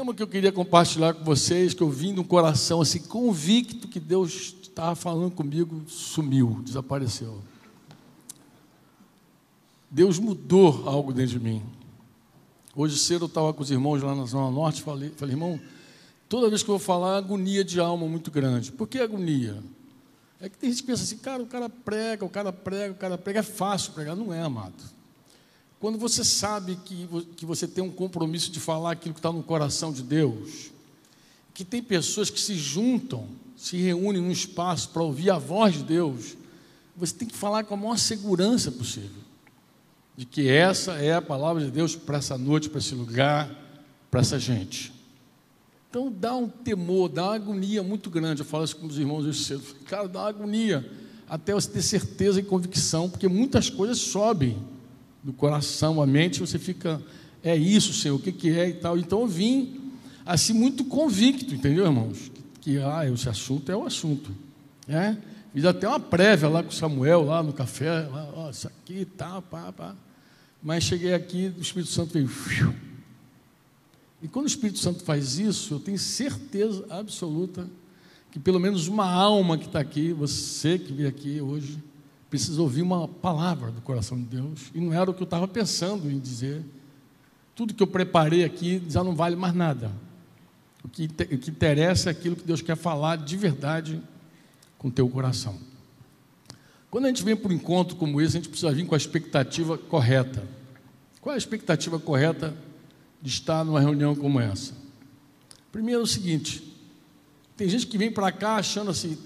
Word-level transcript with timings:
Tema 0.00 0.14
que 0.14 0.22
eu 0.22 0.26
queria 0.26 0.50
compartilhar 0.50 1.12
com 1.12 1.22
vocês, 1.22 1.74
que 1.74 1.82
eu 1.82 1.90
vim 1.90 2.14
de 2.14 2.20
um 2.20 2.24
coração 2.24 2.80
assim 2.80 3.00
convicto 3.00 3.86
que 3.86 4.00
Deus 4.00 4.56
estava 4.62 4.94
falando 4.94 5.30
comigo, 5.30 5.82
sumiu, 5.86 6.62
desapareceu. 6.64 7.42
Deus 9.90 10.18
mudou 10.18 10.88
algo 10.88 11.12
dentro 11.12 11.38
de 11.38 11.44
mim. 11.44 11.62
Hoje 12.74 12.96
cedo 12.96 13.24
eu 13.24 13.26
estava 13.26 13.52
com 13.52 13.62
os 13.62 13.70
irmãos 13.70 14.02
lá 14.02 14.14
na 14.14 14.24
Zona 14.24 14.50
Norte, 14.50 14.80
falei, 14.80 15.10
falei, 15.10 15.34
irmão, 15.34 15.60
toda 16.30 16.48
vez 16.48 16.62
que 16.62 16.70
eu 16.70 16.78
vou 16.78 16.82
falar, 16.82 17.18
agonia 17.18 17.62
de 17.62 17.78
alma 17.78 18.08
muito 18.08 18.30
grande. 18.30 18.72
Por 18.72 18.88
que 18.88 19.00
agonia? 19.00 19.62
É 20.40 20.48
que 20.48 20.56
tem 20.56 20.70
gente 20.70 20.80
que 20.80 20.86
pensa 20.86 21.02
assim, 21.02 21.18
cara, 21.18 21.42
o 21.42 21.46
cara 21.46 21.68
prega, 21.68 22.24
o 22.24 22.30
cara 22.30 22.50
prega, 22.50 22.94
o 22.94 22.96
cara 22.96 23.18
prega, 23.18 23.40
é 23.40 23.42
fácil 23.42 23.92
pregar. 23.92 24.16
Não 24.16 24.32
é, 24.32 24.40
amado. 24.40 24.82
Quando 25.80 25.98
você 25.98 26.22
sabe 26.22 26.78
que, 26.84 27.08
que 27.36 27.46
você 27.46 27.66
tem 27.66 27.82
um 27.82 27.90
compromisso 27.90 28.52
de 28.52 28.60
falar 28.60 28.92
aquilo 28.92 29.14
que 29.14 29.18
está 29.18 29.32
no 29.32 29.42
coração 29.42 29.90
de 29.90 30.02
Deus, 30.02 30.70
que 31.54 31.64
tem 31.64 31.82
pessoas 31.82 32.28
que 32.28 32.38
se 32.38 32.54
juntam, 32.54 33.26
se 33.56 33.78
reúnem 33.78 34.20
num 34.20 34.30
espaço 34.30 34.90
para 34.90 35.02
ouvir 35.02 35.30
a 35.30 35.38
voz 35.38 35.76
de 35.76 35.84
Deus, 35.84 36.36
você 36.94 37.14
tem 37.14 37.26
que 37.26 37.34
falar 37.34 37.64
com 37.64 37.72
a 37.72 37.76
maior 37.78 37.96
segurança 37.96 38.70
possível, 38.70 39.22
de 40.18 40.26
que 40.26 40.50
essa 40.50 40.92
é 40.96 41.14
a 41.14 41.22
palavra 41.22 41.64
de 41.64 41.70
Deus 41.70 41.96
para 41.96 42.18
essa 42.18 42.36
noite, 42.36 42.68
para 42.68 42.78
esse 42.78 42.94
lugar, 42.94 43.50
para 44.10 44.20
essa 44.20 44.38
gente. 44.38 44.92
Então 45.88 46.12
dá 46.12 46.36
um 46.36 46.46
temor, 46.46 47.08
dá 47.08 47.24
uma 47.24 47.34
agonia 47.36 47.82
muito 47.82 48.10
grande. 48.10 48.42
Eu 48.42 48.46
falo 48.46 48.64
isso 48.64 48.76
com 48.76 48.86
os 48.86 48.98
irmãos 48.98 49.24
hoje 49.24 49.44
cedo. 49.44 49.62
Cara, 49.86 50.06
dá 50.06 50.20
uma 50.20 50.28
agonia 50.28 50.88
até 51.26 51.54
você 51.54 51.70
ter 51.70 51.82
certeza 51.82 52.38
e 52.38 52.42
convicção, 52.42 53.08
porque 53.08 53.26
muitas 53.26 53.70
coisas 53.70 53.98
sobem 53.98 54.58
do 55.22 55.32
coração, 55.32 56.00
a 56.00 56.06
mente, 56.06 56.40
você 56.40 56.58
fica, 56.58 57.00
é 57.42 57.56
isso, 57.56 57.92
Senhor, 57.92 58.16
o 58.16 58.18
que, 58.18 58.32
que 58.32 58.50
é 58.50 58.68
e 58.68 58.74
tal. 58.74 58.98
Então 58.98 59.20
eu 59.20 59.26
vim 59.26 59.92
assim 60.24 60.52
muito 60.52 60.84
convicto, 60.84 61.54
entendeu, 61.54 61.84
irmãos? 61.84 62.30
Que, 62.34 62.42
que 62.60 62.78
ah, 62.78 63.08
esse 63.08 63.28
assunto 63.28 63.70
é 63.70 63.76
o 63.76 63.84
assunto. 63.84 64.30
É? 64.88 65.16
Fiz 65.52 65.64
até 65.64 65.88
uma 65.88 66.00
prévia 66.00 66.48
lá 66.48 66.62
com 66.62 66.70
Samuel, 66.70 67.24
lá 67.24 67.42
no 67.42 67.52
café, 67.52 68.08
lá, 68.08 68.30
ó, 68.34 68.50
isso 68.50 68.66
aqui, 68.66 69.04
tá, 69.04 69.42
pá, 69.42 69.72
pá. 69.72 69.94
Mas 70.62 70.84
cheguei 70.84 71.14
aqui, 71.14 71.52
o 71.56 71.60
Espírito 71.60 71.90
Santo 71.90 72.12
veio. 72.12 72.74
E 74.22 74.28
quando 74.28 74.44
o 74.44 74.48
Espírito 74.48 74.78
Santo 74.78 75.02
faz 75.02 75.38
isso, 75.38 75.74
eu 75.74 75.80
tenho 75.80 75.98
certeza 75.98 76.84
absoluta 76.90 77.66
que 78.30 78.38
pelo 78.38 78.60
menos 78.60 78.86
uma 78.86 79.10
alma 79.10 79.58
que 79.58 79.66
está 79.66 79.80
aqui, 79.80 80.12
você 80.12 80.78
que 80.78 80.92
veio 80.92 81.08
aqui 81.08 81.40
hoje, 81.40 81.78
precisa 82.30 82.62
ouvir 82.62 82.82
uma 82.82 83.08
palavra 83.08 83.72
do 83.72 83.80
coração 83.80 84.16
de 84.16 84.24
Deus. 84.24 84.70
E 84.72 84.80
não 84.80 84.94
era 84.94 85.10
o 85.10 85.14
que 85.14 85.20
eu 85.20 85.24
estava 85.24 85.48
pensando 85.48 86.08
em 86.08 86.18
dizer. 86.18 86.64
Tudo 87.56 87.74
que 87.74 87.82
eu 87.82 87.88
preparei 87.88 88.44
aqui 88.44 88.80
já 88.88 89.02
não 89.02 89.16
vale 89.16 89.34
mais 89.34 89.52
nada. 89.52 89.90
O 90.84 90.88
que, 90.88 91.04
o 91.04 91.38
que 91.38 91.50
interessa 91.50 92.08
é 92.08 92.12
aquilo 92.12 92.36
que 92.36 92.44
Deus 92.44 92.62
quer 92.62 92.76
falar 92.76 93.16
de 93.16 93.36
verdade 93.36 94.00
com 94.78 94.88
o 94.88 94.90
teu 94.90 95.08
coração. 95.08 95.58
Quando 96.90 97.04
a 97.04 97.08
gente 97.08 97.22
vem 97.22 97.36
para 97.36 97.50
um 97.50 97.54
encontro 97.54 97.96
como 97.96 98.20
esse, 98.20 98.36
a 98.36 98.40
gente 98.40 98.48
precisa 98.48 98.72
vir 98.72 98.86
com 98.86 98.94
a 98.94 98.98
expectativa 98.98 99.76
correta. 99.76 100.42
Qual 101.20 101.32
é 101.32 101.34
a 101.34 101.38
expectativa 101.38 101.98
correta 101.98 102.54
de 103.20 103.28
estar 103.28 103.64
numa 103.64 103.80
reunião 103.80 104.14
como 104.14 104.40
essa? 104.40 104.72
Primeiro 105.70 106.00
é 106.00 106.04
o 106.04 106.06
seguinte: 106.06 106.62
tem 107.56 107.68
gente 107.68 107.86
que 107.86 107.98
vem 107.98 108.10
para 108.10 108.32
cá 108.32 108.56
achando 108.56 108.90
assim, 108.90 109.18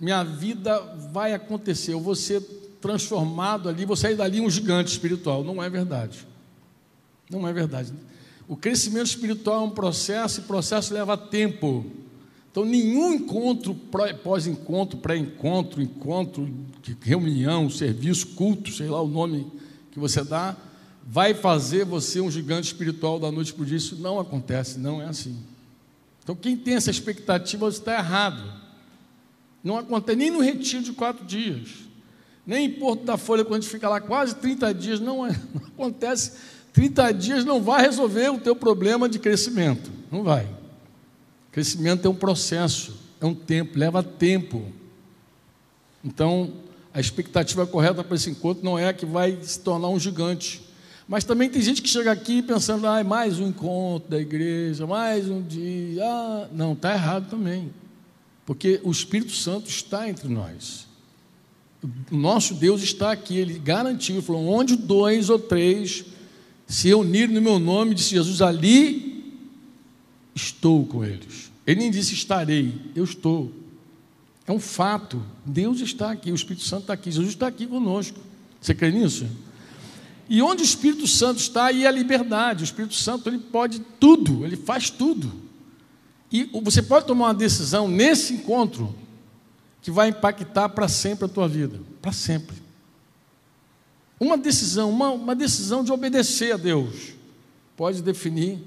minha 0.00 0.22
vida 0.22 0.78
vai 1.12 1.32
acontecer, 1.32 1.92
eu 1.92 2.00
vou 2.00 2.14
ser 2.14 2.40
transformado 2.80 3.68
ali, 3.68 3.86
vou 3.86 3.96
sair 3.96 4.14
dali 4.14 4.40
um 4.40 4.50
gigante 4.50 4.90
espiritual. 4.90 5.42
Não 5.42 5.62
é 5.62 5.70
verdade. 5.70 6.26
Não 7.30 7.48
é 7.48 7.52
verdade. 7.52 7.92
O 8.46 8.56
crescimento 8.56 9.06
espiritual 9.06 9.62
é 9.62 9.64
um 9.64 9.70
processo 9.70 10.40
e 10.40 10.44
processo 10.44 10.92
leva 10.92 11.16
tempo. 11.16 11.86
Então, 12.50 12.64
nenhum 12.64 13.14
encontro, 13.14 13.74
pós-encontro, 14.22 14.98
pré-encontro, 14.98 15.82
encontro, 15.82 16.48
reunião, 17.00 17.70
serviço, 17.70 18.28
culto, 18.28 18.70
sei 18.70 18.88
lá 18.88 19.02
o 19.02 19.08
nome 19.08 19.50
que 19.90 19.98
você 19.98 20.22
dá, 20.22 20.54
vai 21.06 21.34
fazer 21.34 21.84
você 21.84 22.20
um 22.20 22.30
gigante 22.30 22.66
espiritual 22.66 23.18
da 23.18 23.32
noite 23.32 23.52
para 23.52 23.62
o 23.62 23.66
dia. 23.66 23.78
Isso 23.78 23.96
não 23.96 24.20
acontece, 24.20 24.78
não 24.78 25.00
é 25.00 25.06
assim. 25.06 25.36
Então, 26.22 26.36
quem 26.36 26.56
tem 26.56 26.74
essa 26.74 26.90
expectativa 26.90 27.68
está 27.68 27.98
errado. 27.98 28.63
Não 29.64 29.78
acontece 29.78 30.18
nem 30.18 30.30
no 30.30 30.40
retiro 30.40 30.82
de 30.82 30.92
quatro 30.92 31.24
dias, 31.24 31.70
nem 32.46 32.66
em 32.66 32.70
Porto 32.70 33.04
da 33.04 33.16
Folha, 33.16 33.42
quando 33.42 33.60
a 33.60 33.62
gente 33.62 33.70
fica 33.70 33.88
lá 33.88 33.98
quase 33.98 34.36
30 34.36 34.74
dias, 34.74 35.00
não, 35.00 35.26
é, 35.26 35.30
não 35.54 35.66
acontece. 35.68 36.32
30 36.74 37.12
dias 37.12 37.44
não 37.44 37.62
vai 37.62 37.80
resolver 37.80 38.28
o 38.28 38.38
teu 38.38 38.54
problema 38.54 39.08
de 39.08 39.18
crescimento. 39.18 39.90
Não 40.12 40.22
vai. 40.22 40.46
Crescimento 41.50 42.04
é 42.06 42.10
um 42.10 42.14
processo, 42.14 42.96
é 43.20 43.24
um 43.24 43.34
tempo, 43.34 43.78
leva 43.78 44.02
tempo. 44.02 44.62
Então, 46.04 46.52
a 46.92 47.00
expectativa 47.00 47.66
correta 47.66 48.04
para 48.04 48.16
esse 48.16 48.28
encontro 48.28 48.62
não 48.62 48.78
é 48.78 48.92
que 48.92 49.06
vai 49.06 49.38
se 49.40 49.60
tornar 49.60 49.88
um 49.88 49.98
gigante. 49.98 50.62
Mas 51.08 51.24
também 51.24 51.48
tem 51.48 51.62
gente 51.62 51.80
que 51.80 51.88
chega 51.88 52.10
aqui 52.10 52.42
pensando, 52.42 52.86
ah, 52.86 53.02
mais 53.04 53.38
um 53.38 53.48
encontro 53.48 54.10
da 54.10 54.20
igreja, 54.20 54.86
mais 54.86 55.28
um 55.30 55.40
dia. 55.40 56.02
Ah, 56.04 56.48
não, 56.52 56.72
está 56.72 56.92
errado 56.92 57.30
também. 57.30 57.70
Porque 58.44 58.80
o 58.82 58.90
Espírito 58.90 59.32
Santo 59.32 59.68
está 59.68 60.08
entre 60.08 60.28
nós. 60.28 60.86
O 62.10 62.16
nosso 62.16 62.54
Deus 62.54 62.82
está 62.82 63.12
aqui, 63.12 63.36
ele 63.36 63.58
garantiu, 63.58 64.22
falou: 64.22 64.46
onde 64.48 64.76
dois 64.76 65.28
ou 65.28 65.38
três 65.38 66.04
se 66.66 66.88
reunirem 66.88 67.34
no 67.34 67.42
meu 67.42 67.58
nome, 67.58 67.94
disse 67.94 68.10
Jesus, 68.10 68.40
ali 68.40 69.32
estou 70.34 70.86
com 70.86 71.04
eles. 71.04 71.52
Ele 71.66 71.80
nem 71.80 71.90
disse 71.90 72.14
estarei, 72.14 72.74
eu 72.94 73.04
estou. 73.04 73.52
É 74.46 74.52
um 74.52 74.60
fato. 74.60 75.22
Deus 75.44 75.80
está 75.80 76.10
aqui, 76.10 76.30
o 76.30 76.34
Espírito 76.34 76.64
Santo 76.64 76.82
está 76.82 76.94
aqui, 76.94 77.10
Jesus 77.10 77.34
está 77.34 77.46
aqui 77.46 77.66
conosco. 77.66 78.18
Você 78.60 78.74
crê 78.74 78.90
nisso? 78.90 79.26
E 80.28 80.40
onde 80.40 80.62
o 80.62 80.64
Espírito 80.64 81.06
Santo 81.06 81.38
está, 81.38 81.66
aí 81.66 81.84
é 81.84 81.86
a 81.86 81.90
liberdade. 81.90 82.62
O 82.62 82.64
Espírito 82.64 82.94
Santo 82.94 83.28
ele 83.28 83.38
pode 83.38 83.80
tudo, 84.00 84.44
ele 84.44 84.56
faz 84.56 84.88
tudo. 84.88 85.43
E 86.34 86.50
você 86.64 86.82
pode 86.82 87.06
tomar 87.06 87.26
uma 87.26 87.34
decisão 87.34 87.86
nesse 87.86 88.34
encontro 88.34 88.92
que 89.80 89.88
vai 89.88 90.08
impactar 90.08 90.68
para 90.70 90.88
sempre 90.88 91.26
a 91.26 91.28
tua 91.28 91.46
vida, 91.46 91.78
para 92.02 92.10
sempre. 92.10 92.56
Uma 94.18 94.36
decisão, 94.36 94.90
uma, 94.90 95.10
uma 95.12 95.36
decisão 95.36 95.84
de 95.84 95.92
obedecer 95.92 96.52
a 96.52 96.56
Deus, 96.56 97.12
pode 97.76 98.02
definir 98.02 98.58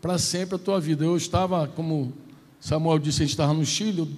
para 0.00 0.18
sempre 0.18 0.54
a 0.54 0.58
tua 0.58 0.78
vida. 0.78 1.04
Eu 1.04 1.16
estava, 1.16 1.66
como 1.66 2.12
Samuel 2.60 3.00
disse, 3.00 3.22
a 3.22 3.26
gente 3.26 3.32
estava 3.32 3.52
no 3.52 3.66
Chile, 3.66 4.08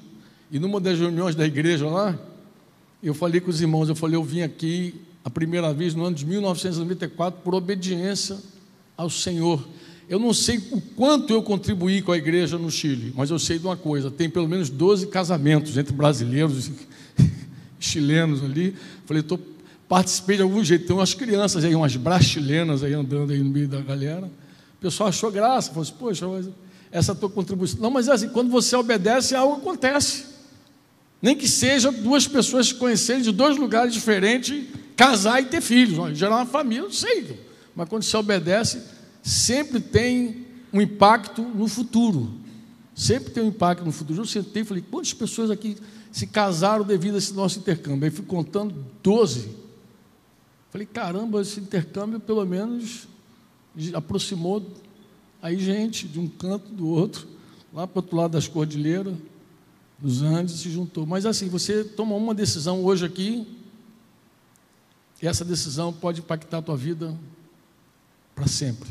e 0.50 0.58
numa 0.58 0.78
das 0.78 0.98
reuniões 0.98 1.34
da 1.34 1.46
igreja 1.46 1.88
lá, 1.88 2.14
eu 3.02 3.14
falei 3.14 3.40
com 3.40 3.48
os 3.48 3.62
irmãos, 3.62 3.88
eu 3.88 3.96
falei, 3.96 4.16
eu 4.16 4.22
vim 4.22 4.42
aqui 4.42 5.00
a 5.25 5.30
primeira 5.30 5.72
vez 5.72 5.94
no 5.94 6.04
ano 6.04 6.14
de 6.14 6.26
1994 6.26 7.40
por 7.42 7.54
obediência 7.54 8.36
ao 8.98 9.08
Senhor. 9.08 9.66
Eu 10.08 10.19
não 10.19 10.32
sei 10.32 10.58
o 10.70 10.80
quanto 10.80 11.32
eu 11.32 11.42
contribuí 11.42 12.00
com 12.00 12.12
a 12.12 12.16
igreja 12.16 12.56
no 12.56 12.70
Chile, 12.70 13.12
mas 13.14 13.30
eu 13.30 13.38
sei 13.38 13.58
de 13.58 13.66
uma 13.66 13.76
coisa: 13.76 14.10
tem 14.10 14.30
pelo 14.30 14.48
menos 14.48 14.70
12 14.70 15.08
casamentos 15.08 15.76
entre 15.76 15.92
brasileiros 15.92 16.69
e 16.69 16.72
chilenos 17.78 18.42
ali. 18.42 18.74
Falei, 19.04 19.22
tô, 19.22 19.38
participei 19.86 20.36
de 20.36 20.42
algum 20.42 20.64
jeito. 20.64 20.86
Tem 20.86 20.96
umas 20.96 21.12
crianças 21.12 21.62
aí, 21.62 21.74
umas 21.74 21.94
brasileiras 21.96 22.82
aí 22.82 22.94
andando 22.94 23.32
aí 23.32 23.38
no 23.41 23.50
meio 23.50 23.69
da 23.69 23.80
galera. 23.80 24.26
O 24.26 24.80
pessoal 24.80 25.10
achou 25.10 25.30
graça, 25.30 25.69
falou 25.69 25.82
assim: 25.82 25.94
Poxa, 25.98 26.26
essa 26.90 27.14
tua 27.14 27.28
contribuição. 27.28 27.81
Não, 27.81 27.90
mas 27.90 28.08
é 28.08 28.12
assim, 28.12 28.28
quando 28.31 28.50
você 28.50 28.75
obedece, 28.76 29.34
algo 29.34 29.56
acontece. 29.56 30.25
Nem 31.20 31.37
que 31.37 31.49
seja 31.49 31.90
duas 31.90 32.26
pessoas 32.26 32.69
se 32.69 32.75
conhecerem 32.75 33.22
de 33.22 33.32
dois 33.32 33.56
lugares 33.56 33.93
diferentes 33.93 34.64
casar 34.96 35.40
e 35.40 35.46
ter 35.46 35.61
filhos, 35.61 36.19
gerar 36.19 36.37
uma 36.37 36.46
família, 36.46 36.82
não 36.82 36.93
sei. 36.93 37.38
Mas 37.75 37.88
quando 37.88 38.02
você 38.02 38.16
obedece, 38.16 38.82
sempre 39.23 39.81
tem 39.81 40.47
um 40.73 40.81
impacto 40.81 41.43
no 41.43 41.69
futuro. 41.69 42.31
Sempre 42.94 43.31
tem 43.31 43.43
um 43.43 43.49
impacto 43.49 43.85
no 43.85 43.93
futuro. 43.93 44.20
Eu 44.20 44.26
sentei 44.26 44.62
e 44.62 44.65
falei, 44.65 44.85
quantas 44.88 45.12
pessoas 45.15 45.50
aqui 45.50 45.76
se 46.11 46.26
casaram 46.26 46.85
devido 46.85 47.15
a 47.15 47.19
esse 47.19 47.32
nosso 47.32 47.59
intercâmbio? 47.59 48.05
Aí 48.05 48.11
fui 48.11 48.25
contando 48.25 48.85
12. 49.03 49.49
Falei, 50.70 50.87
caramba, 50.87 51.41
esse 51.41 51.61
intercâmbio 51.61 52.20
pelo 52.20 52.44
menos 52.44 53.09
aproximou 53.94 54.67
aí 55.41 55.59
gente 55.59 56.09
de 56.09 56.19
um 56.19 56.29
canto 56.29 56.73
do 56.73 56.88
outro, 56.88 57.29
lá 57.73 57.87
para 57.87 58.00
o 58.00 58.03
outro 58.03 58.17
lado 58.17 58.32
das 58.32 58.49
cordilheiras, 58.49 59.14
dos 59.99 60.23
Andes, 60.23 60.61
se 60.61 60.71
juntou. 60.71 61.06
Mas 61.06 61.26
assim, 61.26 61.49
você 61.49 61.85
toma 61.85 62.14
uma 62.14 62.35
decisão 62.35 62.85
hoje 62.85 63.05
aqui, 63.05 63.47
e 65.23 65.26
essa 65.26 65.44
decisão 65.44 65.93
pode 65.93 66.21
impactar 66.21 66.59
a 66.59 66.62
tua 66.62 66.76
vida 66.76 67.17
para 68.35 68.47
sempre. 68.47 68.88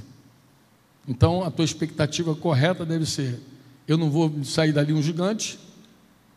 Então, 1.07 1.43
a 1.43 1.49
tua 1.49 1.63
expectativa 1.63 2.35
correta 2.35 2.85
deve 2.85 3.05
ser: 3.05 3.39
eu 3.87 3.97
não 3.97 4.09
vou 4.09 4.43
sair 4.43 4.73
dali 4.73 4.91
um 4.91 5.01
gigante, 5.01 5.57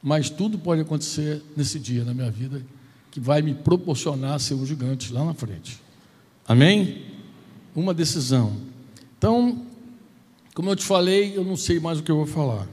mas 0.02 0.30
tudo 0.30 0.58
pode 0.58 0.80
acontecer 0.80 1.42
nesse 1.56 1.78
dia 1.78 2.04
na 2.04 2.14
minha 2.14 2.30
vida 2.30 2.62
que 3.10 3.18
vai 3.18 3.42
me 3.42 3.54
proporcionar 3.54 4.38
ser 4.38 4.54
um 4.54 4.64
gigante 4.64 5.12
lá 5.12 5.24
na 5.24 5.34
frente. 5.34 5.80
Amém? 6.46 7.04
Uma 7.74 7.92
decisão. 7.92 8.56
Então, 9.18 9.66
Como 10.54 10.68
eu 10.68 10.76
te 10.76 10.84
falei, 10.84 11.36
eu 11.36 11.44
não 11.44 11.56
sei 11.56 11.78
mais 11.78 12.00
o 12.00 12.02
que 12.02 12.10
eu 12.10 12.16
vou 12.16 12.26
falar. 12.26 12.68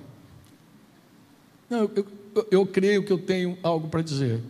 Não, 1.70 1.80
eu, 1.96 2.06
eu, 2.36 2.48
eu 2.52 2.66
creio 2.66 3.04
que 3.04 3.12
eu 3.12 3.18
tenho 3.18 3.58
algo 3.62 3.88
para 3.88 4.02
dizer. 4.02 4.42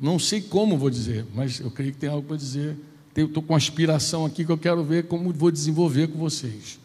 Não 0.00 0.18
sei 0.18 0.40
como 0.40 0.78
vou 0.78 0.88
dizer, 0.88 1.26
mas 1.34 1.60
eu 1.60 1.70
creio 1.70 1.92
que 1.92 1.98
tem 1.98 2.08
algo 2.08 2.26
para 2.26 2.36
dizer. 2.36 2.76
Estou 3.16 3.42
com 3.42 3.52
uma 3.52 3.58
aspiração 3.58 4.24
aqui 4.24 4.44
que 4.44 4.52
eu 4.52 4.58
quero 4.58 4.84
ver 4.84 5.08
como 5.08 5.32
vou 5.32 5.50
desenvolver 5.50 6.08
com 6.08 6.18
vocês. 6.18 6.78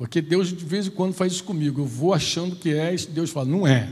Porque 0.00 0.22
Deus 0.22 0.48
de 0.48 0.64
vez 0.64 0.86
em 0.86 0.90
quando 0.90 1.12
faz 1.12 1.34
isso 1.34 1.44
comigo. 1.44 1.82
Eu 1.82 1.84
vou 1.84 2.14
achando 2.14 2.56
que 2.56 2.72
é, 2.72 2.94
e 2.94 3.06
Deus 3.08 3.28
fala, 3.28 3.44
não 3.44 3.66
é. 3.66 3.86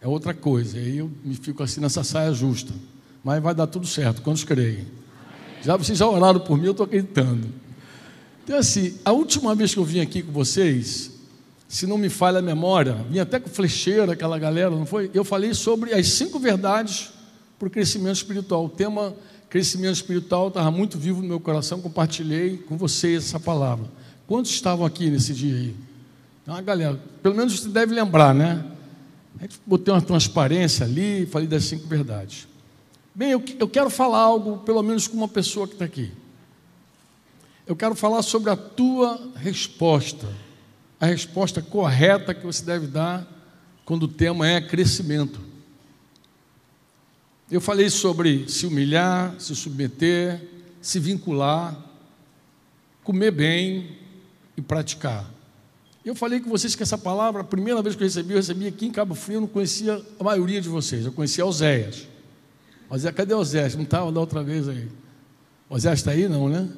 É 0.00 0.08
outra 0.08 0.34
coisa. 0.34 0.76
E 0.76 0.80
aí 0.80 0.98
eu 0.98 1.08
me 1.24 1.36
fico 1.36 1.62
assim 1.62 1.80
nessa 1.80 2.02
saia 2.02 2.32
justa. 2.32 2.74
Mas 3.22 3.40
vai 3.40 3.54
dar 3.54 3.68
tudo 3.68 3.86
certo, 3.86 4.22
quantos 4.22 4.42
creem? 4.42 4.88
Já, 5.62 5.76
vocês 5.76 5.96
já 5.96 6.08
oraram 6.08 6.40
por 6.40 6.58
mim, 6.58 6.64
eu 6.64 6.72
estou 6.72 6.84
acreditando. 6.84 7.46
Então, 8.42 8.58
assim, 8.58 8.98
a 9.04 9.12
última 9.12 9.54
vez 9.54 9.72
que 9.72 9.78
eu 9.78 9.84
vim 9.84 10.00
aqui 10.00 10.20
com 10.20 10.32
vocês, 10.32 11.12
se 11.68 11.86
não 11.86 11.96
me 11.96 12.08
falha 12.08 12.40
a 12.40 12.42
memória, 12.42 12.94
vim 13.08 13.20
até 13.20 13.38
com 13.38 13.48
flecheira, 13.48 14.14
aquela 14.14 14.36
galera, 14.36 14.70
não 14.70 14.84
foi? 14.84 15.12
Eu 15.14 15.22
falei 15.22 15.54
sobre 15.54 15.94
as 15.94 16.08
cinco 16.08 16.40
verdades 16.40 17.10
para 17.56 17.68
o 17.68 17.70
crescimento 17.70 18.16
espiritual. 18.16 18.64
O 18.64 18.68
tema 18.68 19.14
crescimento 19.48 19.94
espiritual 19.94 20.48
estava 20.48 20.72
muito 20.72 20.98
vivo 20.98 21.22
no 21.22 21.28
meu 21.28 21.38
coração, 21.38 21.80
compartilhei 21.80 22.56
com 22.56 22.76
vocês 22.76 23.26
essa 23.26 23.38
palavra. 23.38 23.86
Quantos 24.30 24.52
estavam 24.52 24.86
aqui 24.86 25.10
nesse 25.10 25.34
dia 25.34 25.52
aí? 25.52 25.76
Então, 26.40 26.54
a 26.54 26.60
galera, 26.62 26.94
pelo 27.20 27.34
menos 27.34 27.58
você 27.58 27.68
deve 27.68 27.92
lembrar, 27.92 28.32
né? 28.32 28.64
A 29.36 29.42
gente 29.42 29.58
botei 29.66 29.92
uma 29.92 30.00
transparência 30.00 30.86
ali, 30.86 31.26
falei 31.26 31.48
das 31.48 31.64
cinco 31.64 31.88
verdades. 31.88 32.46
Bem, 33.12 33.32
eu, 33.32 33.42
eu 33.58 33.68
quero 33.68 33.90
falar 33.90 34.20
algo, 34.20 34.58
pelo 34.58 34.84
menos 34.84 35.08
com 35.08 35.16
uma 35.16 35.26
pessoa 35.26 35.66
que 35.66 35.72
está 35.72 35.84
aqui. 35.84 36.12
Eu 37.66 37.74
quero 37.74 37.96
falar 37.96 38.22
sobre 38.22 38.50
a 38.50 38.56
tua 38.56 39.20
resposta, 39.34 40.28
a 41.00 41.06
resposta 41.06 41.60
correta 41.60 42.32
que 42.32 42.46
você 42.46 42.64
deve 42.64 42.86
dar 42.86 43.26
quando 43.84 44.04
o 44.04 44.08
tema 44.08 44.46
é 44.46 44.60
crescimento. 44.60 45.40
Eu 47.50 47.60
falei 47.60 47.90
sobre 47.90 48.48
se 48.48 48.64
humilhar, 48.64 49.34
se 49.40 49.56
submeter, 49.56 50.40
se 50.80 51.00
vincular, 51.00 51.76
comer 53.02 53.32
bem 53.32 53.98
e 54.60 54.62
praticar. 54.62 55.28
Eu 56.04 56.14
falei 56.14 56.40
com 56.40 56.48
vocês 56.48 56.74
que 56.74 56.82
essa 56.82 56.96
palavra, 56.96 57.40
a 57.40 57.44
primeira 57.44 57.82
vez 57.82 57.94
que 57.94 58.02
eu 58.02 58.06
recebi, 58.06 58.32
eu 58.32 58.36
recebi 58.36 58.66
aqui 58.66 58.86
em 58.86 58.90
Cabo 58.90 59.14
Frio, 59.14 59.36
eu 59.36 59.40
não 59.42 59.48
conhecia 59.48 60.00
a 60.18 60.24
maioria 60.24 60.60
de 60.60 60.68
vocês, 60.68 61.04
eu 61.04 61.12
conhecia 61.12 61.44
Oséias. 61.44 62.06
Oséias, 62.88 63.14
cadê 63.14 63.34
Oséias? 63.34 63.74
Não 63.74 63.82
estava 63.82 64.10
da 64.10 64.20
outra 64.20 64.42
vez 64.42 64.68
aí. 64.68 64.88
Oséias 65.68 65.98
está 65.98 66.12
aí? 66.12 66.28
Não, 66.28 66.48
né? 66.48 66.68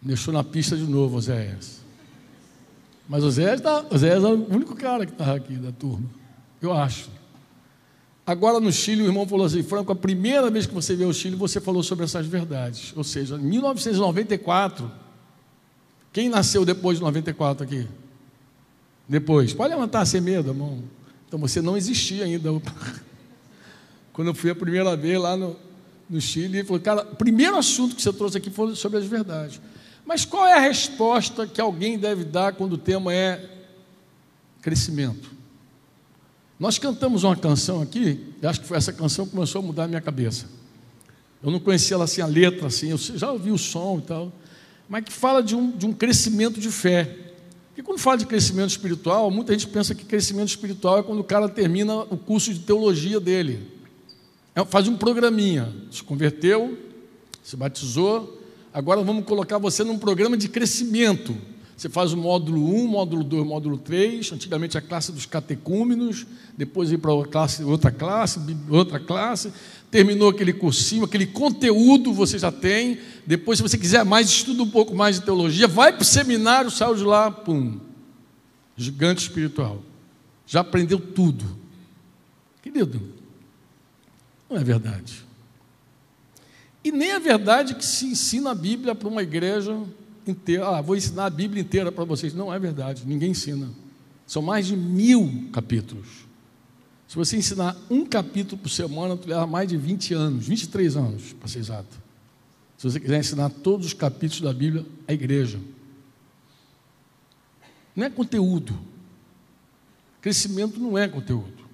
Deixou 0.00 0.32
na 0.32 0.42
pista 0.42 0.76
de 0.76 0.84
novo, 0.84 1.16
Oséias. 1.16 1.80
Mas 3.08 3.22
Oséias, 3.22 3.60
tá, 3.60 3.84
Oséias 3.90 4.24
é 4.24 4.26
o 4.26 4.54
único 4.54 4.74
cara 4.74 5.06
que 5.06 5.12
estava 5.12 5.36
aqui 5.36 5.54
da 5.54 5.70
turma, 5.70 6.08
eu 6.60 6.72
acho. 6.72 7.08
Agora 8.26 8.58
no 8.58 8.72
Chile, 8.72 9.02
o 9.02 9.06
irmão 9.06 9.26
falou 9.28 9.46
assim: 9.46 9.62
Franco, 9.62 9.92
a 9.92 9.96
primeira 9.96 10.50
vez 10.50 10.66
que 10.66 10.74
você 10.74 10.96
veio 10.96 11.08
ao 11.08 11.14
Chile, 11.14 11.36
você 11.36 11.60
falou 11.60 11.84
sobre 11.84 12.04
essas 12.04 12.26
verdades. 12.26 12.92
Ou 12.96 13.04
seja, 13.04 13.36
em 13.36 13.42
1994, 13.42 14.90
quem 16.16 16.30
nasceu 16.30 16.64
depois 16.64 16.96
de 16.96 17.04
94 17.04 17.62
aqui? 17.62 17.86
Depois. 19.06 19.52
Pode 19.52 19.74
levantar 19.74 20.06
sem 20.06 20.18
medo, 20.18 20.48
irmão. 20.48 20.82
Então 21.28 21.38
você 21.38 21.60
não 21.60 21.76
existia 21.76 22.24
ainda. 22.24 22.48
Quando 24.14 24.28
eu 24.28 24.34
fui 24.34 24.48
a 24.48 24.54
primeira 24.54 24.96
vez 24.96 25.20
lá 25.20 25.36
no, 25.36 25.54
no 26.08 26.18
Chile, 26.18 26.56
ele 26.56 26.66
falou, 26.66 26.80
cara, 26.80 27.02
o 27.02 27.16
primeiro 27.16 27.58
assunto 27.58 27.94
que 27.94 28.00
você 28.00 28.10
trouxe 28.14 28.38
aqui 28.38 28.48
foi 28.48 28.74
sobre 28.74 28.98
as 28.98 29.04
verdades. 29.04 29.60
Mas 30.06 30.24
qual 30.24 30.46
é 30.46 30.54
a 30.54 30.58
resposta 30.58 31.46
que 31.46 31.60
alguém 31.60 31.98
deve 31.98 32.24
dar 32.24 32.54
quando 32.54 32.72
o 32.72 32.78
tema 32.78 33.12
é 33.12 33.50
crescimento? 34.62 35.30
Nós 36.58 36.78
cantamos 36.78 37.24
uma 37.24 37.36
canção 37.36 37.82
aqui, 37.82 38.32
acho 38.42 38.62
que 38.62 38.66
foi 38.66 38.78
essa 38.78 38.90
canção 38.90 39.26
que 39.26 39.32
começou 39.32 39.58
a 39.58 39.62
mudar 39.66 39.84
a 39.84 39.88
minha 39.88 40.00
cabeça. 40.00 40.46
Eu 41.42 41.50
não 41.50 41.60
conhecia 41.60 41.94
ela 41.94 42.04
assim, 42.04 42.22
a 42.22 42.26
letra 42.26 42.68
assim, 42.68 42.88
eu 42.88 42.96
já 42.96 43.30
ouvi 43.30 43.50
o 43.50 43.58
som 43.58 43.98
e 43.98 44.06
tal, 44.06 44.32
mas 44.88 45.04
que 45.04 45.12
fala 45.12 45.42
de 45.42 45.54
um, 45.54 45.70
de 45.70 45.86
um 45.86 45.92
crescimento 45.92 46.60
de 46.60 46.70
fé. 46.70 47.16
Porque 47.68 47.82
quando 47.82 47.98
fala 47.98 48.16
de 48.16 48.26
crescimento 48.26 48.70
espiritual, 48.70 49.30
muita 49.30 49.52
gente 49.52 49.66
pensa 49.66 49.94
que 49.94 50.04
crescimento 50.04 50.48
espiritual 50.48 50.98
é 50.98 51.02
quando 51.02 51.20
o 51.20 51.24
cara 51.24 51.48
termina 51.48 51.94
o 51.94 52.16
curso 52.16 52.52
de 52.52 52.60
teologia 52.60 53.20
dele. 53.20 53.70
É, 54.54 54.64
faz 54.64 54.88
um 54.88 54.96
programinha. 54.96 55.70
Se 55.90 56.02
converteu, 56.02 56.78
se 57.42 57.56
batizou, 57.56 58.40
agora 58.72 59.02
vamos 59.02 59.24
colocar 59.26 59.58
você 59.58 59.84
num 59.84 59.98
programa 59.98 60.36
de 60.36 60.48
crescimento. 60.48 61.36
Você 61.76 61.90
faz 61.90 62.12
o 62.14 62.16
módulo 62.16 62.74
1, 62.74 62.86
módulo 62.88 63.22
2, 63.22 63.46
módulo 63.46 63.76
3, 63.76 64.32
antigamente 64.32 64.78
a 64.78 64.80
classe 64.80 65.12
dos 65.12 65.26
catecúmenos, 65.26 66.26
depois 66.56 66.90
ir 66.90 66.96
para 66.96 67.12
outra 67.12 67.30
classe, 67.30 67.62
outra 67.62 67.90
classe, 67.90 68.40
outra 68.70 68.98
classe, 68.98 69.52
terminou 69.90 70.30
aquele 70.30 70.54
cursinho, 70.54 71.04
aquele 71.04 71.26
conteúdo 71.26 72.14
você 72.14 72.38
já 72.38 72.50
tem, 72.50 72.98
depois 73.26 73.58
se 73.58 73.62
você 73.62 73.76
quiser 73.76 74.06
mais, 74.06 74.26
estuda 74.26 74.62
um 74.62 74.70
pouco 74.70 74.94
mais 74.94 75.16
de 75.16 75.26
teologia, 75.26 75.68
vai 75.68 75.92
para 75.92 76.00
o 76.00 76.04
seminário, 76.04 76.70
saiu 76.70 76.94
de 76.94 77.04
lá, 77.04 77.30
pum, 77.30 77.78
gigante 78.74 79.22
espiritual. 79.24 79.82
Já 80.46 80.60
aprendeu 80.60 80.98
tudo. 80.98 81.44
Querido, 82.62 83.02
não 84.48 84.56
é 84.56 84.64
verdade. 84.64 85.26
E 86.82 86.90
nem 86.90 87.10
é 87.10 87.20
verdade 87.20 87.74
que 87.74 87.84
se 87.84 88.06
ensina 88.06 88.52
a 88.52 88.54
Bíblia 88.54 88.94
para 88.94 89.08
uma 89.08 89.22
igreja 89.22 89.76
inteira. 90.30 90.68
Ah, 90.68 90.80
vou 90.80 90.96
ensinar 90.96 91.26
a 91.26 91.30
Bíblia 91.30 91.62
inteira 91.62 91.90
para 91.90 92.04
vocês. 92.04 92.34
Não 92.34 92.52
é 92.52 92.58
verdade, 92.58 93.02
ninguém 93.06 93.30
ensina. 93.30 93.70
São 94.26 94.42
mais 94.42 94.66
de 94.66 94.76
mil 94.76 95.48
capítulos. 95.52 96.26
Se 97.06 97.14
você 97.14 97.36
ensinar 97.36 97.76
um 97.88 98.04
capítulo 98.04 98.60
por 98.60 98.68
semana, 98.68 99.16
tu 99.16 99.28
leva 99.28 99.46
mais 99.46 99.68
de 99.68 99.76
20 99.76 100.14
anos, 100.14 100.46
23 100.46 100.96
anos, 100.96 101.32
para 101.34 101.48
ser 101.48 101.60
exato. 101.60 102.02
Se 102.76 102.90
você 102.90 102.98
quiser 102.98 103.20
ensinar 103.20 103.50
todos 103.50 103.86
os 103.86 103.92
capítulos 103.92 104.40
da 104.40 104.52
Bíblia 104.52 104.84
à 105.06 105.12
igreja. 105.12 105.60
Não 107.94 108.04
é 108.04 108.10
conteúdo. 108.10 108.78
Crescimento 110.20 110.80
não 110.80 110.98
é 110.98 111.06
conteúdo. 111.08 111.64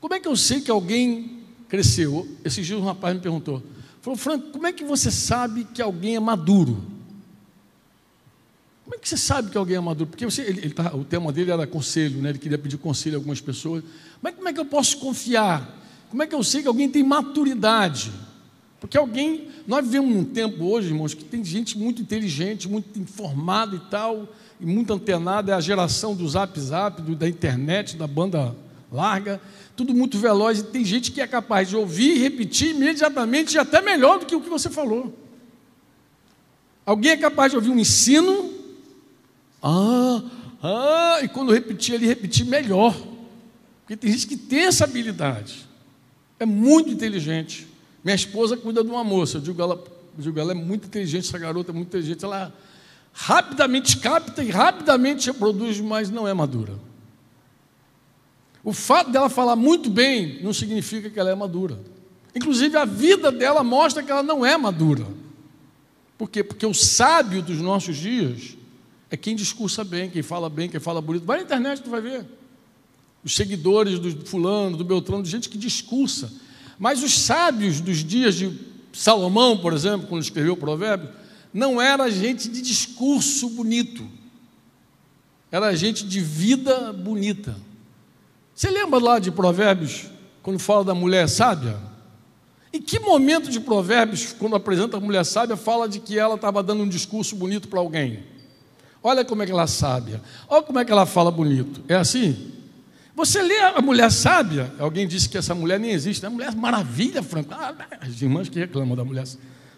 Como 0.00 0.14
é 0.14 0.20
que 0.20 0.28
eu 0.28 0.36
sei 0.36 0.60
que 0.60 0.70
alguém 0.70 1.40
cresceu. 1.70 2.28
Esses 2.44 2.66
dias 2.66 2.78
um 2.78 2.84
rapaz 2.84 3.14
me 3.14 3.22
perguntou, 3.22 3.62
falou, 4.02 4.18
Franco, 4.18 4.50
como 4.50 4.66
é 4.66 4.72
que 4.72 4.84
você 4.84 5.10
sabe 5.10 5.64
que 5.64 5.80
alguém 5.80 6.16
é 6.16 6.20
maduro? 6.20 6.82
Como 8.90 8.98
é 8.98 9.02
que 9.02 9.08
você 9.08 9.16
sabe 9.16 9.52
que 9.52 9.56
alguém 9.56 9.76
é 9.76 9.80
maduro? 9.80 10.10
Porque 10.10 10.24
você, 10.24 10.42
ele, 10.42 10.62
ele 10.62 10.70
tá, 10.70 10.92
o 10.96 11.04
tema 11.04 11.32
dele 11.32 11.52
era 11.52 11.64
conselho, 11.64 12.20
né? 12.20 12.30
ele 12.30 12.40
queria 12.40 12.58
pedir 12.58 12.76
conselho 12.76 13.14
a 13.14 13.18
algumas 13.18 13.40
pessoas. 13.40 13.84
Mas 14.20 14.34
como 14.34 14.48
é 14.48 14.52
que 14.52 14.58
eu 14.58 14.64
posso 14.64 14.98
confiar? 14.98 15.78
Como 16.10 16.20
é 16.24 16.26
que 16.26 16.34
eu 16.34 16.42
sei 16.42 16.60
que 16.60 16.66
alguém 16.66 16.88
tem 16.88 17.04
maturidade? 17.04 18.10
Porque 18.80 18.98
alguém, 18.98 19.46
nós 19.64 19.84
vivemos 19.84 20.12
num 20.12 20.24
tempo 20.24 20.64
hoje, 20.64 20.88
irmãos, 20.88 21.14
que 21.14 21.22
tem 21.22 21.44
gente 21.44 21.78
muito 21.78 22.02
inteligente, 22.02 22.68
muito 22.68 22.98
informada 22.98 23.76
e 23.76 23.80
tal, 23.88 24.28
e 24.60 24.66
muito 24.66 24.92
antenada, 24.92 25.52
é 25.52 25.54
a 25.54 25.60
geração 25.60 26.16
do 26.16 26.28
zap 26.28 26.58
zap, 26.58 27.00
do, 27.00 27.14
da 27.14 27.28
internet, 27.28 27.96
da 27.96 28.08
banda 28.08 28.56
larga, 28.90 29.40
tudo 29.76 29.94
muito 29.94 30.18
veloz, 30.18 30.58
e 30.58 30.62
tem 30.64 30.84
gente 30.84 31.12
que 31.12 31.20
é 31.20 31.28
capaz 31.28 31.68
de 31.68 31.76
ouvir 31.76 32.16
e 32.16 32.18
repetir 32.18 32.74
imediatamente, 32.74 33.54
e 33.54 33.58
até 33.58 33.80
melhor 33.80 34.18
do 34.18 34.26
que 34.26 34.34
o 34.34 34.40
que 34.40 34.50
você 34.50 34.68
falou. 34.68 35.16
Alguém 36.84 37.12
é 37.12 37.16
capaz 37.16 37.52
de 37.52 37.56
ouvir 37.56 37.70
um 37.70 37.78
ensino, 37.78 38.58
ah, 39.62 40.22
ah, 40.62 41.18
e 41.22 41.28
quando 41.28 41.52
repetir, 41.52 41.94
ele 41.94 42.06
repetir 42.06 42.46
melhor. 42.46 42.96
Porque 43.82 43.96
tem 43.96 44.12
gente 44.12 44.26
que 44.26 44.36
tem 44.36 44.66
essa 44.66 44.84
habilidade, 44.84 45.66
é 46.38 46.46
muito 46.46 46.90
inteligente. 46.90 47.66
Minha 48.04 48.14
esposa 48.14 48.56
cuida 48.56 48.82
de 48.82 48.90
uma 48.90 49.04
moça, 49.04 49.38
eu 49.38 49.40
digo, 49.40 49.60
ela, 49.60 49.74
eu 49.74 50.22
digo, 50.22 50.38
ela 50.38 50.52
é 50.52 50.54
muito 50.54 50.86
inteligente, 50.86 51.28
essa 51.28 51.38
garota 51.38 51.70
é 51.70 51.74
muito 51.74 51.88
inteligente, 51.88 52.24
ela 52.24 52.52
rapidamente 53.12 53.98
capta 53.98 54.42
e 54.42 54.50
rapidamente 54.50 55.26
reproduz, 55.26 55.80
mas 55.80 56.08
não 56.08 56.26
é 56.26 56.32
madura. 56.32 56.74
O 58.62 58.72
fato 58.72 59.10
dela 59.10 59.28
falar 59.28 59.56
muito 59.56 59.90
bem 59.90 60.42
não 60.42 60.52
significa 60.52 61.10
que 61.10 61.18
ela 61.18 61.30
é 61.30 61.34
madura. 61.34 61.78
Inclusive, 62.34 62.76
a 62.76 62.84
vida 62.84 63.32
dela 63.32 63.64
mostra 63.64 64.02
que 64.02 64.10
ela 64.10 64.22
não 64.22 64.44
é 64.44 64.56
madura. 64.56 65.06
Por 66.16 66.30
quê? 66.30 66.44
Porque 66.44 66.66
o 66.66 66.74
sábio 66.74 67.42
dos 67.42 67.60
nossos 67.60 67.96
dias 67.96 68.56
é 69.10 69.16
quem 69.16 69.34
discursa 69.34 69.82
bem, 69.82 70.08
quem 70.08 70.22
fala 70.22 70.48
bem, 70.48 70.68
quem 70.68 70.78
fala 70.78 71.00
bonito. 71.00 71.24
Vai 71.24 71.38
na 71.38 71.44
internet, 71.44 71.82
tu 71.82 71.90
vai 71.90 72.00
ver. 72.00 72.24
Os 73.24 73.34
seguidores 73.34 73.98
do 73.98 74.24
fulano, 74.24 74.76
do 74.76 74.84
Beltrano, 74.84 75.24
gente 75.24 75.48
que 75.48 75.58
discursa. 75.58 76.32
Mas 76.78 77.02
os 77.02 77.18
sábios 77.18 77.80
dos 77.80 78.04
dias 78.04 78.36
de 78.36 78.56
Salomão, 78.92 79.58
por 79.58 79.72
exemplo, 79.72 80.06
quando 80.06 80.22
escreveu 80.22 80.54
o 80.54 80.56
provérbio, 80.56 81.10
não 81.52 81.82
era 81.82 82.08
gente 82.08 82.48
de 82.48 82.62
discurso 82.62 83.50
bonito. 83.50 84.06
Era 85.50 85.74
gente 85.74 86.06
de 86.06 86.20
vida 86.20 86.92
bonita. 86.92 87.56
Você 88.54 88.70
lembra 88.70 89.00
lá 89.00 89.18
de 89.18 89.32
Provérbios, 89.32 90.06
quando 90.42 90.58
fala 90.60 90.84
da 90.84 90.94
mulher 90.94 91.28
sábia? 91.28 91.76
Em 92.72 92.80
que 92.80 93.00
momento 93.00 93.50
de 93.50 93.58
Provérbios, 93.58 94.32
quando 94.32 94.54
apresenta 94.54 94.96
a 94.96 95.00
mulher 95.00 95.24
sábia, 95.24 95.56
fala 95.56 95.88
de 95.88 95.98
que 95.98 96.16
ela 96.16 96.36
estava 96.36 96.62
dando 96.62 96.84
um 96.84 96.88
discurso 96.88 97.34
bonito 97.34 97.66
para 97.66 97.80
alguém? 97.80 98.22
Olha 99.02 99.24
como 99.24 99.42
é 99.42 99.46
que 99.46 99.52
ela 99.52 99.62
é 99.62 99.66
sábia. 99.66 100.22
Olha 100.48 100.62
como 100.62 100.78
é 100.78 100.84
que 100.84 100.92
ela 100.92 101.06
fala 101.06 101.30
bonito. 101.30 101.82
É 101.88 101.96
assim? 101.96 102.52
Você 103.14 103.42
lê 103.42 103.58
a 103.58 103.80
mulher 103.82 104.10
sábia, 104.10 104.72
alguém 104.78 105.06
disse 105.06 105.28
que 105.28 105.36
essa 105.36 105.54
mulher 105.54 105.78
nem 105.78 105.90
existe, 105.90 106.24
é 106.24 106.28
né? 106.28 106.34
mulher 106.34 106.54
maravilha, 106.54 107.22
Franco. 107.22 107.52
Ah, 107.52 107.74
as 108.00 108.22
irmãs 108.22 108.48
que 108.48 108.58
reclamam 108.58 108.96
da 108.96 109.04
mulher 109.04 109.26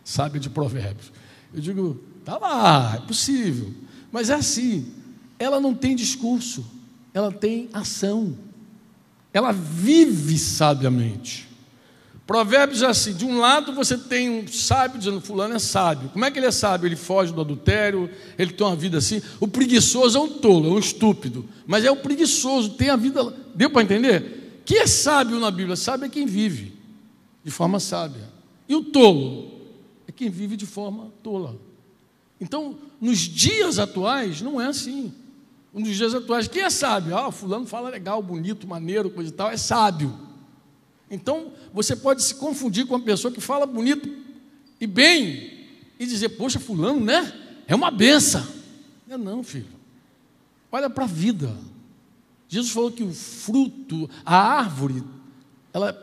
sábia 0.04 0.40
de 0.40 0.50
provérbios. 0.50 1.12
Eu 1.52 1.60
digo, 1.60 2.00
tá 2.24 2.38
lá, 2.38 2.94
é 2.96 3.06
possível. 3.06 3.72
Mas 4.12 4.30
é 4.30 4.34
assim, 4.34 4.92
ela 5.38 5.60
não 5.60 5.74
tem 5.74 5.96
discurso, 5.96 6.64
ela 7.12 7.32
tem 7.32 7.68
ação. 7.72 8.36
Ela 9.32 9.50
vive 9.50 10.38
sabiamente. 10.38 11.48
Provérbios 12.26 12.82
é 12.82 12.86
assim: 12.86 13.12
de 13.12 13.24
um 13.24 13.38
lado 13.38 13.72
você 13.72 13.98
tem 13.98 14.30
um 14.30 14.46
sábio 14.46 14.98
dizendo, 14.98 15.20
Fulano 15.20 15.54
é 15.54 15.58
sábio. 15.58 16.08
Como 16.10 16.24
é 16.24 16.30
que 16.30 16.38
ele 16.38 16.46
é 16.46 16.50
sábio? 16.50 16.86
Ele 16.86 16.96
foge 16.96 17.32
do 17.32 17.40
adultério, 17.40 18.08
ele 18.38 18.52
tem 18.52 18.66
uma 18.66 18.76
vida 18.76 18.98
assim. 18.98 19.20
O 19.40 19.48
preguiçoso 19.48 20.18
é 20.18 20.20
um 20.20 20.28
tolo, 20.28 20.68
é 20.68 20.72
um 20.72 20.78
estúpido. 20.78 21.48
Mas 21.66 21.84
é 21.84 21.90
o 21.90 21.96
preguiçoso, 21.96 22.70
tem 22.70 22.90
a 22.90 22.96
vida. 22.96 23.34
Deu 23.54 23.70
para 23.70 23.82
entender? 23.82 24.62
Quem 24.64 24.78
é 24.78 24.86
sábio 24.86 25.40
na 25.40 25.50
Bíblia? 25.50 25.76
Sábio 25.76 26.06
é 26.06 26.08
quem 26.08 26.26
vive 26.26 26.72
de 27.44 27.50
forma 27.50 27.80
sábia. 27.80 28.30
E 28.68 28.74
o 28.74 28.84
tolo 28.84 29.60
é 30.06 30.12
quem 30.12 30.30
vive 30.30 30.56
de 30.56 30.66
forma 30.66 31.10
tola. 31.22 31.56
Então, 32.40 32.78
nos 33.00 33.18
dias 33.18 33.78
atuais, 33.78 34.40
não 34.40 34.60
é 34.60 34.66
assim. 34.66 35.12
Nos 35.74 35.96
dias 35.96 36.14
atuais, 36.14 36.48
quem 36.48 36.62
é 36.62 36.70
sábio? 36.70 37.16
Ah, 37.16 37.32
fulano 37.32 37.66
fala 37.66 37.88
legal, 37.88 38.22
bonito, 38.22 38.66
maneiro, 38.66 39.10
coisa 39.10 39.30
e 39.30 39.32
tal, 39.32 39.50
é 39.50 39.56
sábio. 39.56 40.31
Então, 41.12 41.52
você 41.74 41.94
pode 41.94 42.22
se 42.22 42.36
confundir 42.36 42.86
com 42.86 42.94
uma 42.94 43.04
pessoa 43.04 43.30
que 43.30 43.40
fala 43.40 43.66
bonito 43.66 44.08
e 44.80 44.86
bem 44.86 45.68
e 45.98 46.06
dizer, 46.06 46.30
poxa, 46.30 46.58
fulano, 46.58 47.00
né? 47.00 47.60
É 47.66 47.74
uma 47.74 47.90
benção. 47.90 48.42
Não 49.06 49.14
é 49.14 49.18
não, 49.18 49.44
filho. 49.44 49.68
Olha 50.72 50.88
para 50.88 51.04
a 51.04 51.06
vida. 51.06 51.54
Jesus 52.48 52.72
falou 52.72 52.90
que 52.90 53.02
o 53.02 53.12
fruto, 53.12 54.08
a 54.24 54.34
árvore, 54.34 55.04
ela 55.70 55.94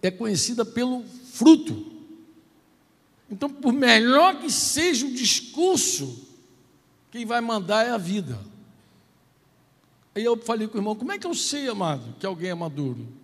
é 0.00 0.12
conhecida 0.12 0.64
pelo 0.64 1.02
fruto. 1.32 1.84
Então, 3.28 3.50
por 3.50 3.72
melhor 3.72 4.38
que 4.38 4.48
seja 4.48 5.06
o 5.06 5.12
discurso, 5.12 6.24
quem 7.10 7.26
vai 7.26 7.40
mandar 7.40 7.84
é 7.84 7.90
a 7.90 7.98
vida. 7.98 8.38
Aí 10.14 10.22
eu 10.22 10.36
falei 10.36 10.68
com 10.68 10.76
o 10.76 10.80
irmão: 10.80 10.94
como 10.94 11.10
é 11.10 11.18
que 11.18 11.26
eu 11.26 11.34
sei, 11.34 11.68
amado, 11.68 12.14
que 12.20 12.24
alguém 12.24 12.50
é 12.50 12.54
maduro? 12.54 13.15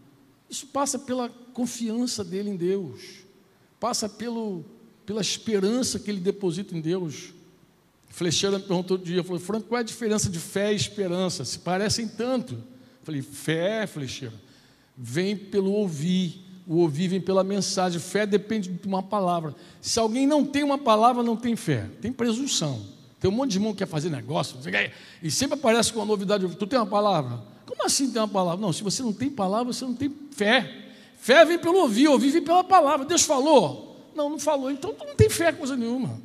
Isso 0.52 0.66
passa 0.66 0.98
pela 0.98 1.30
confiança 1.54 2.22
dele 2.22 2.50
em 2.50 2.56
Deus, 2.56 3.00
passa 3.80 4.06
pelo, 4.06 4.62
pela 5.06 5.22
esperança 5.22 5.98
que 5.98 6.10
ele 6.10 6.20
deposita 6.20 6.76
em 6.76 6.80
Deus. 6.82 7.32
Flecheira 8.10 8.58
me 8.58 8.64
perguntou 8.64 8.98
outro 8.98 9.10
dia, 9.10 9.24
falou, 9.24 9.40
Franco, 9.40 9.68
qual 9.68 9.78
é 9.78 9.80
a 9.80 9.82
diferença 9.82 10.28
de 10.28 10.38
fé 10.38 10.70
e 10.70 10.76
esperança? 10.76 11.42
Se 11.46 11.58
parecem 11.58 12.06
tanto. 12.06 12.62
Falei, 13.02 13.22
fé, 13.22 13.86
Flecheira, 13.86 14.34
vem 14.94 15.34
pelo 15.34 15.72
ouvir, 15.72 16.44
o 16.66 16.80
ouvir 16.80 17.08
vem 17.08 17.20
pela 17.22 17.42
mensagem, 17.42 17.98
fé 17.98 18.26
depende 18.26 18.68
de 18.68 18.86
uma 18.86 19.02
palavra. 19.02 19.54
Se 19.80 19.98
alguém 19.98 20.26
não 20.26 20.44
tem 20.44 20.62
uma 20.62 20.76
palavra, 20.76 21.22
não 21.22 21.34
tem 21.34 21.56
fé, 21.56 21.88
tem 22.02 22.12
presunção. 22.12 22.78
Tem 23.18 23.30
um 23.30 23.34
monte 23.34 23.52
de 23.52 23.56
irmão 23.56 23.72
que 23.72 23.78
quer 23.78 23.86
fazer 23.86 24.10
negócio, 24.10 24.58
e 25.22 25.30
sempre 25.30 25.58
aparece 25.58 25.94
com 25.94 26.00
uma 26.00 26.04
novidade, 26.04 26.46
tu 26.56 26.66
tem 26.66 26.78
uma 26.78 26.84
palavra? 26.84 27.40
Como 27.72 27.86
assim 27.86 28.10
tem 28.10 28.20
uma 28.20 28.28
palavra? 28.28 28.60
Não, 28.60 28.70
se 28.70 28.82
você 28.82 29.02
não 29.02 29.14
tem 29.14 29.30
palavra, 29.30 29.72
você 29.72 29.82
não 29.82 29.94
tem 29.94 30.14
fé. 30.30 30.90
Fé 31.16 31.42
vem 31.42 31.58
pelo 31.58 31.78
ouvir, 31.78 32.06
ouvir 32.06 32.30
vem 32.30 32.42
pela 32.42 32.62
palavra. 32.62 33.06
Deus 33.06 33.22
falou? 33.22 34.10
Não, 34.14 34.28
não 34.28 34.38
falou. 34.38 34.70
Então 34.70 34.92
tu 34.92 35.06
não 35.06 35.14
tem 35.14 35.30
fé 35.30 35.50
coisa 35.52 35.74
nenhuma. 35.74 36.20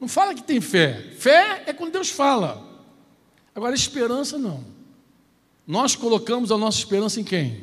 Não 0.00 0.08
fala 0.08 0.34
que 0.34 0.42
tem 0.42 0.60
fé. 0.60 1.12
Fé 1.16 1.62
é 1.66 1.72
quando 1.72 1.92
Deus 1.92 2.10
fala. 2.10 2.60
Agora, 3.54 3.72
esperança 3.72 4.36
não. 4.36 4.64
Nós 5.64 5.94
colocamos 5.94 6.50
a 6.50 6.58
nossa 6.58 6.78
esperança 6.78 7.20
em 7.20 7.24
quem? 7.24 7.62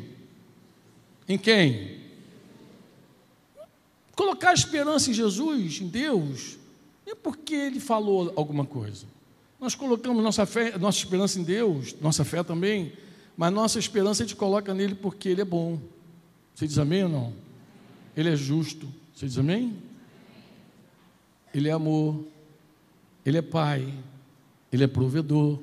Em 1.27 1.37
quem? 1.37 1.99
Colocar 4.15 4.51
a 4.51 4.53
esperança 4.53 5.11
em 5.11 5.13
Jesus, 5.13 5.81
em 5.81 5.87
Deus, 5.87 6.57
é 7.05 7.13
porque 7.13 7.55
Ele 7.55 7.81
falou 7.81 8.31
alguma 8.37 8.65
coisa. 8.65 9.05
Nós 9.61 9.75
colocamos 9.75 10.23
nossa 10.23 10.43
fé, 10.47 10.75
nossa 10.79 10.97
esperança 10.97 11.39
em 11.39 11.43
Deus, 11.43 11.95
nossa 12.01 12.25
fé 12.25 12.41
também, 12.43 12.93
mas 13.37 13.53
nossa 13.53 13.77
esperança 13.77 14.23
a 14.23 14.25
gente 14.25 14.35
coloca 14.35 14.73
nele 14.73 14.95
porque 14.95 15.29
ele 15.29 15.41
é 15.41 15.45
bom. 15.45 15.79
Você 16.55 16.65
diz 16.65 16.79
amém 16.79 17.03
ou 17.03 17.09
não? 17.09 17.33
Ele 18.17 18.29
é 18.29 18.35
justo. 18.35 18.91
Você 19.13 19.27
diz 19.27 19.37
amém? 19.37 19.77
Ele 21.53 21.69
é 21.69 21.71
amor. 21.71 22.25
Ele 23.23 23.37
é 23.37 23.41
pai. 23.43 23.93
Ele 24.71 24.83
é 24.83 24.87
provedor. 24.87 25.59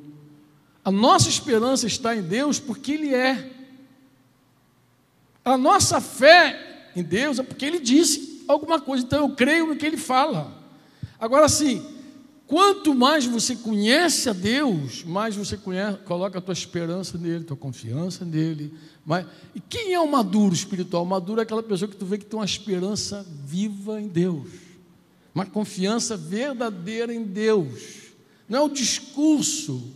A 0.84 0.92
nossa 0.92 1.28
esperança 1.28 1.88
está 1.88 2.14
em 2.14 2.22
Deus 2.22 2.60
porque 2.60 2.92
Ele 2.92 3.12
é. 3.12 3.50
A 5.44 5.58
nossa 5.58 6.00
fé 6.00 6.90
em 6.94 7.02
Deus 7.02 7.40
é 7.40 7.42
porque 7.42 7.66
Ele 7.66 7.80
disse 7.80 8.44
alguma 8.46 8.80
coisa. 8.80 9.04
Então 9.04 9.28
eu 9.28 9.34
creio 9.34 9.66
no 9.66 9.76
que 9.76 9.84
Ele 9.84 9.96
fala. 9.96 10.56
Agora 11.18 11.48
sim, 11.48 11.97
Quanto 12.48 12.94
mais 12.94 13.26
você 13.26 13.54
conhece 13.54 14.30
a 14.30 14.32
Deus, 14.32 15.04
mais 15.04 15.36
você 15.36 15.54
conhece, 15.54 15.98
coloca 15.98 16.38
a 16.38 16.40
tua 16.40 16.54
esperança 16.54 17.18
nele, 17.18 17.44
tua 17.44 17.58
confiança 17.58 18.24
nele. 18.24 18.72
Mas, 19.04 19.26
e 19.54 19.60
quem 19.60 19.92
é 19.92 20.00
o 20.00 20.10
maduro 20.10 20.54
espiritual? 20.54 21.02
O 21.02 21.06
maduro 21.06 21.40
é 21.40 21.42
aquela 21.42 21.62
pessoa 21.62 21.90
que 21.90 21.96
tu 21.96 22.06
vê 22.06 22.16
que 22.16 22.24
tem 22.24 22.38
uma 22.38 22.46
esperança 22.46 23.24
viva 23.44 24.00
em 24.00 24.08
Deus, 24.08 24.48
uma 25.34 25.44
confiança 25.44 26.16
verdadeira 26.16 27.12
em 27.12 27.22
Deus. 27.22 28.14
Não 28.48 28.60
é 28.60 28.62
o 28.62 28.70
discurso, 28.70 29.92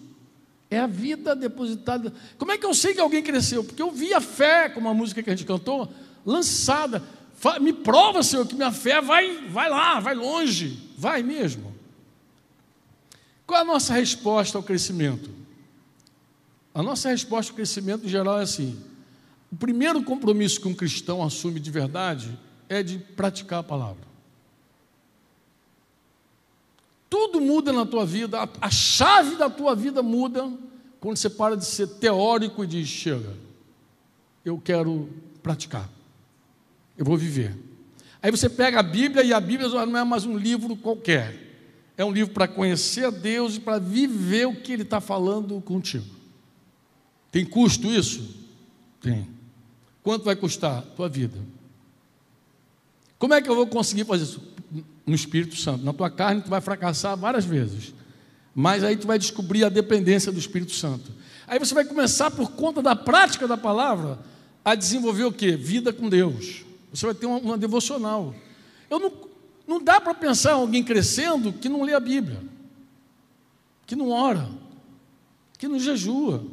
é 0.70 0.78
a 0.78 0.86
vida 0.86 1.34
depositada. 1.34 2.12
Como 2.36 2.52
é 2.52 2.58
que 2.58 2.66
eu 2.66 2.74
sei 2.74 2.92
que 2.92 3.00
alguém 3.00 3.22
cresceu? 3.22 3.64
Porque 3.64 3.80
eu 3.80 3.90
vi 3.90 4.12
a 4.12 4.20
fé, 4.20 4.68
como 4.68 4.90
a 4.90 4.94
música 4.94 5.22
que 5.22 5.30
a 5.30 5.34
gente 5.34 5.46
cantou, 5.46 5.90
lançada. 6.24 7.02
Me 7.62 7.72
prova, 7.72 8.22
Senhor, 8.22 8.46
que 8.46 8.54
minha 8.54 8.70
fé 8.70 9.00
vai, 9.00 9.48
vai 9.48 9.70
lá, 9.70 10.00
vai 10.00 10.14
longe, 10.14 10.78
vai 10.98 11.22
mesmo. 11.22 11.71
Qual 13.52 13.58
é 13.58 13.64
a 13.64 13.66
nossa 13.66 13.92
resposta 13.92 14.56
ao 14.56 14.64
crescimento? 14.64 15.28
A 16.74 16.82
nossa 16.82 17.10
resposta 17.10 17.52
ao 17.52 17.56
crescimento 17.56 18.06
em 18.06 18.08
geral 18.08 18.40
é 18.40 18.44
assim: 18.44 18.82
o 19.52 19.56
primeiro 19.56 20.02
compromisso 20.02 20.58
que 20.58 20.68
um 20.68 20.74
cristão 20.74 21.22
assume 21.22 21.60
de 21.60 21.70
verdade 21.70 22.38
é 22.66 22.82
de 22.82 22.98
praticar 22.98 23.60
a 23.60 23.62
palavra. 23.62 24.06
Tudo 27.10 27.42
muda 27.42 27.74
na 27.74 27.84
tua 27.84 28.06
vida, 28.06 28.40
a, 28.40 28.48
a 28.58 28.70
chave 28.70 29.36
da 29.36 29.50
tua 29.50 29.76
vida 29.76 30.02
muda 30.02 30.50
quando 30.98 31.18
você 31.18 31.28
para 31.28 31.54
de 31.54 31.66
ser 31.66 31.88
teórico 31.88 32.64
e 32.64 32.66
diz: 32.66 32.88
chega, 32.88 33.36
eu 34.46 34.58
quero 34.58 35.10
praticar, 35.42 35.90
eu 36.96 37.04
vou 37.04 37.18
viver. 37.18 37.54
Aí 38.22 38.30
você 38.30 38.48
pega 38.48 38.80
a 38.80 38.82
Bíblia 38.82 39.22
e 39.22 39.30
a 39.30 39.40
Bíblia 39.40 39.68
não 39.68 39.98
é 39.98 40.04
mais 40.04 40.24
um 40.24 40.38
livro 40.38 40.74
qualquer. 40.74 41.51
É 41.96 42.04
um 42.04 42.10
livro 42.10 42.32
para 42.32 42.48
conhecer 42.48 43.04
a 43.04 43.10
Deus 43.10 43.56
e 43.56 43.60
para 43.60 43.78
viver 43.78 44.46
o 44.46 44.56
que 44.56 44.72
Ele 44.72 44.82
está 44.82 45.00
falando 45.00 45.60
contigo. 45.60 46.06
Tem 47.30 47.44
custo 47.44 47.86
isso? 47.86 48.36
Tem. 49.00 49.28
Quanto 50.02 50.24
vai 50.24 50.36
custar? 50.36 50.82
Tua 50.96 51.08
vida. 51.08 51.38
Como 53.18 53.34
é 53.34 53.40
que 53.40 53.48
eu 53.48 53.54
vou 53.54 53.66
conseguir 53.66 54.04
fazer 54.04 54.24
isso? 54.24 54.42
No 55.06 55.14
Espírito 55.14 55.56
Santo. 55.56 55.84
Na 55.84 55.92
tua 55.92 56.10
carne 56.10 56.42
tu 56.42 56.50
vai 56.50 56.60
fracassar 56.60 57.16
várias 57.16 57.44
vezes. 57.44 57.94
Mas 58.54 58.84
aí 58.84 58.96
tu 58.96 59.06
vai 59.06 59.18
descobrir 59.18 59.64
a 59.64 59.68
dependência 59.68 60.30
do 60.30 60.38
Espírito 60.38 60.72
Santo. 60.72 61.10
Aí 61.46 61.58
você 61.58 61.74
vai 61.74 61.84
começar, 61.84 62.30
por 62.30 62.52
conta 62.52 62.82
da 62.82 62.94
prática 62.94 63.46
da 63.46 63.56
palavra, 63.56 64.18
a 64.64 64.74
desenvolver 64.74 65.24
o 65.24 65.32
que? 65.32 65.56
Vida 65.56 65.92
com 65.92 66.08
Deus. 66.08 66.64
Você 66.92 67.06
vai 67.06 67.14
ter 67.14 67.26
uma, 67.26 67.38
uma 67.38 67.58
devocional. 67.58 68.34
Eu 68.90 68.98
não, 68.98 69.12
não 69.72 69.82
dá 69.82 69.98
para 69.98 70.12
pensar 70.12 70.52
alguém 70.52 70.84
crescendo 70.84 71.52
que 71.52 71.68
não 71.68 71.82
lê 71.82 71.94
a 71.94 72.00
Bíblia, 72.00 72.40
que 73.86 73.96
não 73.96 74.10
ora, 74.10 74.48
que 75.58 75.66
não 75.66 75.78
jejua, 75.78 76.44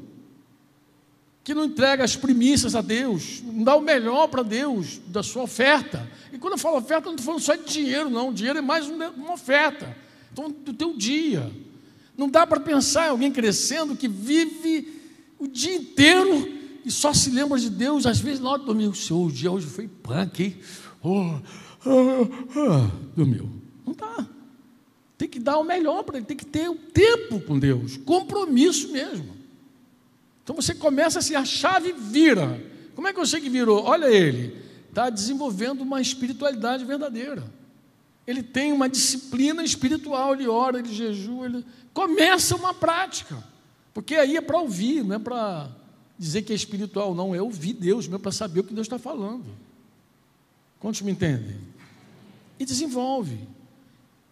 que 1.44 1.54
não 1.54 1.66
entrega 1.66 2.04
as 2.04 2.16
primícias 2.16 2.76
a 2.76 2.82
Deus, 2.82 3.42
não 3.44 3.64
dá 3.64 3.76
o 3.76 3.82
melhor 3.82 4.28
para 4.28 4.42
Deus 4.42 5.02
da 5.08 5.22
sua 5.22 5.44
oferta. 5.44 6.10
E 6.32 6.38
quando 6.38 6.54
eu 6.54 6.58
falo 6.58 6.78
oferta, 6.78 7.08
não 7.08 7.16
estou 7.16 7.26
falando 7.26 7.42
só 7.42 7.56
de 7.56 7.66
dinheiro, 7.66 8.10
não. 8.10 8.32
dinheiro 8.32 8.60
é 8.60 8.62
mais 8.62 8.88
uma 8.88 9.34
oferta. 9.34 9.96
Então, 10.32 10.50
do 10.50 10.74
teu 10.74 10.96
dia. 10.96 11.52
Não 12.16 12.30
dá 12.30 12.46
para 12.46 12.60
pensar 12.60 13.08
em 13.08 13.10
alguém 13.10 13.32
crescendo 13.32 13.96
que 13.96 14.08
vive 14.08 15.02
o 15.38 15.48
dia 15.48 15.76
inteiro 15.76 16.54
e 16.86 16.92
só 16.92 17.14
se 17.14 17.30
lembra 17.30 17.58
de 17.58 17.70
Deus, 17.70 18.06
às 18.06 18.20
vezes 18.20 18.40
na 18.40 18.50
hora 18.52 18.60
de 18.60 18.66
dormir. 18.66 18.88
O 18.88 18.96
Senhor, 18.96 19.28
o 19.28 19.32
dia 19.32 19.52
hoje 19.52 19.68
foi 19.68 19.88
punk, 19.88 20.44
hein? 20.44 20.58
Oh, 21.02 21.40
dormiu. 23.16 23.50
Não 23.86 23.94
dá. 23.94 24.28
Tem 25.18 25.28
que 25.28 25.40
dar 25.40 25.58
o 25.58 25.64
melhor 25.64 26.04
para 26.04 26.18
ele, 26.18 26.26
tem 26.26 26.38
que 26.38 26.46
ter 26.46 26.70
o 26.70 26.76
tempo 26.76 27.42
com 27.42 27.60
Deus, 27.60 27.98
compromisso 27.98 28.92
mesmo. 28.92 29.36
Então 30.44 30.56
você 30.56 30.74
começa 30.74 31.20
assim, 31.20 31.36
a 31.36 31.46
chave 31.46 31.94
vira. 31.94 32.60
Como 32.96 33.08
é 33.08 33.14
que 33.14 33.20
eu 33.20 33.26
sei 33.26 33.40
que 33.42 33.50
virou? 33.50 33.84
Olha 33.84 34.08
ele, 34.08 34.58
está 34.88 35.10
desenvolvendo 35.10 35.82
uma 35.82 36.02
espiritualidade 36.02 36.84
verdadeira. 36.86 37.44
ele 38.26 38.44
tem 38.44 38.72
uma 38.72 38.88
disciplina 38.88 39.64
espiritual, 39.64 40.34
ele 40.34 40.48
ora, 40.48 40.80
ele 40.80 40.94
jejua, 40.94 41.48
ele 41.48 41.66
começa 41.94 42.56
uma 42.56 42.74
prática. 42.74 43.44
Porque 43.94 44.16
aí 44.16 44.38
é 44.38 44.42
para 44.42 44.60
ouvir, 44.60 45.04
não 45.04 45.16
é 45.16 45.20
para 45.20 45.70
dizer 46.18 46.44
que 46.44 46.54
é 46.54 46.56
espiritual, 46.56 47.16
não, 47.16 47.34
é 47.34 47.42
ouvir 47.42 47.74
Deus 47.74 48.08
mesmo 48.08 48.20
para 48.20 48.32
saber 48.32 48.60
o 48.60 48.64
que 48.64 48.74
Deus 48.74 48.86
está 48.86 49.00
falando. 49.00 49.46
Quantos 50.80 51.02
me 51.02 51.12
entendem? 51.12 51.58
E 52.60 52.66
desenvolve. 52.66 53.48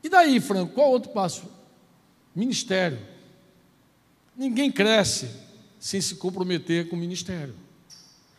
E 0.04 0.10
daí, 0.10 0.40
Franco, 0.40 0.74
qual 0.74 0.92
outro 0.92 1.12
passo? 1.12 1.44
Ministério. 2.36 3.00
Ninguém 4.36 4.72
cresce 4.72 5.30
sem 5.80 6.00
se 6.00 6.16
comprometer 6.16 6.90
com 6.90 6.96
o 6.96 7.00
ministério. 7.00 7.56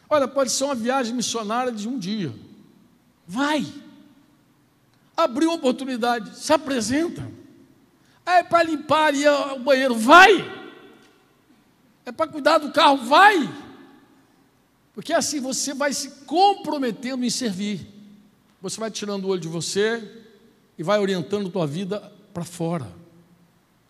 Olha, 0.09 0.29
pode 0.29 0.51
ser 0.51 0.65
uma 0.65 0.75
viagem 0.75 1.15
missionária 1.15 1.73
de 1.73 1.89
um 1.89 1.99
dia. 1.99 2.33
Vai. 3.27 3.67
Abriu 5.17 5.53
oportunidade, 5.53 6.39
se 6.39 6.53
apresenta. 6.53 7.29
É 8.25 8.43
para 8.43 8.63
limpar 8.63 9.13
o 9.57 9.59
banheiro, 9.59 9.95
vai. 9.95 10.59
É 12.07 12.13
para 12.13 12.31
cuidar 12.31 12.59
do 12.59 12.73
carro, 12.73 12.99
vai. 12.99 13.53
Porque 14.95 15.13
assim 15.13 15.41
você 15.41 15.75
vai 15.75 15.93
se 15.93 16.11
comprometendo 16.25 17.25
em 17.25 17.31
servir. 17.31 17.98
Você 18.61 18.81
vai 18.81 18.91
tirando 18.91 19.25
o 19.25 19.29
olho 19.29 19.41
de 19.41 19.49
você 19.49 20.03
e 20.77 20.83
vai 20.83 20.99
orientando 20.99 21.49
a 21.49 21.51
tua 21.51 21.67
vida 21.67 22.01
para 22.35 22.45
fora, 22.45 22.87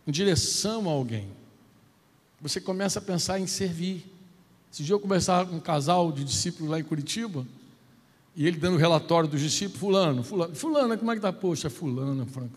em 0.07 0.11
direção 0.11 0.89
a 0.89 0.93
alguém. 0.93 1.29
Você 2.41 2.61
começa 2.61 2.99
a 2.99 3.03
pensar 3.03 3.41
em 3.41 3.47
servir. 3.47 4.05
Esse 4.73 4.83
dia 4.83 4.95
eu 4.95 5.01
conversava 5.01 5.49
com 5.49 5.57
um 5.57 5.61
casal 5.61 6.13
de 6.13 6.25
discípulos 6.25 6.71
lá 6.71 6.79
em 6.79 6.85
Curitiba, 6.85 7.47
e 8.37 8.47
ele 8.47 8.57
dando 8.57 8.75
o 8.75 8.79
relatório 8.79 9.29
dos 9.29 9.41
discípulos, 9.41 9.81
fulano, 9.81 10.23
fulano, 10.23 10.55
fulana, 10.55 10.97
como 10.97 11.11
é 11.11 11.15
que 11.15 11.19
está? 11.19 11.33
Poxa, 11.33 11.69
fulana, 11.69 12.25
Franco. 12.27 12.57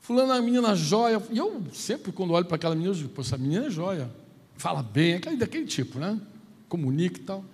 Fulana 0.00 0.34
é 0.34 0.36
uma 0.36 0.42
menina 0.42 0.74
joia. 0.74 1.22
E 1.30 1.38
eu 1.38 1.62
sempre, 1.72 2.12
quando 2.12 2.32
olho 2.32 2.44
para 2.44 2.56
aquela 2.56 2.74
menina, 2.74 2.92
eu 2.92 2.96
digo, 2.98 3.08
poxa, 3.10 3.30
essa 3.30 3.38
menina 3.38 3.66
é 3.66 3.70
joia. 3.70 4.10
Fala 4.56 4.82
bem, 4.82 5.14
aquele, 5.14 5.36
daquele 5.36 5.64
tipo, 5.64 5.98
né? 5.98 6.20
Comunica 6.68 7.20
e 7.20 7.22
tal. 7.22 7.44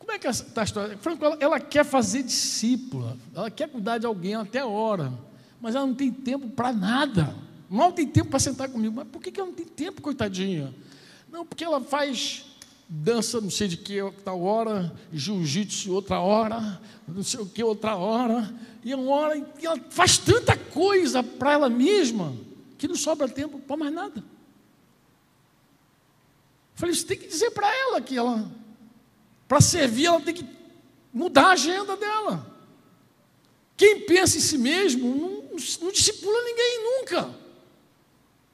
Como 0.00 0.10
é 0.10 0.18
que 0.18 0.26
está 0.26 0.62
a 0.62 0.64
história? 0.64 0.98
Franco, 0.98 1.24
ela, 1.24 1.36
ela 1.38 1.60
quer 1.60 1.84
fazer 1.84 2.24
discípula, 2.24 3.16
ela 3.32 3.50
quer 3.50 3.68
cuidar 3.68 3.98
de 3.98 4.06
alguém 4.06 4.34
até 4.34 4.58
a 4.58 4.66
hora, 4.66 5.12
mas 5.60 5.76
ela 5.76 5.86
não 5.86 5.94
tem 5.94 6.10
tempo 6.10 6.48
para 6.48 6.72
nada. 6.72 7.36
Mal 7.68 7.92
tem 7.92 8.06
tempo 8.08 8.30
para 8.30 8.40
sentar 8.40 8.68
comigo. 8.68 8.96
Mas 8.96 9.06
por 9.06 9.22
que, 9.22 9.30
que 9.30 9.38
ela 9.38 9.48
não 9.48 9.54
tem 9.54 9.66
tempo, 9.66 10.02
coitadinha? 10.02 10.74
Não, 11.30 11.46
porque 11.46 11.62
ela 11.62 11.80
faz 11.80 12.46
dança 12.88 13.40
não 13.40 13.50
sei 13.50 13.68
de 13.68 13.76
que 13.76 14.00
tal 14.24 14.42
hora, 14.42 14.92
jiu-jitsu 15.12 15.92
outra 15.92 16.18
hora, 16.18 16.80
não 17.06 17.22
sei 17.22 17.38
o 17.38 17.46
que 17.46 17.62
outra 17.62 17.94
hora, 17.94 18.52
e 18.82 18.92
uma 18.92 19.12
hora 19.12 19.36
e 19.36 19.64
ela 19.64 19.78
faz 19.90 20.18
tanta 20.18 20.56
coisa 20.56 21.22
para 21.22 21.52
ela 21.52 21.68
mesma 21.68 22.34
que 22.76 22.88
não 22.88 22.96
sobra 22.96 23.28
tempo 23.28 23.60
para 23.60 23.76
mais 23.76 23.92
nada. 23.92 24.24
Falei, 26.74 26.94
você 26.94 27.06
tem 27.06 27.18
que 27.18 27.28
dizer 27.28 27.50
para 27.50 27.70
ela 27.72 28.00
que 28.00 28.16
ela, 28.16 28.50
para 29.50 29.60
servir, 29.60 30.06
ela 30.06 30.20
tem 30.20 30.32
que 30.32 30.46
mudar 31.12 31.46
a 31.48 31.52
agenda 31.54 31.96
dela. 31.96 32.56
Quem 33.76 34.02
pensa 34.02 34.38
em 34.38 34.40
si 34.40 34.56
mesmo 34.56 35.08
não, 35.12 35.56
não 35.82 35.90
discipula 35.90 36.44
ninguém 36.44 36.84
nunca. 36.84 37.34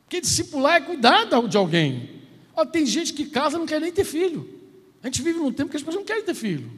Porque 0.05 0.23
discipular 0.23 0.76
é 0.76 0.81
cuidar 0.81 1.26
de 1.26 1.57
alguém. 1.59 2.23
Ó, 2.55 2.65
tem 2.65 2.87
gente 2.87 3.12
que 3.12 3.26
casa 3.26 3.57
e 3.57 3.59
não 3.59 3.67
quer 3.67 3.79
nem 3.79 3.93
ter 3.93 4.05
filho. 4.05 4.59
A 5.02 5.09
gente 5.09 5.21
vive 5.21 5.39
num 5.39 5.52
tempo 5.52 5.69
que 5.71 5.76
as 5.76 5.82
pessoas 5.82 5.97
não 5.97 6.06
querem 6.06 6.25
ter 6.25 6.35
filho. 6.35 6.73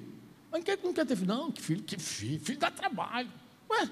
Mas 0.51 0.59
não 0.59 0.65
quer, 0.65 0.79
não 0.83 0.93
quer 0.93 1.07
ter 1.07 1.15
filho. 1.15 1.29
Não, 1.29 1.53
que 1.53 1.63
filho, 1.63 1.83
que 1.85 1.97
filho, 1.97 2.41
filho 2.41 2.59
dá 2.59 2.73
trabalho. 2.73 3.31
Ué, 3.71 3.89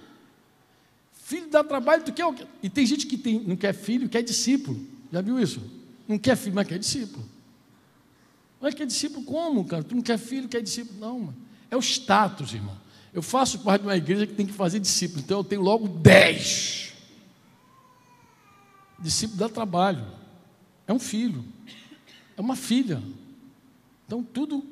filho 1.12 1.46
dá 1.46 1.62
trabalho, 1.62 2.02
tu 2.02 2.12
quer 2.12 2.26
o 2.26 2.32
quê? 2.32 2.44
E 2.64 2.68
tem 2.68 2.84
gente 2.84 3.06
que 3.06 3.16
tem, 3.16 3.38
não 3.38 3.54
quer 3.54 3.72
filho, 3.72 4.08
quer 4.08 4.22
discípulo. 4.22 4.76
Já 5.12 5.20
viu 5.20 5.38
isso? 5.38 5.62
Não 6.08 6.18
quer 6.18 6.36
filho, 6.36 6.56
mas 6.56 6.66
quer 6.66 6.80
discípulo. 6.80 7.35
Mas 8.60 8.74
quer 8.74 8.86
discípulo 8.86 9.24
como, 9.24 9.64
cara? 9.64 9.82
Tu 9.82 9.94
não 9.94 10.02
quer 10.02 10.18
filho, 10.18 10.48
quer 10.48 10.62
discípulo? 10.62 10.98
Não, 10.98 11.20
mano. 11.20 11.36
É 11.70 11.76
o 11.76 11.80
status, 11.80 12.52
irmão. 12.54 12.76
Eu 13.12 13.22
faço 13.22 13.60
parte 13.60 13.82
de 13.82 13.88
uma 13.88 13.96
igreja 13.96 14.26
que 14.26 14.34
tem 14.34 14.46
que 14.46 14.52
fazer 14.52 14.78
discípulo, 14.78 15.20
então 15.20 15.38
eu 15.38 15.44
tenho 15.44 15.62
logo 15.62 15.88
dez. 15.88 16.92
Discípulo 18.98 19.38
dá 19.38 19.48
trabalho. 19.48 20.04
É 20.86 20.92
um 20.92 20.98
filho 20.98 21.44
é 22.36 22.40
uma 22.40 22.54
filha. 22.54 23.02
Então 24.06 24.22
tudo 24.22 24.62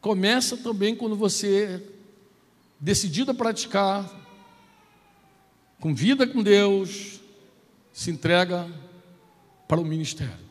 começa 0.00 0.56
também 0.56 0.94
quando 0.94 1.16
você 1.16 1.64
é 1.64 1.82
decidido 2.78 3.30
a 3.30 3.34
praticar, 3.34 4.08
com 5.80 5.94
vida 5.94 6.26
com 6.26 6.42
Deus, 6.42 7.20
se 7.92 8.10
entrega 8.10 8.68
para 9.66 9.80
o 9.80 9.84
ministério. 9.84 10.50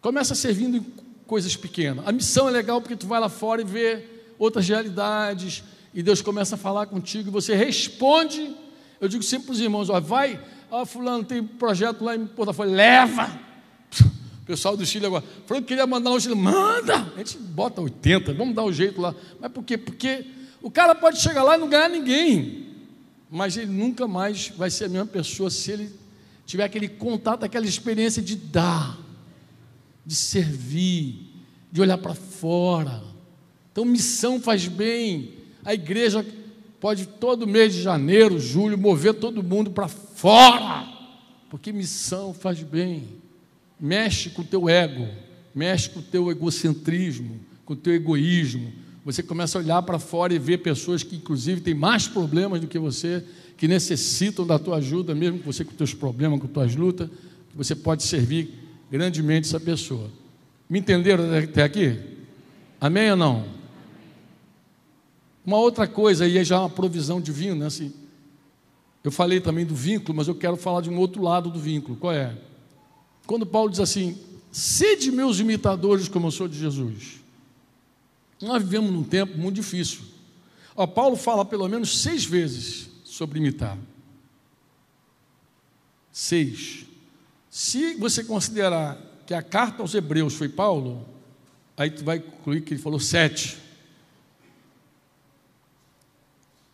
Começa 0.00 0.34
servindo 0.34 0.76
em 0.76 0.86
coisas 1.30 1.54
pequenas. 1.54 2.04
A 2.08 2.10
missão 2.10 2.48
é 2.48 2.50
legal 2.50 2.80
porque 2.80 2.96
tu 2.96 3.06
vai 3.06 3.20
lá 3.20 3.28
fora 3.28 3.62
e 3.62 3.64
vê 3.64 4.04
outras 4.36 4.68
realidades, 4.68 5.62
e 5.94 6.02
Deus 6.02 6.20
começa 6.20 6.56
a 6.56 6.58
falar 6.58 6.86
contigo, 6.86 7.28
e 7.28 7.30
você 7.30 7.54
responde. 7.54 8.52
Eu 9.00 9.06
digo 9.08 9.22
sempre 9.22 9.46
para 9.46 9.52
os 9.52 9.60
irmãos: 9.60 9.88
ó, 9.88 10.00
vai, 10.00 10.40
ó, 10.68 10.84
fulano, 10.84 11.22
tem 11.22 11.40
projeto 11.44 12.02
lá 12.02 12.16
em 12.16 12.26
Porto 12.26 12.52
Folha, 12.52 12.72
leva 12.72 13.30
pessoal 14.44 14.76
do 14.76 14.84
Chile 14.84 15.06
agora, 15.06 15.22
falou 15.46 15.62
que 15.62 15.68
queria 15.68 15.86
mandar 15.86 16.10
um 16.10 16.18
Chile, 16.18 16.34
manda! 16.34 16.96
A 17.14 17.18
gente 17.18 17.38
bota 17.38 17.80
80, 17.80 18.34
vamos 18.34 18.52
dar 18.52 18.64
um 18.64 18.72
jeito 18.72 19.00
lá. 19.00 19.14
Mas 19.38 19.52
por 19.52 19.62
quê? 19.62 19.78
Porque 19.78 20.26
o 20.60 20.68
cara 20.68 20.96
pode 20.96 21.20
chegar 21.20 21.44
lá 21.44 21.56
e 21.56 21.60
não 21.60 21.68
ganhar 21.68 21.88
ninguém, 21.88 22.66
mas 23.30 23.56
ele 23.56 23.70
nunca 23.70 24.08
mais 24.08 24.48
vai 24.56 24.68
ser 24.68 24.86
a 24.86 24.88
mesma 24.88 25.06
pessoa 25.06 25.48
se 25.48 25.70
ele 25.70 25.92
tiver 26.44 26.64
aquele 26.64 26.88
contato, 26.88 27.44
aquela 27.44 27.66
experiência 27.66 28.20
de 28.20 28.34
dar, 28.34 28.98
de 30.04 30.14
servir, 30.14 31.32
de 31.70 31.80
olhar 31.80 31.98
para 31.98 32.14
fora. 32.14 33.02
Então, 33.72 33.84
missão 33.84 34.40
faz 34.40 34.66
bem. 34.66 35.34
A 35.64 35.74
igreja 35.74 36.24
pode 36.80 37.06
todo 37.06 37.46
mês 37.46 37.74
de 37.74 37.82
janeiro, 37.82 38.38
julho, 38.38 38.76
mover 38.78 39.14
todo 39.14 39.42
mundo 39.42 39.70
para 39.70 39.88
fora, 39.88 40.88
porque 41.48 41.72
missão 41.72 42.32
faz 42.32 42.62
bem 42.62 43.20
mexe 43.80 44.28
com 44.30 44.42
o 44.42 44.44
teu 44.44 44.68
ego, 44.68 45.08
mexe 45.54 45.88
com 45.88 46.00
o 46.00 46.02
teu 46.02 46.30
egocentrismo, 46.30 47.40
com 47.64 47.72
o 47.72 47.76
teu 47.76 47.94
egoísmo. 47.94 48.70
Você 49.04 49.22
começa 49.22 49.58
a 49.58 49.62
olhar 49.62 49.82
para 49.82 49.98
fora 49.98 50.34
e 50.34 50.38
ver 50.38 50.58
pessoas 50.58 51.02
que, 51.02 51.16
inclusive, 51.16 51.62
têm 51.62 51.72
mais 51.72 52.06
problemas 52.06 52.60
do 52.60 52.66
que 52.66 52.78
você, 52.78 53.24
que 53.56 53.66
necessitam 53.66 54.46
da 54.46 54.58
tua 54.58 54.76
ajuda, 54.76 55.14
mesmo 55.14 55.38
que 55.38 55.46
você 55.46 55.64
com 55.64 55.70
os 55.70 55.76
teus 55.76 55.94
problemas, 55.94 56.38
com 56.38 56.46
as 56.46 56.52
tuas 56.52 56.76
lutas, 56.76 57.08
você 57.54 57.74
pode 57.74 58.02
servir 58.02 58.59
grandemente 58.90 59.46
essa 59.46 59.60
pessoa. 59.60 60.10
Me 60.68 60.78
entenderam 60.78 61.24
até 61.36 61.62
aqui? 61.62 61.98
Amém 62.80 63.10
ou 63.10 63.16
não? 63.16 63.44
Uma 65.44 65.58
outra 65.58 65.86
coisa 65.86 66.24
aí 66.24 66.38
é 66.38 66.44
já 66.44 66.60
uma 66.60 66.70
provisão 66.70 67.20
divina, 67.20 67.66
assim. 67.66 67.92
Eu 69.02 69.10
falei 69.10 69.40
também 69.40 69.64
do 69.64 69.74
vínculo, 69.74 70.14
mas 70.14 70.28
eu 70.28 70.34
quero 70.34 70.56
falar 70.56 70.82
de 70.82 70.90
um 70.90 70.98
outro 70.98 71.22
lado 71.22 71.50
do 71.50 71.58
vínculo. 71.58 71.96
Qual 71.96 72.12
é? 72.12 72.36
Quando 73.26 73.46
Paulo 73.46 73.70
diz 73.70 73.80
assim: 73.80 74.18
sede 74.52 75.10
meus 75.10 75.40
imitadores 75.40 76.08
como 76.08 76.26
eu 76.26 76.30
sou 76.30 76.46
de 76.46 76.58
Jesus. 76.58 77.20
Nós 78.40 78.62
vivemos 78.62 78.90
num 78.90 79.02
tempo 79.04 79.36
muito 79.38 79.56
difícil. 79.56 80.00
Ó, 80.74 80.86
Paulo 80.86 81.16
fala 81.16 81.44
pelo 81.44 81.68
menos 81.68 82.00
seis 82.00 82.24
vezes 82.24 82.90
sobre 83.04 83.38
imitar. 83.38 83.76
Seis. 86.12 86.86
Se 87.50 87.94
você 87.94 88.22
considerar 88.22 88.96
que 89.26 89.34
a 89.34 89.42
carta 89.42 89.82
aos 89.82 89.92
Hebreus 89.92 90.34
foi 90.34 90.48
Paulo, 90.48 91.04
aí 91.76 91.90
tu 91.90 92.04
vai 92.04 92.20
concluir 92.20 92.60
que 92.60 92.74
ele 92.74 92.80
falou 92.80 93.00
sete. 93.00 93.58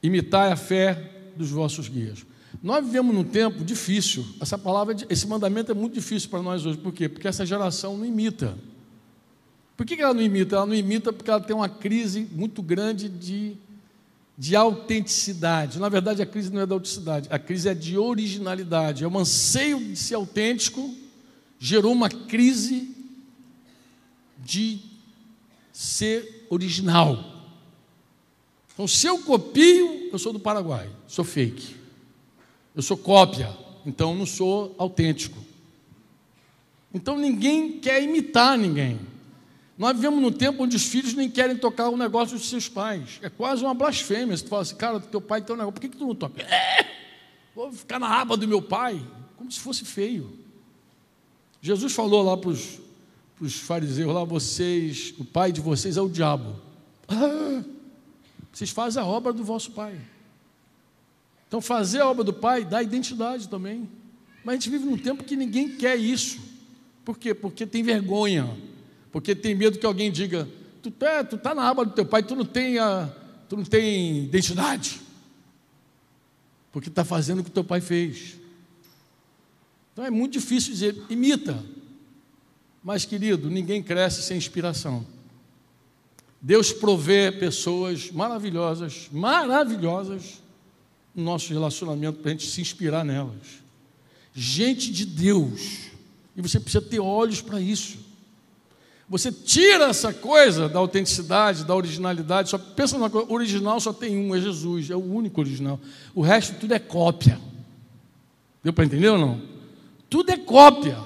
Imitar 0.02 0.52
a 0.52 0.56
fé 0.56 1.10
dos 1.34 1.50
vossos 1.50 1.88
guias. 1.88 2.26
Nós 2.62 2.84
vivemos 2.84 3.14
num 3.14 3.24
tempo 3.24 3.64
difícil. 3.64 4.26
Essa 4.38 4.58
palavra, 4.58 4.94
esse 5.08 5.26
mandamento 5.26 5.72
é 5.72 5.74
muito 5.74 5.94
difícil 5.94 6.28
para 6.28 6.42
nós 6.42 6.66
hoje. 6.66 6.76
Por 6.76 6.92
quê? 6.92 7.08
Porque 7.08 7.26
essa 7.26 7.46
geração 7.46 7.96
não 7.96 8.04
imita. 8.04 8.56
Por 9.76 9.86
que 9.86 9.94
ela 9.94 10.14
não 10.14 10.22
imita? 10.22 10.56
Ela 10.56 10.66
não 10.66 10.74
imita 10.74 11.12
porque 11.12 11.30
ela 11.30 11.40
tem 11.40 11.56
uma 11.56 11.68
crise 11.68 12.28
muito 12.32 12.62
grande 12.62 13.08
de, 13.08 13.56
de 14.37 14.55
autenticidade. 14.55 15.79
Na 15.79 15.88
verdade, 15.88 16.22
a 16.22 16.27
crise 16.27 16.53
não 16.53 16.61
é 16.61 16.66
da 16.66 16.75
autenticidade, 16.75 17.29
a 17.31 17.38
crise 17.38 17.68
é 17.68 17.75
de 17.75 17.96
originalidade. 17.96 19.05
É 19.05 19.09
um 19.09 19.18
anseio 19.18 19.79
de 19.79 19.96
ser 19.96 20.14
autêntico, 20.14 20.94
gerou 21.59 21.92
uma 21.92 22.09
crise 22.09 22.94
de 24.38 24.79
ser 25.72 26.46
original. 26.51 27.35
Então, 28.72 28.87
se 28.87 29.07
eu 29.07 29.18
copio, 29.20 30.11
eu 30.12 30.18
sou 30.18 30.33
do 30.33 30.40
Paraguai, 30.40 30.90
sou 31.09 31.25
fake. 31.25 31.75
Eu 32.75 32.83
sou 32.83 32.96
cópia, 32.96 33.57
então 33.87 34.14
não 34.14 34.27
sou 34.27 34.75
autêntico. 34.77 35.46
Então 36.92 37.18
ninguém 37.18 37.79
quer 37.79 38.03
imitar 38.03 38.57
ninguém. 38.57 38.99
Nós 39.78 39.94
vivemos 39.94 40.20
num 40.22 40.32
tempo 40.32 40.62
onde 40.62 40.74
os 40.74 40.84
filhos 40.84 41.12
nem 41.12 41.30
querem 41.30 41.56
tocar 41.56 41.90
o 41.90 41.96
negócio 41.96 42.36
dos 42.38 42.48
seus 42.48 42.68
pais. 42.68 43.18
É 43.20 43.28
quase 43.28 43.62
uma 43.62 43.74
blasfêmia. 43.74 44.34
Você 44.36 44.46
fala 44.46 44.62
assim, 44.62 44.74
cara, 44.74 45.00
teu 45.00 45.20
pai 45.20 45.42
tem 45.42 45.54
um 45.54 45.58
negócio, 45.58 45.74
por 45.74 45.80
que, 45.80 45.88
que 45.90 45.96
tu 45.98 46.06
não 46.06 46.14
toca? 46.14 46.40
É, 46.42 46.86
vou 47.54 47.70
ficar 47.70 47.98
na 47.98 48.08
aba 48.08 48.36
do 48.36 48.48
meu 48.48 48.62
pai, 48.62 49.04
como 49.36 49.52
se 49.52 49.60
fosse 49.60 49.84
feio. 49.84 50.32
Jesus 51.60 51.92
falou 51.92 52.22
lá 52.22 52.36
para 52.36 52.50
os 52.50 53.60
fariseus, 53.60 54.14
lá, 54.14 54.24
vocês, 54.24 55.12
o 55.18 55.24
pai 55.24 55.52
de 55.52 55.60
vocês 55.60 55.98
é 55.98 56.00
o 56.00 56.08
diabo. 56.08 56.56
Ah, 57.06 57.62
vocês 58.50 58.70
fazem 58.70 59.02
a 59.02 59.04
obra 59.04 59.32
do 59.32 59.44
vosso 59.44 59.72
pai. 59.72 60.00
Então, 61.46 61.60
fazer 61.60 62.00
a 62.00 62.08
obra 62.08 62.24
do 62.24 62.32
pai 62.32 62.64
dá 62.64 62.82
identidade 62.82 63.48
também. 63.48 63.88
Mas 64.42 64.54
a 64.54 64.56
gente 64.56 64.70
vive 64.70 64.86
num 64.86 64.96
tempo 64.96 65.22
que 65.22 65.36
ninguém 65.36 65.76
quer 65.76 65.96
isso. 65.96 66.40
Por 67.04 67.18
quê? 67.18 67.34
Porque 67.34 67.66
tem 67.66 67.82
vergonha 67.82 68.48
porque 69.16 69.35
tem 69.35 69.55
medo 69.55 69.79
que 69.79 69.87
alguém 69.87 70.12
diga: 70.12 70.46
tu 70.83 70.90
tá, 70.90 71.24
tu 71.24 71.38
tá 71.38 71.55
na 71.55 71.66
aba 71.66 71.87
do 71.87 71.92
teu 71.92 72.05
pai, 72.05 72.22
tu 72.22 72.37
não 72.37 72.44
tem, 72.44 72.79
a, 72.79 73.11
tu 73.48 73.57
não 73.57 73.64
tem 73.64 74.24
identidade, 74.24 75.00
porque 76.70 76.90
está 76.90 77.02
fazendo 77.02 77.38
o 77.38 77.44
que 77.44 77.50
teu 77.50 77.64
pai 77.64 77.81
fez. 77.81 78.37
Então 79.90 80.05
é 80.05 80.11
muito 80.11 80.35
difícil 80.35 80.70
dizer, 80.74 81.02
imita. 81.09 81.64
Mas, 82.85 83.07
querido, 83.07 83.48
ninguém 83.48 83.83
cresce 83.83 84.20
sem 84.22 84.37
inspiração. 84.37 85.07
Deus 86.38 86.70
provê 86.70 87.33
pessoas 87.33 88.11
maravilhosas, 88.11 89.09
maravilhosas, 89.11 90.42
no 91.14 91.24
nosso 91.24 91.50
relacionamento, 91.55 92.18
para 92.18 92.33
a 92.33 92.35
gente 92.35 92.50
se 92.50 92.61
inspirar 92.61 93.02
nelas. 93.02 93.62
Gente 94.35 94.92
de 94.92 95.07
Deus. 95.07 95.88
E 96.37 96.42
você 96.42 96.61
precisa 96.61 96.85
ter 96.85 97.00
olhos 97.00 97.40
para 97.40 97.59
isso. 97.59 98.05
Você 99.09 99.31
tira 99.31 99.85
essa 99.85 100.12
coisa 100.12 100.69
da 100.69 100.81
autenticidade, 100.81 101.64
da 101.64 101.75
originalidade, 101.75 102.51
só 102.51 102.59
pensa 102.59 102.99
na 102.99 103.09
coisa, 103.09 103.33
original 103.33 103.79
só 103.79 103.92
tem 103.92 104.16
um, 104.16 104.35
é 104.35 104.40
Jesus, 104.40 104.90
é 104.90 104.97
o 104.97 105.12
único 105.14 105.40
original. 105.40 105.79
O 106.12 106.21
resto 106.21 106.57
tudo 106.59 106.75
é 106.75 106.79
cópia. 106.79 107.40
Deu 108.64 108.73
para 108.73 108.85
entender 108.85 109.09
ou 109.09 109.19
não? 109.19 109.40
Tudo 110.11 110.31
é 110.31 110.37
cópia. 110.37 110.99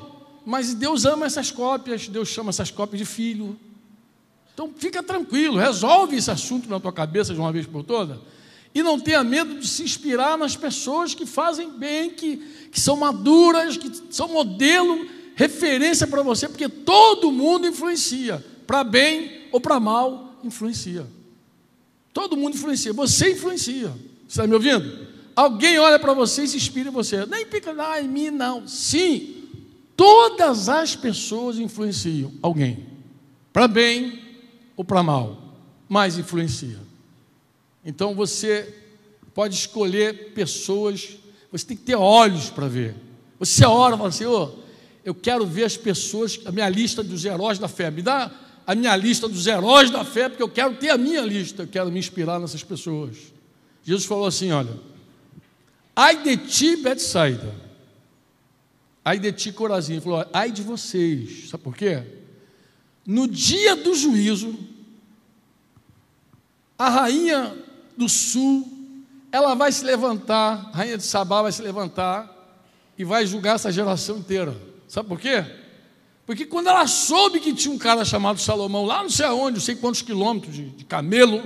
Mas 0.47 0.73
Deus 0.73 1.05
ama 1.05 1.27
essas 1.27 1.51
cópias, 1.51 2.09
Deus 2.09 2.29
chama 2.29 2.49
essas 2.49 2.71
cópias 2.71 2.99
de 2.99 3.05
filho. 3.05 3.59
Então 4.55 4.73
fica 4.75 5.03
tranquilo, 5.03 5.59
resolve 5.59 6.17
esse 6.17 6.31
assunto 6.31 6.71
na 6.71 6.81
tua 6.81 6.93
cabeça 6.93 7.35
de 7.35 7.41
uma 7.41 7.53
vez 7.53 7.67
por 7.67 7.85
toda. 7.85 8.19
E 8.75 8.83
não 8.83 8.99
tenha 8.99 9.23
medo 9.23 9.59
de 9.59 9.69
se 9.69 9.83
inspirar 9.83 10.39
nas 10.39 10.57
pessoas 10.57 11.15
que 11.15 11.27
fazem 11.27 11.71
bem, 11.71 12.11
que, 12.11 12.37
que 12.73 12.81
são 12.81 12.97
maduras, 12.97 13.77
que 13.77 13.91
são 14.11 14.29
modelo 14.29 15.07
referência 15.41 16.07
para 16.07 16.23
você, 16.23 16.47
porque 16.47 16.69
todo 16.69 17.33
mundo 17.33 17.67
influencia, 17.67 18.45
para 18.67 18.85
bem 18.85 19.47
ou 19.51 19.59
para 19.59 19.81
mal, 19.81 20.39
influencia. 20.45 21.07
Todo 22.13 22.37
mundo 22.37 22.57
influencia, 22.57 22.93
você 22.93 23.33
influencia. 23.33 23.89
Você 23.89 24.29
está 24.29 24.47
me 24.47 24.53
ouvindo? 24.53 25.09
Alguém 25.35 25.79
olha 25.79 25.99
para 25.99 26.13
você 26.13 26.43
e 26.43 26.49
se 26.49 26.59
inspira 26.59 26.91
em 26.91 26.93
você. 26.93 27.25
Nem 27.25 27.47
pica 27.47 27.73
lá 27.73 27.99
em 27.99 28.07
mim, 28.07 28.29
não. 28.29 28.69
Sim, 28.69 29.49
todas 29.97 30.69
as 30.69 30.95
pessoas 30.95 31.59
influenciam 31.59 32.31
alguém, 32.43 32.87
para 33.51 33.67
bem 33.67 34.23
ou 34.77 34.85
para 34.85 35.03
mal, 35.03 35.57
mas 35.89 36.19
influencia. 36.19 36.81
Então 37.83 38.15
você 38.15 38.75
pode 39.33 39.55
escolher 39.55 40.35
pessoas, 40.35 41.17
você 41.51 41.65
tem 41.65 41.79
que 41.79 41.85
ter 41.85 41.97
olhos 41.97 42.51
para 42.51 42.69
ver. 42.69 42.95
Você 43.39 43.65
ora 43.65 43.95
e 43.95 43.99
fala, 43.99 44.13
Senhor, 44.13 44.60
eu 45.05 45.15
quero 45.15 45.47
ver 45.47 45.65
as 45.65 45.77
pessoas, 45.77 46.41
a 46.45 46.53
minha 46.53 46.69
lista 46.69 47.03
dos 47.03 47.25
heróis 47.25 47.59
da 47.59 47.69
fé. 47.69 47.91
Me 47.91 48.03
dá 48.03 48.31
a 48.67 48.75
minha 48.75 48.95
lista 48.97 49.29
dos 49.29 49.47
heróis 49.47 49.91
da 49.91 50.05
fé, 50.05 50.29
porque 50.29 50.43
eu 50.43 50.49
quero 50.49 50.75
ter 50.75 50.91
a 50.91 50.99
minha 50.99 51.23
lista, 51.23 51.63
eu 51.63 51.67
quero 51.67 51.91
me 51.91 51.99
inspirar 51.99 52.39
nessas 52.39 52.63
pessoas. 52.63 53.17
Jesus 53.83 54.05
falou 54.05 54.27
assim: 54.27 54.53
olha, 54.53 54.79
ai 55.97 56.23
de 56.23 56.37
ti, 56.37 56.77
Betsaida, 56.77 57.55
ai 59.05 59.19
de 59.19 59.33
ti, 59.33 59.53
Corazinho. 59.53 59.97
Ele 59.97 60.05
falou: 60.05 60.27
ai 60.33 60.53
de 60.53 60.63
vocês, 60.63 61.49
sabe 61.49 61.65
por 61.65 61.75
quê? 61.75 62.03
No 63.07 63.27
dia 63.27 63.75
do 63.75 63.95
juízo, 63.95 64.57
a 66.79 66.89
rainha 66.89 67.57
do 67.97 68.09
sul, 68.09 68.69
ela 69.33 69.55
vai 69.55 69.73
se 69.73 69.85
levantar, 69.85 70.71
a 70.73 70.77
rainha 70.77 70.99
de 70.99 71.05
Sabá 71.05 71.43
vai 71.43 71.53
se 71.53 71.63
levantar 71.63 72.37
e 72.97 73.05
vai 73.05 73.27
julgar 73.27 73.57
essa 73.57 73.73
geração 73.73 74.19
inteira. 74.19 74.70
Sabe 74.91 75.09
por 75.09 75.21
quê? 75.21 75.45
Porque 76.27 76.45
quando 76.45 76.67
ela 76.67 76.85
soube 76.89 77.39
que 77.39 77.55
tinha 77.55 77.73
um 77.73 77.79
cara 77.79 78.05
chamado 78.05 78.41
Salomão, 78.41 78.85
lá 78.85 79.05
não 79.05 79.09
sei 79.09 79.25
aonde, 79.25 79.59
não 79.59 79.65
sei 79.65 79.77
quantos 79.77 80.03
quilômetros 80.03 80.53
de, 80.53 80.69
de 80.71 80.85
camelo, 80.85 81.41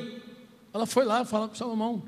ela 0.73 0.87
foi 0.87 1.05
lá 1.05 1.27
falar 1.27 1.49
com 1.49 1.55
Salomão. 1.55 2.03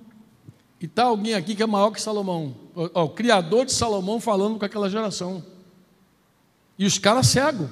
E 0.80 0.86
está 0.86 1.04
alguém 1.04 1.34
aqui 1.34 1.54
que 1.54 1.62
é 1.62 1.66
maior 1.66 1.90
que 1.90 2.00
Salomão. 2.00 2.56
O, 2.74 3.02
o 3.02 3.08
criador 3.10 3.66
de 3.66 3.72
Salomão 3.72 4.18
falando 4.18 4.58
com 4.58 4.64
aquela 4.64 4.88
geração. 4.88 5.44
E 6.78 6.86
os 6.86 6.96
caras 6.96 7.26
cegos. 7.26 7.68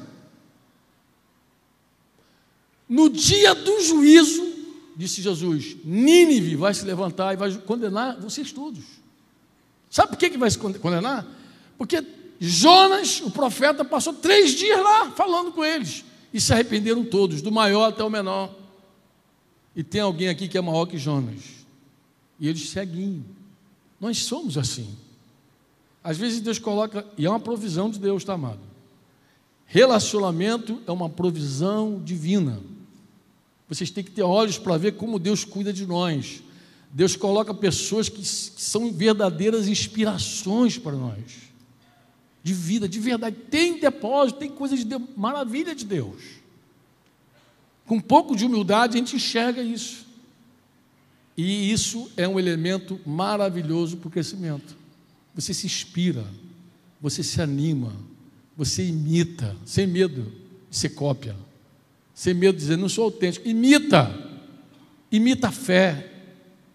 No 2.87 3.09
dia 3.09 3.55
do 3.55 3.81
juízo, 3.81 4.47
disse 4.95 5.23
Jesus, 5.23 5.75
Nínive 5.83 6.55
vai 6.55 6.75
se 6.75 6.85
levantar 6.85 7.33
e 7.33 7.37
vai 7.39 7.51
condenar 7.61 8.21
vocês 8.21 8.53
todos. 8.53 8.85
Sabe 9.89 10.11
por 10.11 10.19
que, 10.19 10.29
que 10.29 10.37
vai 10.37 10.51
se 10.51 10.59
condenar? 10.59 11.27
Porque 11.79 12.05
Jonas, 12.41 13.21
o 13.21 13.31
profeta, 13.31 13.85
passou 13.85 14.13
três 14.13 14.53
dias 14.53 14.83
lá 14.83 15.11
falando 15.11 15.53
com 15.53 15.65
eles. 15.65 16.05
E 16.33 16.41
se 16.41 16.53
arrependeram 16.53 17.05
todos, 17.05 17.41
do 17.41 17.53
maior 17.53 17.89
até 17.89 18.03
o 18.03 18.11
menor. 18.11 18.53
E 19.75 19.83
tem 19.83 20.01
alguém 20.01 20.29
aqui 20.29 20.49
que 20.49 20.59
é 20.59 20.61
maior 20.61 20.87
que 20.87 20.99
Jonas. 20.99 21.43
E 22.39 22.49
eles 22.49 22.71
seguem. 22.71 23.25
Nós 24.01 24.19
somos 24.19 24.59
assim. 24.59 24.97
Às 26.03 26.19
vezes 26.19 26.41
Deus 26.41 26.59
coloca, 26.59 27.07
e 27.17 27.25
é 27.25 27.31
uma 27.31 27.41
provisão 27.41 27.89
de 27.89 27.99
Deus, 27.99 28.25
tá 28.25 28.35
amado? 28.35 28.61
Relacionamento 29.67 30.81
é 30.87 30.93
uma 30.93 31.09
provisão 31.09 32.01
divina. 32.05 32.61
Vocês 33.69 33.91
têm 33.91 34.05
que 34.05 34.11
ter 34.11 34.23
olhos 34.23 34.59
para 34.59 34.77
ver 34.77 34.97
como 34.97 35.19
Deus 35.19 35.45
cuida 35.45 35.73
de 35.73 35.87
nós. 35.87 36.43
Deus 36.91 37.17
coloca 37.17 37.55
pessoas 37.55 38.09
que, 38.09 38.21
que 38.21 38.63
são 38.63 38.93
verdadeiras 38.93 39.67
inspirações 39.67 40.77
para 40.77 40.93
nós 40.93 41.54
de 42.45 42.53
vida, 42.53 42.87
de 42.87 43.01
verdade. 43.01 43.37
Tem 43.51 43.81
depósito, 43.81 44.39
tem 44.39 44.51
coisa 44.51 44.77
de 44.77 44.85
Deus, 44.85 45.03
maravilha 45.17 45.75
de 45.75 45.87
Deus. 45.87 46.23
Com 47.87 47.97
um 47.97 48.01
pouco 48.01 48.37
de 48.37 48.45
humildade 48.45 48.97
a 48.97 48.99
gente 48.99 49.17
enxerga 49.17 49.63
isso. 49.63 50.05
E 51.37 51.73
isso 51.73 52.11
é 52.19 52.29
um 52.29 52.39
elemento 52.39 53.01
maravilhoso 53.05 53.97
para 53.97 54.09
o 54.09 54.11
crescimento. 54.11 54.77
Você 55.35 55.55
se 55.55 55.67
inspira, 55.67 56.25
você 57.01 57.23
se 57.23 57.41
anima, 57.41 57.93
você 58.55 58.87
imita, 58.87 59.57
sem 59.65 59.87
medo 59.87 60.31
de 60.71 60.77
ser 60.77 60.91
cópia, 60.91 61.35
sem 62.15 62.35
medo 62.35 62.53
de 62.53 62.61
dizer, 62.61 62.77
não 62.77 62.91
sou 62.91 63.05
autêntico. 63.05 63.49
Imita, 63.49 64.15
imita 65.11 65.49
a 65.49 65.53
fé, 65.53 66.13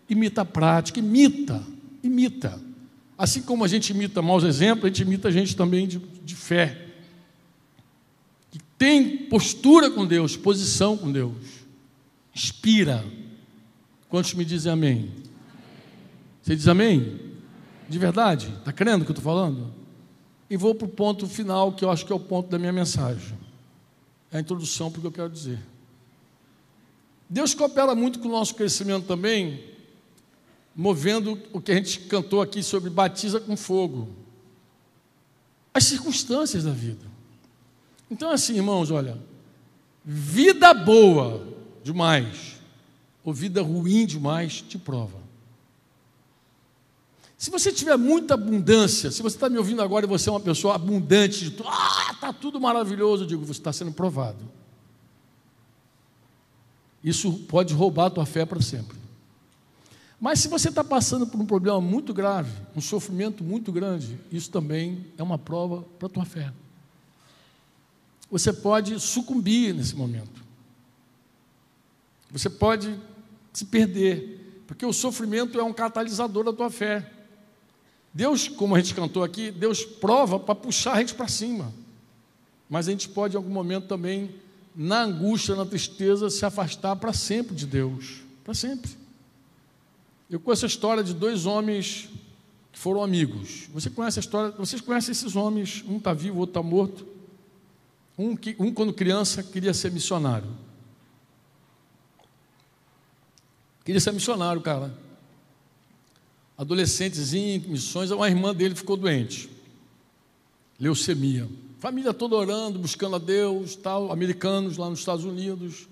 imita 0.10 0.42
a 0.42 0.46
prática, 0.46 1.00
imita, 1.00 1.64
imita. 2.04 2.69
Assim 3.20 3.42
como 3.42 3.66
a 3.66 3.68
gente 3.68 3.90
imita 3.90 4.22
maus 4.22 4.46
exemplos, 4.46 4.86
a 4.86 4.88
gente 4.88 5.02
imita 5.02 5.30
gente 5.30 5.54
também 5.54 5.86
de, 5.86 6.00
de 6.00 6.36
fé. 6.36 6.88
Que 8.50 8.58
tem 8.78 9.26
postura 9.26 9.92
com 9.92 10.06
Deus, 10.06 10.38
posição 10.38 10.96
com 10.96 11.12
Deus. 11.12 11.36
Inspira. 12.34 13.04
Quantos 14.08 14.34
me 14.34 14.46
dizem 14.46 14.72
amém? 14.72 15.12
Você 16.42 16.56
diz 16.56 16.66
amém? 16.70 17.20
De 17.90 18.00
verdade? 18.00 18.54
Está 18.58 18.72
crendo 18.72 19.02
o 19.02 19.06
que 19.06 19.12
eu 19.12 19.18
estou 19.18 19.34
falando? 19.34 19.70
E 20.50 20.56
vou 20.56 20.74
para 20.74 20.86
o 20.86 20.90
ponto 20.90 21.28
final, 21.28 21.74
que 21.74 21.84
eu 21.84 21.92
acho 21.92 22.06
que 22.06 22.14
é 22.14 22.16
o 22.16 22.22
ponto 22.22 22.50
da 22.50 22.58
minha 22.58 22.72
mensagem. 22.72 23.38
É 24.32 24.38
a 24.38 24.40
introdução 24.40 24.90
para 24.90 25.00
o 25.00 25.02
que 25.02 25.08
eu 25.08 25.12
quero 25.12 25.30
dizer. 25.30 25.60
Deus 27.30 27.54
coopera 27.54 27.94
muito 27.94 28.20
com 28.20 28.30
o 28.30 28.32
nosso 28.32 28.56
crescimento 28.56 29.06
também, 29.06 29.62
movendo 30.80 31.38
o 31.52 31.60
que 31.60 31.74
a 31.74 31.76
gente 31.76 32.00
cantou 32.00 32.42
aqui 32.42 32.64
sobre 32.64 32.90
batiza 32.90 33.38
com 33.38 33.58
fogo. 33.58 34.08
As 35.74 35.84
circunstâncias 35.84 36.64
da 36.64 36.72
vida. 36.72 37.06
Então, 38.10 38.32
assim, 38.32 38.56
irmãos, 38.56 38.90
olha, 38.90 39.18
vida 40.06 40.74
boa 40.74 41.46
demais, 41.84 42.62
ou 43.26 43.34
vida 43.34 43.62
ruim 43.62 44.06
demais, 44.06 44.62
te 44.62 44.78
prova. 44.78 45.20
Se 47.38 47.52
você 47.52 47.74
tiver 47.74 47.98
muita 47.98 48.36
abundância, 48.36 49.12
se 49.12 49.22
você 49.22 49.36
está 49.36 49.50
me 49.50 49.58
ouvindo 49.58 49.82
agora 49.82 50.06
e 50.06 50.10
você 50.10 50.30
é 50.30 50.32
uma 50.32 50.40
pessoa 50.40 50.76
abundante 50.76 51.44
de 51.44 51.52
tudo, 51.52 51.68
ah, 51.68 52.12
está 52.14 52.32
tudo 52.32 52.60
maravilhoso, 52.60 53.24
eu 53.24 53.28
digo, 53.28 53.46
você 53.46 53.60
está 53.60 53.74
sendo 53.74 53.92
provado. 53.92 54.50
Isso 57.04 57.34
pode 57.50 57.74
roubar 57.74 58.06
a 58.06 58.12
tua 58.12 58.26
fé 58.26 58.46
para 58.46 58.62
sempre. 58.62 58.99
Mas 60.20 60.40
se 60.40 60.48
você 60.50 60.70
está 60.70 60.84
passando 60.84 61.26
por 61.26 61.40
um 61.40 61.46
problema 61.46 61.80
muito 61.80 62.14
grave, 62.14 62.52
um 62.76 62.82
sofrimento 62.82 63.44
muito 63.44 63.72
grande, 63.72 64.20
isso 64.32 64.52
também 64.52 65.06
é 65.18 65.24
uma 65.24 65.38
prova 65.38 65.84
para 65.98 66.08
a 66.08 66.10
tua 66.10 66.26
fé. 66.26 66.52
Você 68.30 68.52
pode 68.52 69.00
sucumbir 69.00 69.74
nesse 69.74 69.96
momento. 69.96 70.44
Você 72.32 72.50
pode 72.50 73.00
se 73.54 73.66
perder, 73.66 74.64
porque 74.68 74.86
o 74.86 74.94
sofrimento 74.94 75.60
é 75.60 75.64
um 75.64 75.74
catalisador 75.74 76.44
da 76.44 76.54
tua 76.54 76.70
fé. 76.70 77.10
Deus, 78.14 78.48
como 78.48 78.76
a 78.76 78.80
gente 78.80 78.94
cantou 78.94 79.24
aqui, 79.24 79.52
Deus 79.52 79.84
prova 79.84 80.38
para 80.38 80.54
puxar 80.54 80.94
a 80.94 81.00
gente 81.00 81.16
para 81.16 81.28
cima. 81.28 81.74
Mas 82.70 82.88
a 82.88 82.92
gente 82.92 83.10
pode, 83.10 83.36
em 83.36 83.38
algum 83.38 83.50
momento, 83.50 83.88
também, 83.88 84.36
na 84.76 85.04
angústia, 85.04 85.56
na 85.56 85.66
tristeza, 85.66 86.30
se 86.30 86.46
afastar 86.46 86.96
para 86.98 87.14
sempre 87.14 87.56
de 87.56 87.66
Deus. 87.66 88.22
Para 88.44 88.54
sempre. 88.54 88.99
Eu 90.30 90.40
conheço 90.40 90.66
a 90.66 90.68
história 90.68 91.04
de 91.04 91.14
dois 91.14 91.46
homens 91.48 92.08
que 92.72 92.78
foram 92.78 93.04
amigos. 93.04 93.68
Você 93.74 93.90
conhece 93.90 94.20
a 94.20 94.22
história, 94.22 94.52
vocês 94.52 94.80
conhecem 94.80 95.12
esses 95.12 95.36
homens, 95.36 95.84
um 95.88 95.98
está 95.98 96.14
vivo, 96.14 96.38
o 96.38 96.40
outro 96.40 96.60
está 96.60 96.62
morto. 96.62 97.08
Um, 98.18 98.36
que, 98.36 98.56
um, 98.60 98.72
quando 98.72 98.94
criança, 98.94 99.42
queria 99.42 99.74
ser 99.74 99.92
missionário. 99.92 100.50
Queria 103.84 104.00
ser 104.00 104.12
missionário, 104.12 104.62
cara. 104.62 104.94
Adolescentezinho, 106.56 107.68
missões, 107.68 108.12
uma 108.12 108.28
irmã 108.30 108.54
dele 108.54 108.76
ficou 108.76 108.96
doente. 108.96 109.50
Leucemia. 110.80 111.50
Família 111.80 112.14
toda 112.14 112.36
orando, 112.36 112.78
buscando 112.78 113.16
a 113.16 113.20
Deus, 113.20 113.76
tal, 113.76 114.12
americanos 114.12 114.78
lá 114.78 114.90
nos 114.90 115.00
Estados 115.00 115.26
Unidos. 115.26 115.88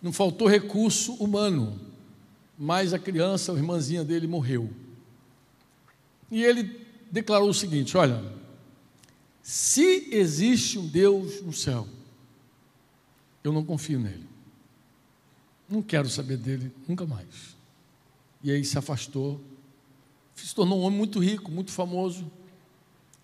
Não 0.00 0.12
faltou 0.12 0.46
recurso 0.48 1.12
humano. 1.14 1.91
Mas 2.64 2.94
a 2.94 2.98
criança, 2.98 3.50
a 3.50 3.56
irmãzinha 3.56 4.04
dele, 4.04 4.28
morreu. 4.28 4.70
E 6.30 6.44
ele 6.44 6.86
declarou 7.10 7.48
o 7.48 7.54
seguinte: 7.54 7.96
Olha, 7.96 8.22
se 9.42 10.08
existe 10.12 10.78
um 10.78 10.86
Deus 10.86 11.42
no 11.42 11.52
céu, 11.52 11.88
eu 13.42 13.52
não 13.52 13.64
confio 13.64 13.98
nele. 13.98 14.24
Não 15.68 15.82
quero 15.82 16.08
saber 16.08 16.36
dele 16.36 16.70
nunca 16.86 17.04
mais. 17.04 17.56
E 18.44 18.52
aí 18.52 18.64
se 18.64 18.78
afastou, 18.78 19.40
se 20.36 20.54
tornou 20.54 20.78
um 20.78 20.82
homem 20.82 20.98
muito 21.00 21.18
rico, 21.18 21.50
muito 21.50 21.72
famoso, 21.72 22.30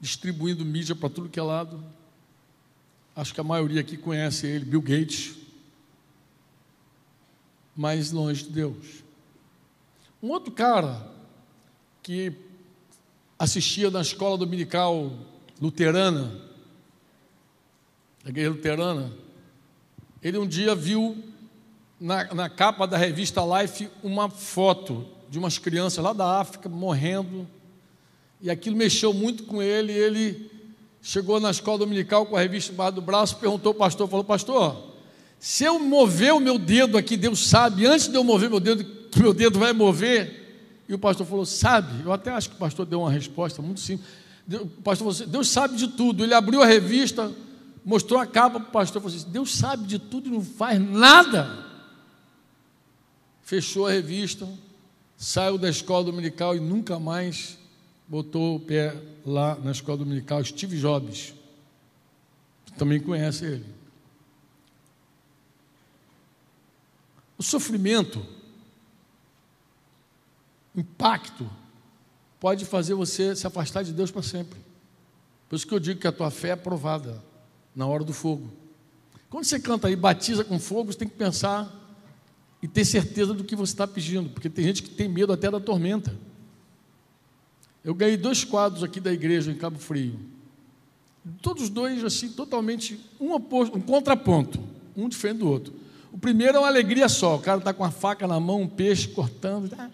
distribuindo 0.00 0.64
mídia 0.64 0.96
para 0.96 1.10
tudo 1.10 1.28
que 1.28 1.38
é 1.38 1.42
lado. 1.44 1.80
Acho 3.14 3.32
que 3.32 3.40
a 3.40 3.44
maioria 3.44 3.82
aqui 3.82 3.96
conhece 3.96 4.48
ele, 4.48 4.64
Bill 4.64 4.82
Gates, 4.82 5.36
mas 7.76 8.10
longe 8.10 8.42
de 8.42 8.50
Deus. 8.50 9.06
Um 10.20 10.30
outro 10.30 10.50
cara 10.50 11.00
que 12.02 12.32
assistia 13.38 13.88
na 13.88 14.00
escola 14.00 14.36
dominical 14.36 15.12
luterana, 15.60 16.32
a 18.24 18.28
igreja 18.28 18.50
luterana, 18.50 19.12
ele 20.20 20.36
um 20.36 20.46
dia 20.46 20.74
viu 20.74 21.22
na, 22.00 22.34
na 22.34 22.50
capa 22.50 22.84
da 22.84 22.96
revista 22.96 23.42
Life 23.42 23.88
uma 24.02 24.28
foto 24.28 25.06
de 25.30 25.38
umas 25.38 25.56
crianças 25.56 26.02
lá 26.02 26.12
da 26.12 26.40
África 26.40 26.68
morrendo, 26.68 27.46
e 28.40 28.50
aquilo 28.50 28.76
mexeu 28.76 29.14
muito 29.14 29.44
com 29.44 29.62
ele, 29.62 29.92
ele 29.92 30.50
chegou 31.00 31.38
na 31.38 31.52
escola 31.52 31.78
dominical 31.78 32.26
com 32.26 32.36
a 32.36 32.40
revista 32.40 32.72
embaixo 32.72 32.96
do 32.96 33.00
braço, 33.00 33.36
perguntou 33.36 33.70
ao 33.70 33.74
pastor, 33.74 34.08
falou, 34.08 34.24
pastor, 34.24 34.94
se 35.38 35.62
eu 35.62 35.78
mover 35.78 36.34
o 36.34 36.40
meu 36.40 36.58
dedo 36.58 36.98
aqui, 36.98 37.16
Deus 37.16 37.46
sabe, 37.46 37.86
antes 37.86 38.08
de 38.08 38.16
eu 38.16 38.24
mover 38.24 38.50
meu 38.50 38.58
dedo, 38.58 38.97
meu 39.16 39.32
dedo 39.32 39.58
vai 39.58 39.72
mover, 39.72 40.48
e 40.88 40.94
o 40.94 40.98
pastor 40.98 41.26
falou: 41.26 41.44
Sabe? 41.44 42.04
Eu 42.04 42.12
até 42.12 42.30
acho 42.30 42.50
que 42.50 42.56
o 42.56 42.58
pastor 42.58 42.86
deu 42.86 43.00
uma 43.00 43.10
resposta 43.10 43.60
muito 43.60 43.80
simples. 43.80 44.08
O 44.50 44.66
pastor 44.82 44.98
falou 44.98 45.10
assim: 45.10 45.26
Deus 45.26 45.48
sabe 45.48 45.76
de 45.76 45.88
tudo. 45.88 46.24
Ele 46.24 46.32
abriu 46.32 46.62
a 46.62 46.66
revista, 46.66 47.30
mostrou 47.84 48.18
a 48.18 48.26
capa 48.26 48.58
para 48.58 48.68
o 48.68 48.72
pastor 48.72 49.00
e 49.00 49.04
falou 49.04 49.16
assim: 49.16 49.30
Deus 49.30 49.54
sabe 49.54 49.86
de 49.86 49.98
tudo 49.98 50.28
e 50.28 50.32
não 50.32 50.42
faz 50.42 50.80
nada. 50.80 51.66
Fechou 53.42 53.86
a 53.86 53.90
revista, 53.90 54.48
saiu 55.16 55.58
da 55.58 55.68
escola 55.68 56.04
dominical 56.04 56.56
e 56.56 56.60
nunca 56.60 56.98
mais 56.98 57.58
botou 58.06 58.56
o 58.56 58.60
pé 58.60 58.96
lá 59.24 59.56
na 59.56 59.70
escola 59.70 59.98
dominical. 59.98 60.42
Steve 60.42 60.78
Jobs. 60.78 61.34
Também 62.78 63.00
conhece 63.00 63.44
ele. 63.44 63.66
O 67.36 67.42
sofrimento 67.42 68.24
impacto 70.80 71.48
pode 72.40 72.64
fazer 72.64 72.94
você 72.94 73.34
se 73.34 73.46
afastar 73.46 73.82
de 73.82 73.92
Deus 73.92 74.10
para 74.10 74.22
sempre. 74.22 74.58
Por 75.48 75.56
isso 75.56 75.66
que 75.66 75.74
eu 75.74 75.80
digo 75.80 76.00
que 76.00 76.06
a 76.06 76.12
tua 76.12 76.30
fé 76.30 76.50
é 76.50 76.56
provada 76.56 77.22
na 77.74 77.86
hora 77.86 78.04
do 78.04 78.12
fogo. 78.12 78.50
Quando 79.30 79.44
você 79.44 79.58
canta 79.58 79.88
aí, 79.88 79.96
batiza 79.96 80.44
com 80.44 80.58
fogo, 80.58 80.92
você 80.92 80.98
tem 80.98 81.08
que 81.08 81.16
pensar 81.16 81.74
e 82.62 82.68
ter 82.68 82.84
certeza 82.84 83.32
do 83.34 83.44
que 83.44 83.54
você 83.54 83.72
está 83.72 83.86
pedindo, 83.86 84.30
porque 84.30 84.48
tem 84.48 84.64
gente 84.64 84.82
que 84.82 84.90
tem 84.90 85.08
medo 85.08 85.32
até 85.32 85.50
da 85.50 85.60
tormenta. 85.60 86.14
Eu 87.84 87.94
ganhei 87.94 88.16
dois 88.16 88.44
quadros 88.44 88.82
aqui 88.82 89.00
da 89.00 89.12
igreja 89.12 89.50
em 89.50 89.54
Cabo 89.54 89.78
Frio. 89.78 90.18
Todos 91.42 91.68
dois, 91.68 92.02
assim, 92.04 92.30
totalmente 92.30 92.98
um, 93.20 93.32
oposto, 93.32 93.76
um 93.76 93.80
contraponto, 93.80 94.58
um 94.96 95.08
diferente 95.08 95.38
do 95.38 95.48
outro. 95.48 95.74
O 96.10 96.18
primeiro 96.18 96.56
é 96.56 96.60
uma 96.60 96.68
alegria 96.68 97.08
só, 97.08 97.36
o 97.36 97.40
cara 97.40 97.58
está 97.58 97.72
com 97.72 97.84
a 97.84 97.90
faca 97.90 98.26
na 98.26 98.40
mão, 98.40 98.62
um 98.62 98.68
peixe 98.68 99.08
cortando. 99.08 99.70
Ah, 99.78 99.90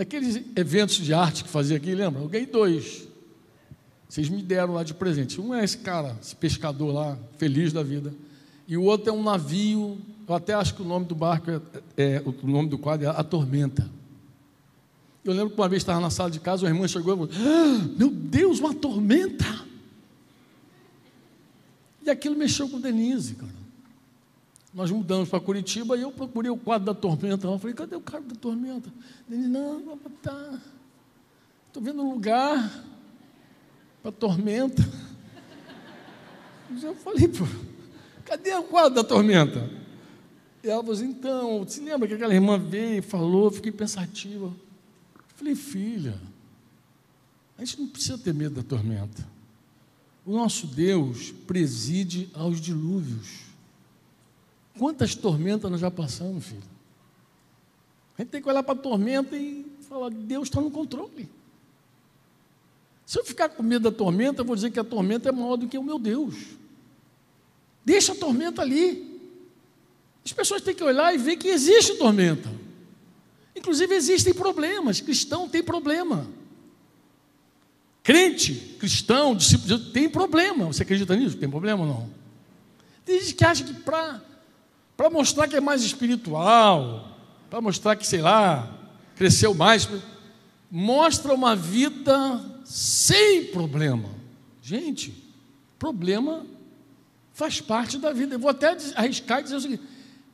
Daqueles 0.00 0.42
eventos 0.56 0.96
de 0.96 1.12
arte 1.12 1.44
que 1.44 1.50
fazia 1.50 1.76
aqui, 1.76 1.94
lembra? 1.94 2.22
Eu 2.22 2.28
ganhei 2.28 2.46
dois. 2.46 3.06
Vocês 4.08 4.30
me 4.30 4.42
deram 4.42 4.72
lá 4.72 4.82
de 4.82 4.94
presente. 4.94 5.38
Um 5.38 5.54
é 5.54 5.62
esse 5.62 5.76
cara, 5.76 6.16
esse 6.22 6.34
pescador 6.34 6.90
lá, 6.90 7.18
feliz 7.36 7.70
da 7.70 7.82
vida. 7.82 8.14
E 8.66 8.78
o 8.78 8.82
outro 8.84 9.10
é 9.10 9.12
um 9.12 9.22
navio. 9.22 9.98
Eu 10.26 10.34
até 10.34 10.54
acho 10.54 10.74
que 10.74 10.80
o 10.80 10.86
nome 10.86 11.04
do 11.04 11.14
barco 11.14 11.50
é, 11.50 11.60
é 11.98 12.22
o 12.24 12.46
nome 12.46 12.70
do 12.70 12.78
quadro 12.78 13.08
é 13.08 13.10
A 13.10 13.22
Tormenta. 13.22 13.90
Eu 15.22 15.34
lembro 15.34 15.50
que 15.50 15.60
uma 15.60 15.68
vez 15.68 15.82
estava 15.82 16.00
na 16.00 16.08
sala 16.08 16.30
de 16.30 16.40
casa, 16.40 16.64
uma 16.64 16.70
irmã 16.70 16.88
chegou 16.88 17.12
e 17.12 17.28
falou: 17.28 17.30
ah, 17.34 17.88
Meu 17.98 18.10
Deus, 18.10 18.58
uma 18.58 18.72
tormenta! 18.72 19.66
E 22.02 22.08
aquilo 22.08 22.36
mexeu 22.36 22.70
com 22.70 22.80
Denise, 22.80 23.34
cara. 23.34 23.59
Nós 24.72 24.90
mudamos 24.90 25.28
para 25.28 25.40
Curitiba 25.40 25.96
e 25.96 26.02
eu 26.02 26.12
procurei 26.12 26.50
o 26.50 26.56
quadro 26.56 26.86
da 26.86 26.94
tormenta. 26.94 27.46
Eu 27.46 27.58
falei, 27.58 27.74
cadê 27.74 27.96
o 27.96 28.00
quadro 28.00 28.28
da 28.28 28.36
tormenta? 28.36 28.92
Ele, 29.28 29.48
não, 29.48 29.80
vou 29.84 29.96
botar. 29.96 30.62
Estou 31.66 31.82
vendo 31.82 32.02
um 32.02 32.12
lugar 32.12 32.84
para 34.02 34.12
tormenta. 34.12 34.82
Eu 36.82 36.94
falei, 36.94 37.26
pô, 37.26 37.44
cadê 38.24 38.54
o 38.54 38.62
quadro 38.62 38.94
da 38.94 39.04
tormenta? 39.04 39.68
E 40.62 40.68
ela 40.68 40.82
falou 40.82 40.94
assim, 40.94 41.08
então, 41.08 41.66
se 41.66 41.80
lembra 41.80 42.06
que 42.06 42.14
aquela 42.14 42.34
irmã 42.34 42.56
veio 42.56 42.98
e 42.98 43.02
falou, 43.02 43.50
fiquei 43.50 43.72
pensativa. 43.72 44.46
Eu 44.46 45.34
falei, 45.34 45.56
filha, 45.56 46.20
a 47.58 47.64
gente 47.64 47.80
não 47.80 47.88
precisa 47.88 48.16
ter 48.18 48.32
medo 48.32 48.54
da 48.54 48.62
tormenta. 48.62 49.26
O 50.24 50.32
nosso 50.32 50.66
Deus 50.68 51.32
preside 51.46 52.30
aos 52.34 52.60
dilúvios. 52.60 53.49
Quantas 54.80 55.14
tormentas 55.14 55.70
nós 55.70 55.78
já 55.78 55.90
passamos, 55.90 56.46
filho? 56.46 56.62
A 58.16 58.22
gente 58.22 58.30
tem 58.30 58.40
que 58.40 58.48
olhar 58.48 58.62
para 58.62 58.72
a 58.72 58.82
tormenta 58.82 59.36
e 59.36 59.66
falar: 59.86 60.08
Deus 60.08 60.48
está 60.48 60.58
no 60.58 60.70
controle. 60.70 61.28
Se 63.04 63.18
eu 63.18 63.22
ficar 63.22 63.50
com 63.50 63.62
medo 63.62 63.90
da 63.90 63.94
tormenta, 63.94 64.40
eu 64.40 64.44
vou 64.46 64.56
dizer 64.56 64.70
que 64.70 64.80
a 64.80 64.84
tormenta 64.84 65.28
é 65.28 65.32
maior 65.32 65.56
do 65.56 65.68
que 65.68 65.76
o 65.76 65.82
meu 65.82 65.98
Deus. 65.98 66.34
Deixa 67.84 68.12
a 68.12 68.14
tormenta 68.14 68.62
ali. 68.62 69.20
As 70.24 70.32
pessoas 70.32 70.62
têm 70.62 70.74
que 70.74 70.82
olhar 70.82 71.14
e 71.14 71.18
ver 71.18 71.36
que 71.36 71.48
existe 71.48 71.96
tormenta. 71.96 72.50
Inclusive 73.54 73.94
existem 73.94 74.32
problemas. 74.32 74.98
Cristão 75.02 75.46
tem 75.46 75.62
problema. 75.62 76.26
Crente, 78.02 78.54
cristão, 78.78 79.36
discípulo 79.36 79.90
tem 79.90 80.08
problema. 80.08 80.68
Você 80.68 80.84
acredita 80.84 81.14
nisso? 81.14 81.36
Tem 81.36 81.50
problema 81.50 81.82
ou 81.82 81.86
não? 81.86 82.10
Tem 83.04 83.20
gente 83.20 83.34
que 83.34 83.44
acha 83.44 83.62
que 83.62 83.74
para 83.74 84.29
para 85.00 85.08
mostrar 85.08 85.48
que 85.48 85.56
é 85.56 85.62
mais 85.62 85.82
espiritual, 85.82 87.16
para 87.48 87.58
mostrar 87.62 87.96
que, 87.96 88.06
sei 88.06 88.20
lá, 88.20 88.70
cresceu 89.16 89.54
mais. 89.54 89.88
Mostra 90.70 91.32
uma 91.32 91.56
vida 91.56 92.38
sem 92.66 93.46
problema. 93.46 94.10
Gente, 94.60 95.14
problema 95.78 96.44
faz 97.32 97.62
parte 97.62 97.96
da 97.96 98.12
vida. 98.12 98.34
Eu 98.34 98.38
vou 98.38 98.50
até 98.50 98.76
arriscar 98.94 99.40
e 99.40 99.44
dizer 99.44 99.56
o 99.56 99.60
seguinte: 99.62 99.82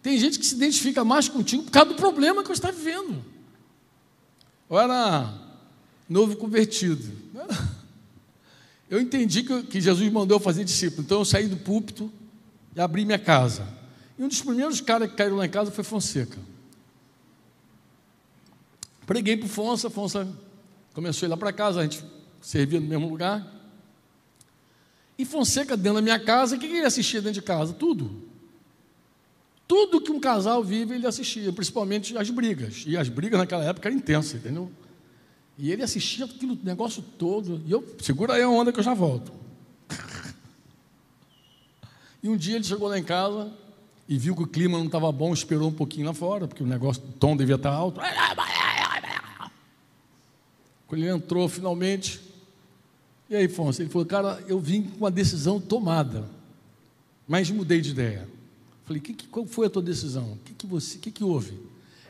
tem 0.02 0.18
gente 0.18 0.37
que 0.37 0.44
se 0.44 0.57
identifica 0.57 1.05
mais 1.05 1.29
contigo 1.29 1.62
por 1.62 1.70
causa 1.70 1.90
do 1.90 1.94
problema 1.94 2.42
que 2.42 2.48
você 2.48 2.55
está 2.55 2.72
vivendo. 2.72 3.24
Eu 4.68 4.81
era 4.81 5.33
novo 6.09 6.35
convertido. 6.35 7.09
Eu 8.90 9.00
entendi 9.00 9.44
que 9.44 9.81
Jesus 9.81 10.11
mandou 10.11 10.38
eu 10.38 10.42
fazer 10.42 10.64
discípulo, 10.64 11.02
então 11.02 11.18
eu 11.20 11.24
saí 11.24 11.46
do 11.46 11.57
púlpito 11.57 12.11
e 12.74 12.81
abri 12.81 13.05
minha 13.05 13.16
casa. 13.16 13.76
E 14.18 14.22
um 14.22 14.29
dos 14.29 14.40
primeiros 14.40 14.81
caras 14.81 15.11
que 15.11 15.16
caíram 15.16 15.37
lá 15.37 15.46
em 15.46 15.50
casa 15.50 15.70
foi 15.70 15.85
Fonseca. 15.85 16.38
Preguei 19.07 19.37
para 19.37 19.46
o 19.46 19.48
Fonsa, 19.48 19.88
Fonsa 19.88 20.29
começou 20.92 21.26
a 21.26 21.29
ir 21.29 21.31
lá 21.31 21.37
para 21.37 21.52
casa, 21.52 21.81
a 21.81 21.83
gente 21.83 22.02
servia 22.40 22.81
no 22.81 22.87
mesmo 22.87 23.09
lugar. 23.09 23.55
E 25.18 25.24
Fonseca 25.24 25.76
dentro 25.76 25.94
da 25.94 26.02
minha 26.02 26.18
casa, 26.18 26.57
o 26.57 26.59
que 26.59 26.66
ele 26.66 26.85
assistia 26.85 27.20
dentro 27.20 27.35
de 27.35 27.42
casa? 27.42 27.72
Tudo. 27.72 28.24
Tudo 29.68 30.00
que 30.00 30.11
um 30.11 30.20
casal 30.20 30.62
vive, 30.62 30.94
ele 30.94 31.07
assistia, 31.07 31.52
principalmente 31.52 32.16
as 32.16 32.31
brigas. 32.31 32.85
E 32.87 32.96
as 32.96 33.09
brigas 33.09 33.38
naquela 33.38 33.64
época 33.64 33.88
eram 33.88 33.98
intensas, 33.98 34.35
entendeu? 34.40 34.70
E 35.59 35.72
ele 35.72 35.83
assistia 35.83 36.24
aquele 36.24 36.59
negócio 36.62 37.02
todo. 37.02 37.62
E 37.66 37.72
eu, 37.72 37.85
segura 38.00 38.35
aí 38.35 38.42
a 38.42 38.48
onda 38.48 38.72
que 38.72 38.79
eu 38.79 38.85
já 38.85 38.94
volto. 38.94 39.33
E 42.22 42.29
um 42.29 42.37
dia 42.37 42.57
ele 42.57 42.64
chegou 42.64 42.88
lá 42.88 42.98
em 42.98 43.05
casa 43.05 43.52
e 44.09 44.19
viu 44.19 44.37
que 44.37 44.42
o 44.42 44.47
clima 44.47 44.79
não 44.79 44.87
estava 44.87 45.11
bom, 45.11 45.33
esperou 45.33 45.69
um 45.69 45.73
pouquinho 45.73 46.07
lá 46.07 46.14
fora, 46.14 46.47
porque 46.47 46.62
o 46.62 46.66
negócio, 46.66 47.03
o 47.03 47.12
tom 47.12 47.37
devia 47.37 47.57
estar 47.57 47.73
alto. 47.73 48.01
Quando 50.87 51.03
ele 51.03 51.11
entrou 51.11 51.49
finalmente, 51.49 52.21
e 53.29 53.35
aí, 53.35 53.49
Fonso? 53.49 53.83
Ele 53.83 53.88
falou, 53.88 54.07
cara, 54.07 54.42
eu 54.47 54.61
vim 54.61 54.83
com 54.83 54.99
uma 54.99 55.11
decisão 55.11 55.61
tomada, 55.61 56.29
mas 57.27 57.51
mudei 57.51 57.81
de 57.81 57.90
ideia. 57.90 58.29
Falei, 58.85 59.03
que, 59.03 59.12
que, 59.12 59.27
qual 59.27 59.45
foi 59.47 59.66
a 59.66 59.71
tua 59.71 59.83
decisão? 59.83 60.35
O 60.35 60.38
que, 60.45 60.55
que, 60.55 60.66
você, 60.66 60.97
que, 60.99 61.11
que 61.11 61.25
houve? 61.25 61.59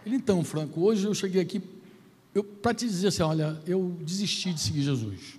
Ele, 0.05 0.17
então, 0.17 0.45
Franco, 0.45 0.83
hoje 0.83 1.07
eu 1.07 1.15
cheguei 1.15 1.41
aqui 1.41 1.63
para 2.61 2.75
te 2.75 2.87
dizer 2.87 3.09
assim: 3.09 3.23
olha, 3.23 3.59
eu 3.67 3.97
desisti 4.03 4.53
de 4.53 4.61
seguir 4.61 4.83
Jesus. 4.83 5.39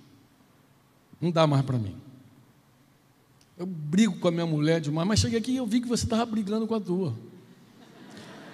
Não 1.20 1.30
dá 1.30 1.46
mais 1.46 1.64
para 1.64 1.78
mim. 1.78 1.94
Eu 3.58 3.66
brigo 3.66 4.16
com 4.20 4.28
a 4.28 4.30
minha 4.30 4.46
mulher 4.46 4.80
demais, 4.80 5.08
mas 5.08 5.18
cheguei 5.18 5.40
aqui 5.40 5.50
e 5.50 5.56
eu 5.56 5.66
vi 5.66 5.80
que 5.80 5.88
você 5.88 6.04
estava 6.04 6.24
brigando 6.24 6.64
com 6.64 6.76
a 6.76 6.80
tua. 6.80 7.12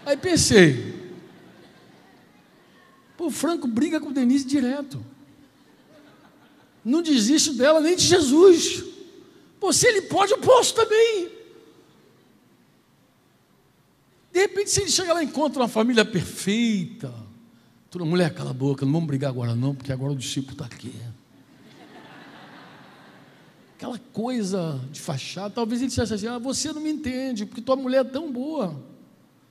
Aí 0.06 0.16
pensei, 0.16 1.12
pô, 3.14 3.26
o 3.26 3.30
Franco 3.30 3.68
briga 3.68 4.00
com 4.00 4.10
Denise 4.10 4.46
direto. 4.46 5.04
Não 6.82 7.02
desiste 7.02 7.52
dela 7.52 7.80
nem 7.80 7.96
de 7.96 8.02
Jesus. 8.02 8.82
Pô, 9.60 9.72
se 9.74 9.86
ele 9.86 10.02
pode, 10.02 10.32
eu 10.32 10.38
posso 10.38 10.74
também. 10.74 11.30
De 14.32 14.40
repente, 14.40 14.70
se 14.70 14.80
ele 14.80 14.90
chega 14.90 15.12
lá 15.12 15.22
e 15.22 15.26
encontra 15.26 15.62
uma 15.62 15.68
família 15.68 16.04
perfeita, 16.04 17.14
toda 17.90 18.06
mulher, 18.06 18.32
cala 18.32 18.50
a 18.50 18.54
boca, 18.54 18.86
não 18.86 18.92
vamos 18.92 19.06
brigar 19.06 19.30
agora 19.30 19.54
não, 19.54 19.74
porque 19.74 19.92
agora 19.92 20.12
o 20.12 20.16
discípulo 20.16 20.52
está 20.52 20.64
aqui. 20.64 20.92
Aquela 23.76 23.98
coisa 24.12 24.80
de 24.90 25.00
fachada, 25.00 25.50
talvez 25.50 25.80
ele 25.80 25.88
dissesse 25.88 26.14
assim: 26.14 26.26
ah, 26.26 26.38
você 26.38 26.72
não 26.72 26.80
me 26.80 26.90
entende, 26.90 27.44
porque 27.44 27.60
tua 27.60 27.76
mulher 27.76 28.00
é 28.00 28.08
tão 28.08 28.30
boa. 28.30 28.80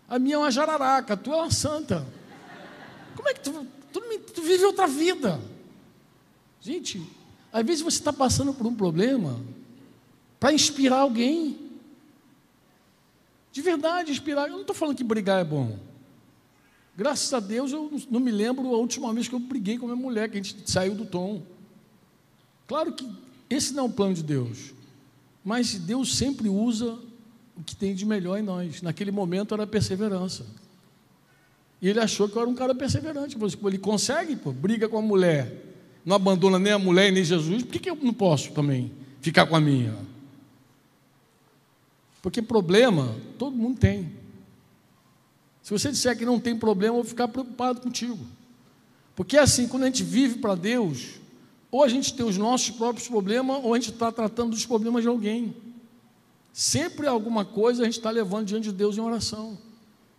A 0.08 0.18
minha 0.18 0.36
é 0.36 0.38
uma 0.38 0.52
jararaca, 0.52 1.18
tu 1.18 1.32
é 1.34 1.36
uma 1.36 1.52
santa. 1.52 2.06
Como 3.16 3.28
é 3.28 3.34
que 3.34 3.42
tu, 3.42 3.68
tu, 3.92 4.02
tu 4.34 4.42
vive 4.42 4.64
outra 4.66 4.88
vida? 4.88 5.40
Gente, 6.62 7.02
às 7.52 7.66
vezes 7.66 7.82
você 7.82 7.98
está 7.98 8.14
passando 8.14 8.54
por 8.54 8.66
um 8.66 8.74
problema 8.74 9.40
para 10.40 10.54
inspirar 10.54 11.00
alguém. 11.00 11.60
De 13.52 13.62
verdade, 13.62 14.12
inspirar. 14.12 14.48
Eu 14.48 14.54
não 14.54 14.62
estou 14.62 14.76
falando 14.76 14.98
que 14.98 15.04
brigar 15.04 15.42
é 15.42 15.44
bom. 15.44 15.78
Graças 16.96 17.34
a 17.34 17.40
Deus, 17.40 17.72
eu 17.72 17.92
não 18.10 18.20
me 18.20 18.32
lembro 18.32 18.68
a 18.74 18.78
última 18.78 19.14
vez 19.14 19.28
que 19.28 19.36
eu 19.36 19.40
briguei 19.40 19.78
com 19.78 19.86
a 19.86 19.90
minha 19.90 20.02
mulher, 20.02 20.30
que 20.30 20.38
a 20.38 20.42
gente 20.42 20.70
saiu 20.70 20.96
do 20.96 21.06
tom. 21.06 21.42
Claro 22.68 22.94
que 22.94 23.10
esse 23.54 23.74
não 23.74 23.84
é 23.84 23.88
o 23.88 23.92
plano 23.92 24.14
de 24.14 24.24
Deus. 24.24 24.74
Mas 25.44 25.76
Deus 25.76 26.16
sempre 26.16 26.48
usa 26.50 26.98
o 27.56 27.64
que 27.64 27.76
tem 27.76 27.94
de 27.94 28.06
melhor 28.06 28.38
em 28.38 28.44
nós. 28.44 28.82
Naquele 28.82 29.12
momento 29.12 29.54
era 29.54 29.68
perseverança. 29.68 30.46
E 31.82 31.90
ele 31.90 32.00
achou 32.00 32.30
que 32.30 32.36
eu 32.36 32.42
era 32.42 32.50
um 32.50 32.56
cara 32.56 32.74
perseverante. 32.74 33.38
Ele 33.66 33.78
consegue, 33.78 34.36
pô, 34.36 34.52
briga 34.52 34.88
com 34.88 34.98
a 34.98 35.02
mulher, 35.02 35.76
não 36.06 36.16
abandona 36.16 36.58
nem 36.58 36.72
a 36.72 36.80
mulher 36.80 37.12
nem 37.12 37.24
Jesus, 37.24 37.64
por 37.64 37.72
que, 37.74 37.80
que 37.80 37.90
eu 37.90 37.96
não 37.96 38.14
posso 38.14 38.52
também 38.52 38.92
ficar 39.22 39.46
com 39.46 39.56
a 39.56 39.62
minha? 39.62 39.96
Porque 42.22 42.42
problema 42.42 43.14
todo 43.38 43.56
mundo 43.56 43.80
tem. 43.80 44.14
Se 45.62 45.72
você 45.72 45.92
disser 45.92 46.18
que 46.18 46.26
não 46.26 46.40
tem 46.40 46.58
problema, 46.58 46.96
eu 46.96 47.02
vou 47.02 47.10
ficar 47.10 47.28
preocupado 47.28 47.82
contigo. 47.82 48.20
Porque 49.16 49.38
é 49.38 49.42
assim, 49.42 49.68
quando 49.68 49.84
a 49.84 49.88
gente 49.88 50.04
vive 50.04 50.40
para 50.40 50.56
Deus, 50.56 51.20
ou 51.74 51.84
a 51.84 51.88
gente 51.88 52.14
tem 52.14 52.26
os 52.26 52.38
nossos 52.38 52.70
próprios 52.70 53.08
problemas, 53.08 53.60
ou 53.64 53.74
a 53.74 53.80
gente 53.80 53.92
está 53.92 54.12
tratando 54.12 54.52
dos 54.52 54.66
problemas 54.66 55.02
de 55.02 55.08
alguém. 55.08 55.56
Sempre 56.54 57.08
alguma 57.08 57.44
coisa 57.44 57.82
a 57.82 57.86
gente 57.86 57.98
está 57.98 58.12
levando 58.12 58.46
diante 58.46 58.66
de 58.66 58.74
Deus 58.74 58.98
em 58.98 59.02
oração. 59.02 59.58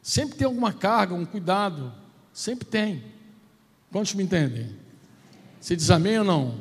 Sempre 0.03 0.37
tem 0.37 0.45
alguma 0.45 0.73
carga, 0.73 1.15
um 1.15 1.25
cuidado. 1.25 1.93
Sempre 2.33 2.67
tem. 2.67 3.05
Quantos 3.93 4.15
me 4.15 4.25
entendem? 4.25 4.75
Você 5.61 5.77
diz 5.77 5.91
amém 5.91 6.19
ou 6.19 6.25
não? 6.25 6.59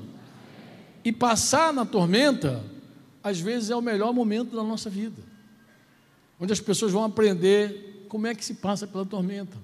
E 1.03 1.12
passar 1.12 1.73
na 1.73 1.86
tormenta, 1.86 2.63
às 3.23 3.39
vezes 3.39 3.71
é 3.71 3.75
o 3.75 3.82
melhor 3.82 4.13
momento 4.13 4.56
da 4.56 4.63
nossa 4.63 4.89
vida 4.89 5.34
onde 6.43 6.51
as 6.51 6.60
pessoas 6.60 6.91
vão 6.91 7.06
aprender 7.06 8.06
como 8.10 8.27
é 8.27 8.36
que 8.36 8.43
se 8.43 8.56
passa 8.56 8.86
pela 8.86 9.06
tormenta. 9.06 9.58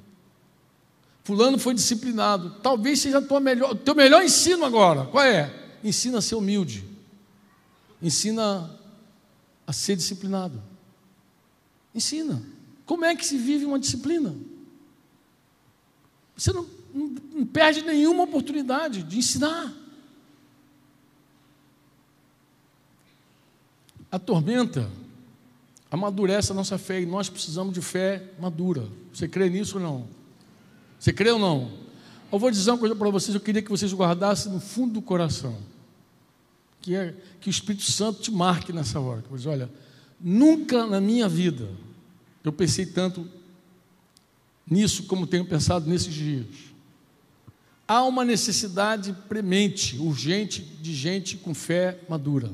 Fulano 1.30 1.60
foi 1.60 1.76
disciplinado. 1.76 2.56
Talvez 2.64 3.02
seja 3.02 3.20
o 3.20 3.40
melhor, 3.40 3.76
teu 3.76 3.94
melhor 3.94 4.24
ensino 4.24 4.66
agora. 4.66 5.06
Qual 5.06 5.24
é? 5.24 5.54
Ensina 5.84 6.18
a 6.18 6.22
ser 6.24 6.34
humilde. 6.34 6.84
Ensina 8.02 8.68
a 9.68 9.72
ser 9.72 9.96
disciplinado. 9.96 10.60
Ensina. 11.94 12.42
Como 12.84 13.06
é 13.06 13.16
que 13.16 13.24
se 13.24 13.38
vive 13.38 13.64
uma 13.64 13.78
disciplina? 13.78 14.36
Você 16.36 16.52
não, 16.52 16.66
não, 16.92 17.16
não 17.36 17.46
perde 17.46 17.84
nenhuma 17.84 18.24
oportunidade 18.24 19.04
de 19.04 19.20
ensinar. 19.20 19.72
A 24.12 24.18
tormenta 24.18 24.90
amadurece 25.92 26.52
a 26.52 26.56
nossa 26.56 26.80
fé 26.80 27.02
e 27.02 27.06
nós 27.06 27.30
precisamos 27.30 27.72
de 27.72 27.82
fé 27.82 28.32
madura. 28.40 28.90
Você 29.14 29.28
crê 29.28 29.48
nisso 29.48 29.78
ou 29.78 29.84
não? 29.84 30.20
Você 31.00 31.14
crê 31.14 31.32
ou 31.32 31.40
não? 31.40 31.72
Eu 32.32 32.38
vou 32.38 32.52
dizer 32.52 32.70
uma 32.72 32.78
coisa 32.78 32.96
para 32.96 33.10
vocês, 33.10 33.34
eu 33.34 33.42
queria 33.42 33.62
que 33.62 33.70
vocês 33.70 33.94
guardassem 33.94 34.52
no 34.52 34.60
fundo 34.60 34.96
do 34.96 35.02
coração. 35.02 35.58
Que 36.82 36.96
é 36.96 37.16
que 37.40 37.50
o 37.50 37.52
Espírito 37.52 37.84
Santo 37.84 38.22
te 38.22 38.32
marque 38.32 38.72
nessa 38.74 39.00
hora. 39.00 39.24
Pois 39.28 39.46
olha, 39.46 39.70
nunca 40.20 40.86
na 40.86 41.02
minha 41.02 41.28
vida 41.28 41.70
eu 42.44 42.52
pensei 42.52 42.86
tanto 42.86 43.28
nisso 44.70 45.04
como 45.04 45.26
tenho 45.26 45.46
pensado 45.46 45.90
nesses 45.90 46.14
dias. 46.14 46.46
Há 47.88 48.04
uma 48.04 48.24
necessidade 48.24 49.16
premente, 49.28 49.98
urgente, 49.98 50.62
de 50.62 50.94
gente 50.94 51.38
com 51.38 51.56
fé 51.56 52.00
madura 52.08 52.52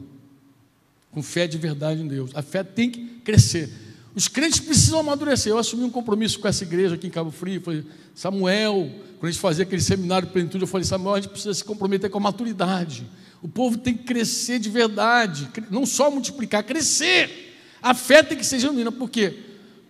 com 1.15 1.23
fé 1.23 1.47
de 1.47 1.57
verdade 1.57 2.01
em 2.01 2.07
Deus. 2.07 2.29
A 2.35 2.41
fé 2.41 2.61
tem 2.61 2.91
que 2.91 3.05
crescer. 3.23 3.71
Os 4.15 4.29
crentes 4.29 4.61
precisam 4.61 5.01
amadurecer. 5.01 5.51
Eu 5.51 5.57
assumi 5.57 5.83
um 5.83 5.89
compromisso 5.89 6.39
com 6.39 6.47
essa 6.47 6.63
igreja 6.63 6.95
aqui 6.95 7.07
em 7.07 7.09
Cabo 7.09 7.31
Frio. 7.31 7.61
Falei, 7.61 7.83
Samuel, 8.13 8.89
quando 9.19 9.25
a 9.25 9.31
gente 9.31 9.41
fazia 9.41 9.63
aquele 9.63 9.81
seminário 9.81 10.27
de 10.27 10.33
plenitude, 10.33 10.63
eu 10.63 10.67
falei, 10.67 10.85
Samuel, 10.85 11.15
a 11.15 11.19
gente 11.19 11.29
precisa 11.29 11.53
se 11.53 11.63
comprometer 11.63 12.09
com 12.09 12.17
a 12.17 12.21
maturidade. 12.21 13.05
O 13.41 13.47
povo 13.47 13.77
tem 13.77 13.93
que 13.93 14.03
crescer 14.03 14.57
de 14.57 14.69
verdade, 14.69 15.49
não 15.69 15.85
só 15.85 16.09
multiplicar, 16.09 16.63
crescer. 16.63 17.57
A 17.81 17.93
fé 17.93 18.23
tem 18.23 18.37
que 18.37 18.45
ser 18.45 18.59
genuína. 18.59 18.91
Por 18.91 19.09
quê? 19.09 19.37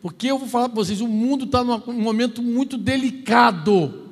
Porque 0.02 0.28
eu 0.28 0.40
vou 0.40 0.48
falar 0.48 0.70
para 0.70 0.76
vocês, 0.76 1.02
o 1.02 1.08
mundo 1.08 1.46
está 1.46 1.64
num 1.64 2.02
momento 2.02 2.42
muito 2.42 2.78
delicado. 2.78 4.10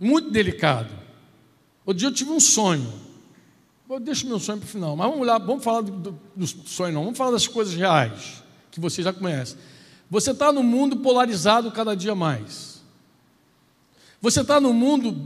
Muito 0.00 0.30
delicado. 0.30 0.92
Outro 1.84 1.98
dia 1.98 2.08
eu 2.08 2.12
tive 2.12 2.30
um 2.30 2.40
sonho. 2.40 3.04
Eu 3.88 4.00
deixo 4.00 4.26
meu 4.26 4.40
sonho 4.40 4.58
para 4.58 4.66
o 4.66 4.68
final, 4.68 4.96
mas 4.96 5.10
vamos 5.10 5.26
lá, 5.26 5.38
vamos 5.38 5.62
falar 5.62 5.82
do, 5.82 5.92
do, 5.92 6.20
do 6.34 6.46
sonho, 6.46 6.94
não, 6.94 7.04
vamos 7.04 7.18
falar 7.18 7.30
das 7.30 7.46
coisas 7.46 7.74
reais, 7.74 8.42
que 8.74 8.80
você 8.80 9.04
já 9.04 9.12
conhece. 9.12 9.56
Você 10.10 10.32
está 10.32 10.52
no 10.52 10.64
mundo 10.64 10.96
polarizado 10.96 11.70
cada 11.70 11.94
dia 11.94 12.12
mais. 12.12 12.82
Você 14.20 14.40
está 14.40 14.60
no 14.60 14.72
mundo 14.72 15.16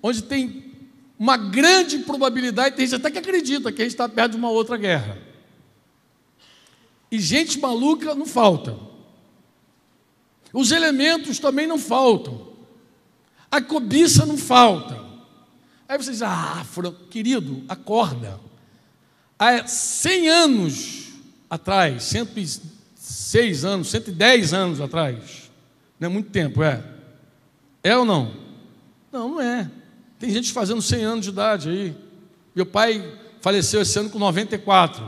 onde 0.00 0.22
tem 0.22 0.72
uma 1.18 1.36
grande 1.36 1.98
probabilidade, 1.98 2.76
tem 2.76 2.86
gente 2.86 3.00
até 3.00 3.10
que 3.10 3.18
acredita 3.18 3.72
que 3.72 3.82
a 3.82 3.84
gente 3.84 3.94
está 3.94 4.08
perto 4.08 4.32
de 4.32 4.36
uma 4.36 4.50
outra 4.50 4.76
guerra. 4.76 5.18
E 7.10 7.18
gente 7.18 7.58
maluca 7.58 8.14
não 8.14 8.24
falta. 8.24 8.78
Os 10.52 10.70
elementos 10.70 11.40
também 11.40 11.66
não 11.66 11.78
faltam. 11.78 12.52
A 13.50 13.60
cobiça 13.60 14.24
não 14.24 14.38
falta. 14.38 15.04
Aí 15.88 15.98
você 15.98 16.12
diz, 16.12 16.22
ah, 16.22 16.64
querido, 17.10 17.64
acorda. 17.68 18.38
Há 19.36 19.66
100 19.66 20.28
anos 20.28 21.06
atrás, 21.50 22.04
106 23.06 23.64
anos, 23.64 23.88
110 23.90 24.52
anos 24.52 24.80
atrás, 24.80 25.48
não 26.00 26.06
é 26.06 26.12
muito 26.12 26.30
tempo, 26.30 26.60
é? 26.62 26.82
É 27.82 27.96
ou 27.96 28.04
não? 28.04 28.34
Não, 29.12 29.28
não 29.30 29.40
é. 29.40 29.70
Tem 30.18 30.28
gente 30.30 30.52
fazendo 30.52 30.82
100 30.82 31.04
anos 31.04 31.24
de 31.24 31.30
idade 31.30 31.68
aí. 31.68 31.96
Meu 32.52 32.66
pai 32.66 33.18
faleceu 33.40 33.80
esse 33.80 33.96
ano 33.96 34.10
com 34.10 34.18
94. 34.18 35.04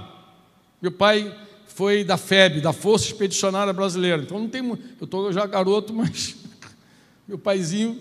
Meu 0.81 0.93
pai 0.93 1.35
foi 1.67 2.05
da 2.05 2.17
FEB, 2.17 2.61
da 2.61 2.73
Força 2.73 3.07
Expedicionária 3.07 3.73
Brasileira. 3.73 4.23
Então 4.23 4.39
não 4.39 4.49
tem 4.49 4.65
Eu 4.65 5.05
estou 5.05 5.33
já 5.33 5.45
garoto, 5.45 5.93
mas 5.95 6.37
meu 7.27 7.39
paizinho 7.39 7.99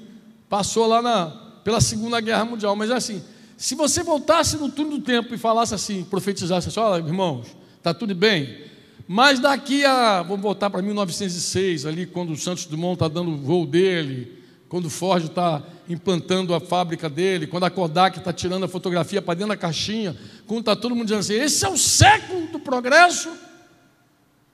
passou 0.48 0.86
lá 0.86 1.02
na, 1.02 1.26
pela 1.64 1.82
Segunda 1.82 2.22
Guerra 2.22 2.46
Mundial. 2.46 2.76
Mas 2.76 2.92
é 2.92 2.94
assim, 2.94 3.24
se 3.58 3.74
você 3.74 4.04
voltasse 4.04 4.58
no 4.58 4.70
turno 4.70 5.00
do 5.00 5.04
tempo 5.04 5.34
e 5.34 5.38
falasse 5.40 5.74
assim, 5.74 6.04
profetizasse 6.04 6.68
assim, 6.68 6.80
olha, 6.80 7.02
irmãos, 7.02 7.48
está 7.78 7.96
tudo 7.96 8.14
bem, 8.14 8.67
Mas 9.08 9.40
daqui 9.40 9.86
a, 9.86 10.22
vamos 10.22 10.42
voltar 10.42 10.70
para 10.70 10.82
1906, 10.82 11.86
ali 11.86 12.06
quando 12.06 12.32
o 12.34 12.38
Santos 12.38 12.66
Dumont 12.66 12.96
está 12.96 13.08
dando 13.08 13.32
o 13.32 13.38
voo 13.38 13.66
dele, 13.66 14.44
quando 14.68 14.88
o 14.88 14.90
Ford 14.90 15.24
está 15.24 15.64
implantando 15.88 16.54
a 16.54 16.60
fábrica 16.60 17.10
dele, 17.10 17.48
quando 17.48 17.64
a 17.64 17.70
Kodak 17.70 18.18
está 18.18 18.34
tirando 18.34 18.66
a 18.66 18.68
fotografia 18.68 19.22
para 19.22 19.36
dentro 19.36 19.50
da 19.50 19.58
caixinha, 19.58 20.16
quando 20.46 20.60
está 20.60 20.76
todo 20.76 20.94
mundo 20.94 21.06
dizendo 21.06 21.20
assim, 21.20 21.36
esse 21.36 21.66
é 21.66 21.70
o 21.70 21.78
século 21.78 22.48
do 22.48 22.60
progresso. 22.60 23.30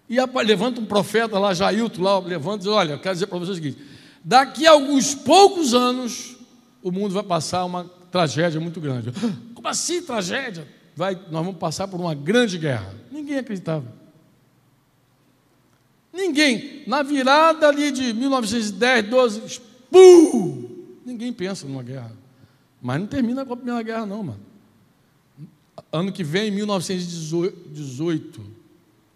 E 0.07 0.17
levanta 0.43 0.79
um 0.79 0.85
profeta 0.85 1.39
lá, 1.39 1.53
Jailton, 1.55 2.03
lá, 2.03 2.19
levanta 2.19 2.57
e 2.57 2.59
diz, 2.59 2.67
olha, 2.67 2.93
eu 2.93 2.99
quero 2.99 3.15
dizer 3.15 3.25
para 3.25 3.39
vocês 3.39 3.57
o 3.57 3.61
seguinte, 3.61 3.79
daqui 4.23 4.67
a 4.67 4.71
alguns 4.71 5.15
poucos 5.15 5.73
anos, 5.73 6.35
o 6.83 6.91
mundo 6.91 7.13
vai 7.13 7.23
passar 7.23 7.65
uma 7.65 7.85
tragédia 8.11 8.59
muito 8.59 8.79
grande. 8.79 9.11
Como 9.55 9.67
assim 9.67 10.03
tragédia? 10.03 10.67
Vai, 10.95 11.15
nós 11.15 11.43
vamos 11.43 11.57
passar 11.57 11.87
por 11.87 11.99
uma 11.99 12.13
grande 12.13 12.59
guerra. 12.59 12.93
Ninguém 13.11 13.39
acreditava. 13.39 14.02
Ninguém. 16.13 16.83
Na 16.85 17.01
virada 17.01 17.67
ali 17.67 17.91
de 17.91 18.13
1910, 18.13 19.09
12, 19.09 19.61
pum! 19.89 20.69
Ninguém 21.03 21.33
pensa 21.33 21.67
numa 21.67 21.81
guerra. 21.81 22.15
Mas 22.81 22.99
não 22.99 23.07
termina 23.07 23.45
com 23.45 23.53
a 23.53 23.57
Primeira 23.57 23.81
Guerra, 23.81 24.05
não, 24.05 24.23
mano. 24.23 24.39
Ano 25.91 26.11
que 26.11 26.23
vem, 26.23 26.51
1918, 26.51 28.41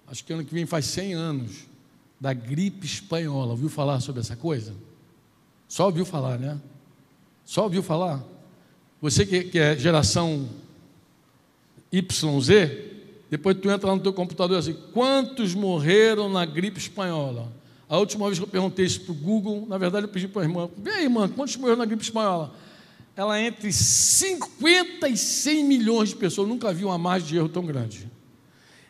acho 0.07 0.23
que 0.23 0.33
ano 0.33 0.43
que 0.43 0.53
vem 0.53 0.65
faz 0.65 0.85
100 0.85 1.13
anos, 1.13 1.67
da 2.19 2.33
gripe 2.33 2.85
espanhola. 2.85 3.51
Ouviu 3.51 3.69
falar 3.69 3.99
sobre 3.99 4.21
essa 4.21 4.35
coisa? 4.35 4.73
Só 5.67 5.85
ouviu 5.85 6.05
falar, 6.05 6.39
né? 6.39 6.59
Só 7.45 7.63
ouviu 7.63 7.83
falar? 7.83 8.23
Você 9.01 9.25
que, 9.25 9.43
que 9.45 9.59
é 9.59 9.77
geração 9.77 10.49
YZ, 11.91 12.49
depois 13.29 13.57
tu 13.57 13.69
entra 13.69 13.89
lá 13.89 13.95
no 13.95 14.01
teu 14.01 14.13
computador 14.13 14.57
assim, 14.57 14.75
quantos 14.93 15.53
morreram 15.53 16.29
na 16.29 16.45
gripe 16.45 16.79
espanhola? 16.79 17.51
A 17.89 17.97
última 17.97 18.25
vez 18.25 18.37
que 18.37 18.43
eu 18.43 18.49
perguntei 18.49 18.85
isso 18.85 19.01
para 19.01 19.11
o 19.11 19.15
Google, 19.15 19.65
na 19.67 19.77
verdade 19.77 20.05
eu 20.05 20.09
pedi 20.09 20.27
para 20.27 20.41
a 20.41 20.45
irmã, 20.45 20.69
vem 20.77 20.93
aí, 20.93 21.03
irmã, 21.03 21.27
quantos 21.27 21.55
morreram 21.57 21.79
na 21.79 21.85
gripe 21.85 22.03
espanhola? 22.03 22.53
Ela 23.15 23.39
é 23.39 23.47
entre 23.47 23.71
50 23.71 25.09
e 25.09 25.17
100 25.17 25.63
milhões 25.63 26.09
de 26.09 26.15
pessoas, 26.15 26.47
eu 26.47 26.53
nunca 26.53 26.73
vi 26.73 26.85
uma 26.85 26.97
margem 26.97 27.27
de 27.29 27.37
erro 27.37 27.49
tão 27.49 27.65
grande. 27.65 28.09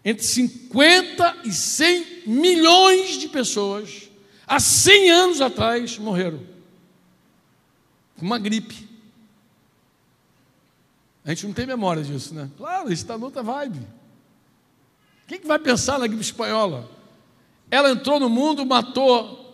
Entre 0.04 0.24
50 0.24 1.38
e 1.46 1.52
100 1.52 2.24
milhões 2.28 3.18
de 3.18 3.28
pessoas, 3.28 4.10
há 4.46 4.60
100 4.60 5.12
anos 5.12 5.42
atrás, 5.42 5.98
morreram. 5.98 6.40
Uma 8.22 8.38
gripe. 8.38 8.88
A 11.26 11.30
gente 11.30 11.46
não 11.46 11.54
tem 11.54 11.66
memória 11.66 12.04
disso, 12.04 12.34
né? 12.34 12.50
Claro, 12.58 12.92
isso 12.92 13.04
está 13.04 13.18
noutra 13.18 13.44
vibe. 13.44 13.80
Quem 15.28 15.40
que 15.40 15.48
vai 15.48 15.60
pensar 15.60 16.00
na 16.00 16.08
gripe 16.08 16.24
espanhola? 16.24 16.90
Ela 17.70 17.92
entrou 17.92 18.20
no 18.20 18.30
mundo, 18.30 18.66
matou. 18.66 19.46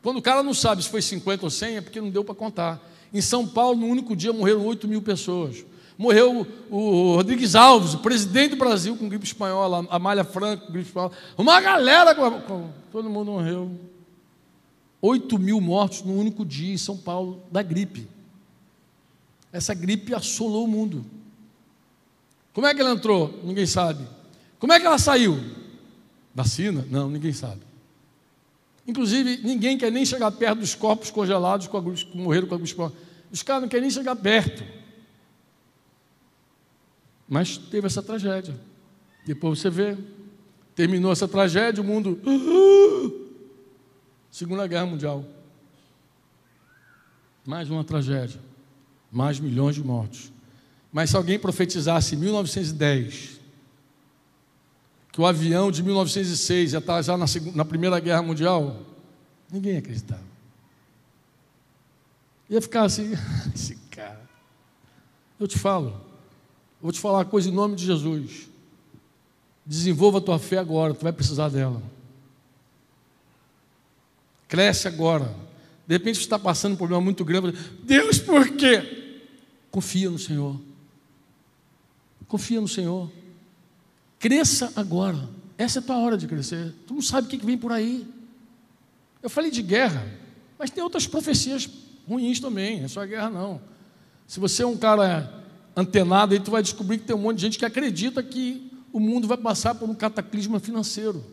Quando 0.00 0.18
o 0.18 0.22
cara 0.22 0.44
não 0.44 0.54
sabe 0.54 0.82
se 0.84 0.88
foi 0.88 1.02
50 1.02 1.44
ou 1.44 1.50
100, 1.50 1.76
é 1.76 1.80
porque 1.80 2.00
não 2.00 2.10
deu 2.10 2.24
para 2.24 2.34
contar. 2.36 2.80
Em 3.12 3.20
São 3.20 3.46
Paulo, 3.46 3.76
no 3.76 3.86
único 3.86 4.14
dia, 4.14 4.32
morreram 4.32 4.64
8 4.64 4.86
mil 4.86 5.02
pessoas. 5.02 5.64
Morreu 5.98 6.46
o 6.70 7.16
Rodrigues 7.16 7.54
Alves, 7.56 7.94
o 7.94 7.98
presidente 7.98 8.50
do 8.50 8.56
Brasil, 8.56 8.96
com 8.96 9.08
gripe 9.08 9.24
espanhola, 9.24 9.86
a 9.90 9.98
Malha 9.98 10.22
Franco 10.22 10.66
com 10.66 10.72
gripe 10.72 10.88
espanhola. 10.88 11.12
Uma 11.36 11.60
galera, 11.60 12.14
com, 12.14 12.70
todo 12.92 13.10
mundo 13.10 13.32
morreu. 13.32 13.72
8 15.02 15.38
mil 15.38 15.60
mortos 15.60 16.02
no 16.02 16.14
único 16.14 16.44
dia 16.44 16.72
em 16.72 16.78
São 16.78 16.96
Paulo 16.96 17.42
da 17.50 17.62
gripe. 17.62 18.06
Essa 19.52 19.74
gripe 19.74 20.14
assolou 20.14 20.64
o 20.64 20.68
mundo. 20.68 21.04
Como 22.52 22.66
é 22.66 22.74
que 22.74 22.80
ela 22.80 22.92
entrou? 22.92 23.40
Ninguém 23.42 23.66
sabe. 23.66 24.15
Como 24.66 24.72
é 24.72 24.80
que 24.80 24.86
ela 24.86 24.98
saiu? 24.98 25.38
Vacina? 26.34 26.84
Não, 26.90 27.08
ninguém 27.08 27.32
sabe. 27.32 27.60
Inclusive, 28.84 29.36
ninguém 29.44 29.78
quer 29.78 29.92
nem 29.92 30.04
chegar 30.04 30.28
perto 30.32 30.58
dos 30.58 30.74
corpos 30.74 31.08
congelados 31.08 31.68
que 31.68 32.18
morreram 32.18 32.48
com 32.48 32.56
a 32.56 32.58
gripe. 32.58 32.92
Os 33.30 33.44
caras 33.44 33.62
não 33.62 33.68
querem 33.68 33.82
nem 33.82 33.90
chegar 33.92 34.16
perto. 34.16 34.64
Mas 37.28 37.56
teve 37.56 37.86
essa 37.86 38.02
tragédia. 38.02 38.58
Depois 39.24 39.60
você 39.60 39.70
vê, 39.70 39.96
terminou 40.74 41.12
essa 41.12 41.28
tragédia, 41.28 41.80
o 41.80 41.86
mundo. 41.86 42.20
Segunda 44.32 44.66
Guerra 44.66 44.86
Mundial. 44.86 45.24
Mais 47.46 47.70
uma 47.70 47.84
tragédia 47.84 48.40
mais 49.12 49.38
milhões 49.38 49.76
de 49.76 49.84
mortos. 49.84 50.32
Mas 50.92 51.10
se 51.10 51.16
alguém 51.16 51.38
profetizasse 51.38 52.16
em 52.16 52.18
1910 52.18 53.35
que 55.16 55.20
o 55.22 55.24
avião 55.24 55.70
de 55.70 55.82
1906 55.82 56.74
ia 56.74 56.78
estar 56.78 57.00
já 57.00 57.16
na, 57.16 57.24
na 57.54 57.64
Primeira 57.64 57.98
Guerra 57.98 58.20
Mundial, 58.20 58.82
ninguém 59.50 59.72
ia 59.72 59.78
acreditar. 59.78 60.20
Ia 62.50 62.60
ficar 62.60 62.82
assim, 62.82 63.14
esse 63.54 63.76
cara. 63.90 64.20
Eu 65.40 65.48
te 65.48 65.58
falo, 65.58 65.98
vou 66.82 66.92
te 66.92 67.00
falar 67.00 67.20
uma 67.20 67.24
coisa 67.24 67.48
em 67.48 67.52
nome 67.52 67.76
de 67.76 67.86
Jesus. 67.86 68.46
Desenvolva 69.64 70.18
a 70.18 70.20
tua 70.20 70.38
fé 70.38 70.58
agora, 70.58 70.92
tu 70.92 71.02
vai 71.02 71.14
precisar 71.14 71.48
dela. 71.48 71.82
Cresce 74.48 74.86
agora. 74.86 75.34
De 75.86 75.94
repente 75.94 76.18
você 76.18 76.24
está 76.24 76.38
passando 76.38 76.74
um 76.74 76.76
problema 76.76 77.00
muito 77.00 77.24
grande. 77.24 77.56
Deus, 77.82 78.18
por 78.18 78.54
quê? 78.54 79.22
Confia 79.70 80.10
no 80.10 80.18
Senhor. 80.18 80.60
Confia 82.28 82.60
no 82.60 82.68
Senhor. 82.68 83.10
Cresça 84.18 84.72
agora. 84.76 85.28
Essa 85.58 85.78
é 85.78 85.80
a 85.80 85.82
tua 85.82 85.98
hora 85.98 86.16
de 86.16 86.26
crescer. 86.26 86.74
Tu 86.86 86.94
não 86.94 87.02
sabe 87.02 87.26
o 87.26 87.30
que 87.30 87.44
vem 87.44 87.56
por 87.56 87.72
aí. 87.72 88.06
Eu 89.22 89.30
falei 89.30 89.50
de 89.50 89.62
guerra, 89.62 90.06
mas 90.58 90.70
tem 90.70 90.82
outras 90.82 91.06
profecias 91.06 91.68
ruins 92.08 92.40
também. 92.40 92.78
Não 92.78 92.84
é 92.84 92.88
só 92.88 93.04
guerra, 93.04 93.30
não. 93.30 93.60
Se 94.26 94.38
você 94.38 94.62
é 94.62 94.66
um 94.66 94.76
cara 94.76 95.44
antenado, 95.74 96.34
aí 96.34 96.40
tu 96.40 96.50
vai 96.50 96.62
descobrir 96.62 96.98
que 96.98 97.04
tem 97.04 97.16
um 97.16 97.20
monte 97.20 97.36
de 97.36 97.42
gente 97.42 97.58
que 97.58 97.64
acredita 97.64 98.22
que 98.22 98.70
o 98.92 99.00
mundo 99.00 99.26
vai 99.26 99.36
passar 99.36 99.74
por 99.74 99.88
um 99.88 99.94
cataclisma 99.94 100.58
financeiro. 100.60 101.24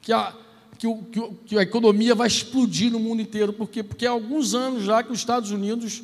Que 0.00 0.12
a, 0.12 0.34
que, 0.78 0.86
o, 0.86 0.98
que, 0.98 1.20
que 1.46 1.58
a 1.58 1.62
economia 1.62 2.14
vai 2.14 2.28
explodir 2.28 2.90
no 2.90 3.00
mundo 3.00 3.22
inteiro. 3.22 3.52
Por 3.52 3.68
quê? 3.68 3.82
Porque 3.82 4.06
há 4.06 4.10
alguns 4.10 4.54
anos 4.54 4.84
já 4.84 5.02
que 5.02 5.12
os 5.12 5.18
Estados 5.18 5.50
Unidos 5.50 6.02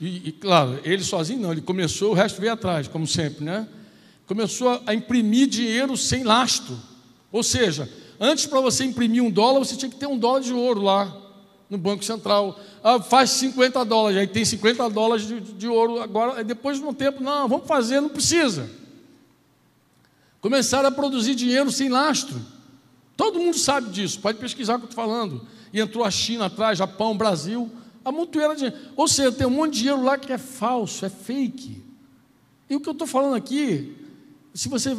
e, 0.00 0.28
e, 0.28 0.32
claro, 0.32 0.80
ele 0.84 1.02
sozinho 1.02 1.40
não, 1.40 1.52
ele 1.52 1.60
começou, 1.60 2.12
o 2.12 2.14
resto 2.14 2.40
veio 2.40 2.52
atrás, 2.52 2.86
como 2.86 3.06
sempre, 3.06 3.44
né? 3.44 3.66
Começou 4.28 4.82
a 4.86 4.94
imprimir 4.94 5.48
dinheiro 5.48 5.96
sem 5.96 6.22
lastro. 6.22 6.78
Ou 7.32 7.42
seja, 7.42 7.90
antes 8.20 8.44
para 8.44 8.60
você 8.60 8.84
imprimir 8.84 9.24
um 9.24 9.30
dólar, 9.30 9.60
você 9.60 9.74
tinha 9.74 9.90
que 9.90 9.96
ter 9.96 10.06
um 10.06 10.18
dólar 10.18 10.40
de 10.40 10.52
ouro 10.52 10.82
lá 10.82 11.16
no 11.70 11.78
Banco 11.78 12.04
Central. 12.04 12.60
Ah, 12.84 13.00
faz 13.00 13.30
50 13.30 13.82
dólares, 13.86 14.18
aí 14.18 14.26
tem 14.26 14.44
50 14.44 14.90
dólares 14.90 15.26
de, 15.26 15.40
de 15.40 15.66
ouro 15.66 16.02
agora, 16.02 16.44
depois 16.44 16.78
de 16.78 16.84
um 16.84 16.92
tempo, 16.92 17.22
não, 17.22 17.48
vamos 17.48 17.66
fazer, 17.66 18.02
não 18.02 18.10
precisa. 18.10 18.70
Começaram 20.42 20.88
a 20.88 20.92
produzir 20.92 21.34
dinheiro 21.34 21.72
sem 21.72 21.88
lastro. 21.88 22.38
Todo 23.16 23.40
mundo 23.40 23.58
sabe 23.58 23.88
disso, 23.90 24.20
pode 24.20 24.38
pesquisar 24.38 24.74
o 24.74 24.78
que 24.78 24.84
eu 24.84 24.90
estou 24.90 25.04
falando. 25.04 25.46
E 25.72 25.80
entrou 25.80 26.04
a 26.04 26.10
China 26.10 26.46
atrás, 26.46 26.76
Japão, 26.76 27.16
Brasil, 27.16 27.70
a 28.04 28.12
montoeira 28.12 28.54
de 28.54 28.64
dinheiro. 28.66 28.92
Ou 28.94 29.08
seja, 29.08 29.32
tem 29.32 29.46
um 29.46 29.50
monte 29.50 29.72
de 29.72 29.78
dinheiro 29.80 30.02
lá 30.02 30.18
que 30.18 30.30
é 30.32 30.38
falso, 30.38 31.04
é 31.06 31.08
fake. 31.08 31.82
E 32.68 32.76
o 32.76 32.80
que 32.80 32.88
eu 32.88 32.92
estou 32.92 33.06
falando 33.06 33.34
aqui, 33.34 33.96
se 34.58 34.68
você 34.68 34.96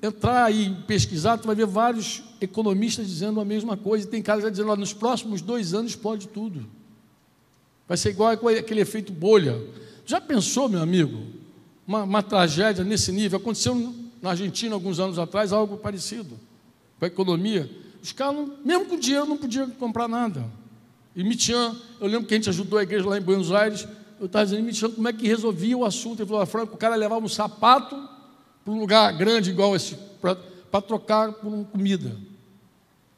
entrar 0.00 0.54
e 0.54 0.70
pesquisar, 0.86 1.36
você 1.36 1.44
vai 1.44 1.56
ver 1.56 1.66
vários 1.66 2.22
economistas 2.40 3.04
dizendo 3.04 3.40
a 3.40 3.44
mesma 3.44 3.76
coisa. 3.76 4.06
E 4.06 4.08
tem 4.08 4.22
caras 4.22 4.48
dizendo, 4.48 4.70
ó, 4.70 4.76
nos 4.76 4.92
próximos 4.92 5.42
dois 5.42 5.74
anos 5.74 5.96
pode 5.96 6.28
tudo. 6.28 6.64
Vai 7.88 7.96
ser 7.96 8.10
igual 8.10 8.30
aquele 8.30 8.80
efeito 8.80 9.12
bolha. 9.12 9.60
Já 10.06 10.20
pensou, 10.20 10.68
meu 10.68 10.80
amigo, 10.80 11.20
uma, 11.84 12.04
uma 12.04 12.22
tragédia 12.22 12.84
nesse 12.84 13.10
nível? 13.10 13.40
Aconteceu 13.40 13.92
na 14.22 14.30
Argentina 14.30 14.72
alguns 14.72 15.00
anos 15.00 15.18
atrás 15.18 15.52
algo 15.52 15.78
parecido 15.78 16.38
com 16.96 17.04
a 17.04 17.08
economia. 17.08 17.68
Os 18.00 18.12
caras, 18.12 18.50
mesmo 18.64 18.84
com 18.84 18.96
dinheiro, 18.96 19.26
não 19.26 19.36
podiam 19.36 19.68
comprar 19.70 20.06
nada. 20.06 20.48
E 21.16 21.24
Mitian, 21.24 21.76
eu 22.00 22.06
lembro 22.06 22.28
que 22.28 22.34
a 22.34 22.36
gente 22.36 22.50
ajudou 22.50 22.78
a 22.78 22.84
igreja 22.84 23.08
lá 23.08 23.18
em 23.18 23.20
Buenos 23.20 23.50
Aires. 23.50 23.84
Eu 24.20 24.26
estava 24.26 24.44
dizendo, 24.44 24.64
Mitian, 24.64 24.90
como 24.90 25.08
é 25.08 25.12
que 25.12 25.26
resolvia 25.26 25.76
o 25.76 25.84
assunto? 25.84 26.20
Ele 26.20 26.28
falou, 26.28 26.40
ah, 26.40 26.46
Franco, 26.46 26.76
o 26.76 26.78
cara 26.78 26.94
levava 26.94 27.24
um 27.24 27.28
sapato 27.28 28.11
para 28.64 28.72
um 28.72 28.80
lugar 28.80 29.16
grande 29.16 29.50
igual 29.50 29.74
esse, 29.74 29.96
para 30.20 30.82
trocar 30.82 31.32
por 31.32 31.64
comida. 31.66 32.16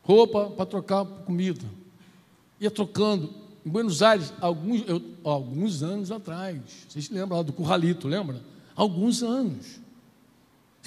Roupa 0.03 0.51
para 0.51 0.67
trocar 0.67 1.05
por 1.05 1.25
comida. 1.25 1.65
Ia 2.61 2.71
trocando. 2.71 3.31
Em 3.65 3.71
Buenos 3.71 4.03
Aires, 4.03 4.33
alguns, 4.41 4.87
eu, 4.87 5.03
alguns 5.25 5.83
anos 5.83 6.11
atrás. 6.11 6.61
Vocês 6.87 7.09
lembram 7.09 7.39
lá 7.39 7.43
do 7.43 7.53
Curralito, 7.53 8.07
lembra? 8.07 8.41
Alguns 8.77 9.23
anos. 9.23 9.81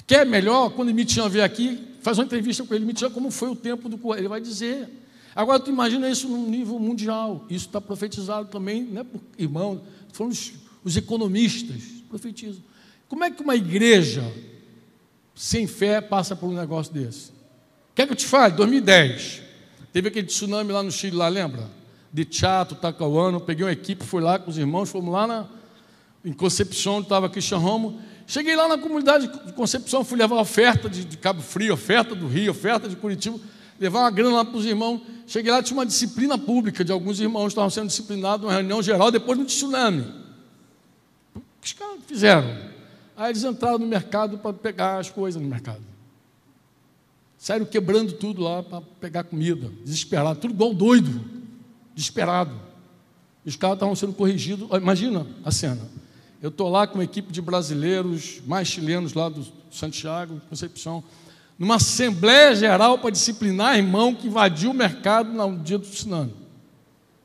Quer 0.06 0.24
melhor? 0.24 0.70
Quando 0.70 0.90
o 0.90 0.94
Mitian 0.94 1.28
vier 1.28 1.44
aqui, 1.44 1.84
faz 2.00 2.18
uma 2.18 2.24
entrevista 2.24 2.64
com 2.64 2.72
ele. 2.74 2.84
Mitian, 2.84 3.10
como 3.10 3.30
foi 3.30 3.50
o 3.50 3.56
tempo 3.56 3.88
do 3.88 3.98
Curralito? 3.98 4.22
Ele 4.22 4.28
vai 4.28 4.40
dizer. 4.40 4.88
Agora, 5.34 5.58
tu 5.58 5.70
imagina 5.70 6.08
isso 6.08 6.28
num 6.28 6.48
nível 6.48 6.78
mundial. 6.78 7.44
Isso 7.50 7.66
está 7.66 7.80
profetizado 7.80 8.48
também, 8.48 8.84
né, 8.84 9.04
por 9.04 9.20
irmão, 9.36 9.80
foram 10.12 10.30
os, 10.30 10.52
os 10.84 10.96
economistas 10.96 11.82
profetizam. 12.08 12.62
Como 13.08 13.24
é 13.24 13.30
que 13.30 13.42
uma 13.42 13.56
igreja 13.56 14.22
sem 15.38 15.68
fé 15.68 16.00
passa 16.00 16.34
por 16.34 16.48
um 16.48 16.52
negócio 16.52 16.92
desse. 16.92 17.30
Quer 17.94 18.06
que 18.06 18.12
eu 18.12 18.16
te 18.16 18.26
fale? 18.26 18.54
2010. 18.54 19.40
Teve 19.92 20.08
aquele 20.08 20.26
tsunami 20.26 20.72
lá 20.72 20.82
no 20.82 20.90
Chile, 20.90 21.14
lá, 21.14 21.28
lembra? 21.28 21.70
De 22.12 22.26
Chato, 22.28 22.74
Tacauano. 22.74 23.40
Peguei 23.40 23.64
uma 23.64 23.70
equipe, 23.70 24.04
fui 24.04 24.20
lá 24.20 24.36
com 24.40 24.50
os 24.50 24.58
irmãos, 24.58 24.90
fomos 24.90 25.12
lá 25.12 25.28
na, 25.28 25.46
em 26.24 26.32
Concepção, 26.32 26.96
onde 26.96 27.04
estava 27.04 27.28
Cristian 27.28 27.58
Romo. 27.58 28.00
Cheguei 28.26 28.56
lá 28.56 28.66
na 28.66 28.78
comunidade 28.78 29.28
de 29.46 29.52
Concepção, 29.52 30.02
fui 30.02 30.18
levar 30.18 30.40
oferta 30.40 30.90
de, 30.90 31.04
de 31.04 31.16
Cabo 31.16 31.40
Frio, 31.40 31.72
oferta 31.72 32.16
do 32.16 32.26
Rio, 32.26 32.50
oferta 32.50 32.88
de 32.88 32.96
Curitiba, 32.96 33.38
levar 33.78 34.00
uma 34.00 34.10
grana 34.10 34.38
lá 34.38 34.44
para 34.44 34.56
os 34.56 34.66
irmãos. 34.66 35.02
Cheguei 35.24 35.52
lá, 35.52 35.62
tinha 35.62 35.78
uma 35.78 35.86
disciplina 35.86 36.36
pública 36.36 36.84
de 36.84 36.90
alguns 36.90 37.20
irmãos 37.20 37.52
estavam 37.52 37.70
sendo 37.70 37.86
disciplinados, 37.86 38.44
uma 38.44 38.52
reunião 38.52 38.82
geral, 38.82 39.12
depois 39.12 39.38
do 39.38 39.44
tsunami. 39.44 40.04
O 41.36 41.40
que 41.60 41.66
os 41.68 41.72
caras 41.74 41.98
fizeram? 42.08 42.76
Aí 43.18 43.32
eles 43.32 43.42
entraram 43.42 43.78
no 43.78 43.86
mercado 43.86 44.38
para 44.38 44.52
pegar 44.52 44.98
as 44.98 45.10
coisas 45.10 45.42
no 45.42 45.48
mercado. 45.48 45.82
Saíram 47.36 47.66
quebrando 47.66 48.12
tudo 48.12 48.40
lá 48.40 48.62
para 48.62 48.80
pegar 49.00 49.24
comida, 49.24 49.72
desesperado, 49.84 50.38
tudo 50.38 50.54
igual 50.54 50.72
doido, 50.72 51.20
desesperado. 51.96 52.52
Os 53.44 53.56
caras 53.56 53.74
estavam 53.74 53.96
sendo 53.96 54.12
corrigidos. 54.12 54.68
Imagina 54.70 55.26
a 55.44 55.50
cena. 55.50 55.80
Eu 56.40 56.50
estou 56.50 56.68
lá 56.68 56.86
com 56.86 56.94
uma 56.94 57.04
equipe 57.04 57.32
de 57.32 57.42
brasileiros, 57.42 58.40
mais 58.46 58.68
chilenos 58.68 59.14
lá 59.14 59.28
do 59.28 59.44
Santiago, 59.68 60.40
Concepção, 60.48 61.02
numa 61.58 61.74
assembleia 61.74 62.54
geral 62.54 62.98
para 62.98 63.10
disciplinar 63.10 63.76
irmão 63.76 64.14
que 64.14 64.28
invadiu 64.28 64.70
o 64.70 64.74
mercado 64.74 65.32
no 65.32 65.58
dia 65.58 65.76
do 65.76 65.88
tsunami. 65.88 66.32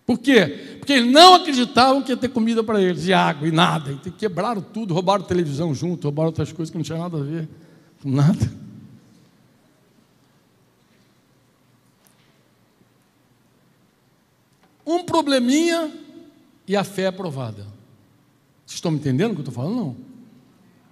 Por 0.05 0.17
quê? 0.19 0.77
Porque 0.79 0.93
eles 0.93 1.11
não 1.11 1.35
acreditavam 1.35 2.01
que 2.01 2.11
ia 2.11 2.17
ter 2.17 2.29
comida 2.29 2.63
para 2.63 2.81
eles, 2.81 3.07
e 3.07 3.13
água, 3.13 3.47
e 3.47 3.51
nada. 3.51 3.97
E 4.05 4.11
quebraram 4.11 4.61
tudo, 4.61 4.93
roubaram 4.93 5.23
televisão 5.23 5.73
junto, 5.73 6.03
roubaram 6.03 6.27
outras 6.27 6.51
coisas 6.51 6.69
que 6.69 6.77
não 6.77 6.83
tinha 6.83 6.97
nada 6.97 7.17
a 7.17 7.21
ver 7.21 7.47
nada. 8.05 8.51
Um 14.85 15.03
probleminha 15.03 15.91
e 16.67 16.75
a 16.75 16.83
fé 16.83 17.03
é 17.03 17.07
aprovada. 17.07 17.63
Vocês 18.65 18.75
estão 18.75 18.91
me 18.91 18.97
entendendo 18.97 19.31
o 19.31 19.35
que 19.35 19.41
eu 19.41 19.49
estou 19.49 19.53
falando? 19.53 19.75
Não. 19.75 19.97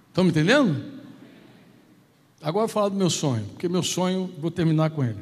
Estão 0.08 0.24
me 0.24 0.30
entendendo? 0.30 1.02
Agora 2.40 2.64
eu 2.64 2.68
vou 2.68 2.74
falar 2.74 2.88
do 2.88 2.96
meu 2.96 3.10
sonho, 3.10 3.44
porque 3.46 3.68
meu 3.68 3.82
sonho, 3.82 4.32
vou 4.38 4.50
terminar 4.50 4.90
com 4.90 5.04
ele. 5.04 5.20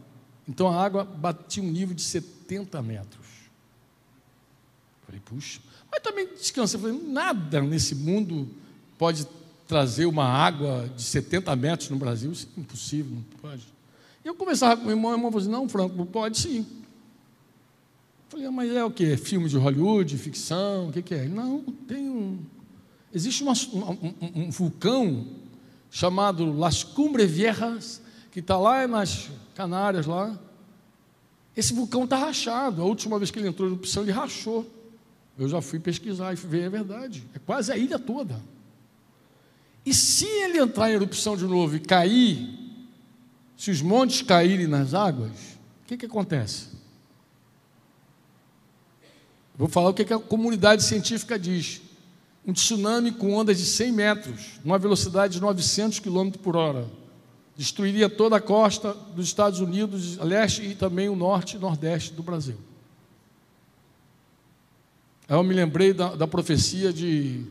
Então 0.47 0.67
a 0.67 0.79
água 0.81 1.03
batia 1.03 1.63
um 1.63 1.71
nível 1.71 1.95
de 1.95 2.03
70 2.03 2.79
metros. 2.81 3.28
Falei, 5.09 5.21
puxa. 5.25 5.59
Mas 5.91 6.01
também 6.03 6.27
descansei. 6.35 6.79
Falei, 6.79 7.01
nada 7.03 7.61
nesse 7.61 7.95
mundo 7.95 8.47
pode 8.95 9.27
trazer 9.67 10.05
uma 10.05 10.23
água 10.25 10.87
de 10.95 11.01
70 11.01 11.55
metros 11.55 11.89
no 11.89 11.97
Brasil. 11.97 12.31
Isso 12.31 12.47
é 12.55 12.59
impossível, 12.59 13.15
não 13.15 13.23
pode. 13.41 13.63
E 14.23 14.27
eu 14.27 14.35
conversava 14.35 14.79
com 14.79 14.87
o 14.87 14.91
irmão, 14.91 15.11
o 15.11 15.15
irmão 15.15 15.31
falou 15.31 15.41
assim, 15.41 15.51
não, 15.51 15.67
Franco, 15.67 16.05
pode 16.05 16.37
sim. 16.37 16.65
Falei, 18.27 18.45
ah, 18.45 18.51
mas 18.51 18.71
é 18.71 18.83
o 18.83 18.91
que? 18.91 19.17
Filme 19.17 19.49
de 19.49 19.57
Hollywood, 19.57 20.15
ficção, 20.15 20.89
o 20.89 20.91
que, 20.91 21.01
que 21.01 21.15
é? 21.15 21.27
Não, 21.27 21.63
tem 21.87 22.07
um. 22.07 22.39
Existe 23.11 23.41
uma, 23.41 23.53
um, 23.73 24.43
um, 24.43 24.51
vulcão 24.51 25.25
chamado 25.89 26.55
Las 26.55 26.83
Cumbres 26.83 27.31
Viejas, 27.31 27.99
que 28.31 28.41
está 28.41 28.55
lá 28.59 28.87
nas 28.87 29.29
Canárias 29.55 30.05
lá. 30.05 30.37
Esse 31.57 31.73
vulcão 31.73 32.03
está 32.03 32.17
rachado. 32.17 32.83
A 32.83 32.85
última 32.85 33.17
vez 33.17 33.31
que 33.31 33.39
ele 33.39 33.47
entrou 33.47 33.67
em 33.67 33.71
erupção, 33.71 34.03
ele 34.03 34.11
rachou. 34.11 34.78
Eu 35.39 35.47
já 35.47 35.61
fui 35.61 35.79
pesquisar 35.79 36.33
e 36.33 36.35
ver, 36.35 36.63
é 36.63 36.69
verdade. 36.69 37.25
É 37.33 37.39
quase 37.39 37.71
a 37.71 37.77
ilha 37.77 37.97
toda. 37.97 38.41
E 39.85 39.93
se 39.93 40.25
ele 40.25 40.59
entrar 40.59 40.91
em 40.91 40.95
erupção 40.95 41.37
de 41.37 41.45
novo 41.45 41.77
e 41.77 41.79
cair, 41.79 42.59
se 43.55 43.71
os 43.71 43.81
montes 43.81 44.21
caírem 44.21 44.67
nas 44.67 44.93
águas, 44.93 45.31
o 45.81 45.87
que, 45.87 45.95
que 45.95 46.05
acontece? 46.05 46.67
Vou 49.57 49.69
falar 49.69 49.89
o 49.89 49.93
que, 49.93 50.03
que 50.03 50.13
a 50.13 50.19
comunidade 50.19 50.83
científica 50.83 51.39
diz. 51.39 51.81
Um 52.45 52.51
tsunami 52.51 53.13
com 53.13 53.33
ondas 53.33 53.57
de 53.57 53.65
100 53.65 53.91
metros, 53.93 54.59
numa 54.63 54.77
velocidade 54.77 55.33
de 55.33 55.41
900 55.41 55.99
km 55.99 56.31
por 56.43 56.57
hora, 56.57 56.85
destruiria 57.55 58.09
toda 58.09 58.35
a 58.35 58.41
costa 58.41 58.93
dos 59.15 59.27
Estados 59.27 59.61
Unidos, 59.61 60.17
leste 60.17 60.63
e 60.63 60.75
também 60.75 61.07
o 61.07 61.15
norte 61.15 61.55
e 61.55 61.59
nordeste 61.59 62.13
do 62.13 62.23
Brasil. 62.23 62.57
Aí 65.29 65.35
eu 65.35 65.43
me 65.43 65.53
lembrei 65.53 65.93
da, 65.93 66.15
da 66.15 66.27
profecia 66.27 66.91
de 66.91 67.45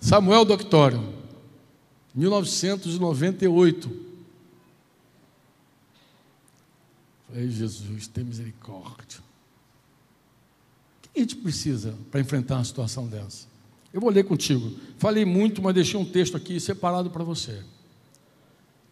Samuel 0.00 0.44
Doctório, 0.44 1.00
1998. 2.12 3.88
Falei, 7.28 7.48
Jesus, 7.48 8.08
tem 8.08 8.24
misericórdia. 8.24 9.20
O 10.98 11.02
que 11.02 11.10
a 11.14 11.20
gente 11.20 11.36
precisa 11.36 11.96
para 12.10 12.20
enfrentar 12.20 12.56
uma 12.56 12.64
situação 12.64 13.06
dessa? 13.06 13.46
Eu 13.92 14.00
vou 14.00 14.10
ler 14.10 14.24
contigo. 14.24 14.76
Falei 14.98 15.24
muito, 15.24 15.62
mas 15.62 15.76
deixei 15.76 16.00
um 16.00 16.04
texto 16.04 16.36
aqui 16.36 16.58
separado 16.58 17.08
para 17.08 17.22
você. 17.22 17.62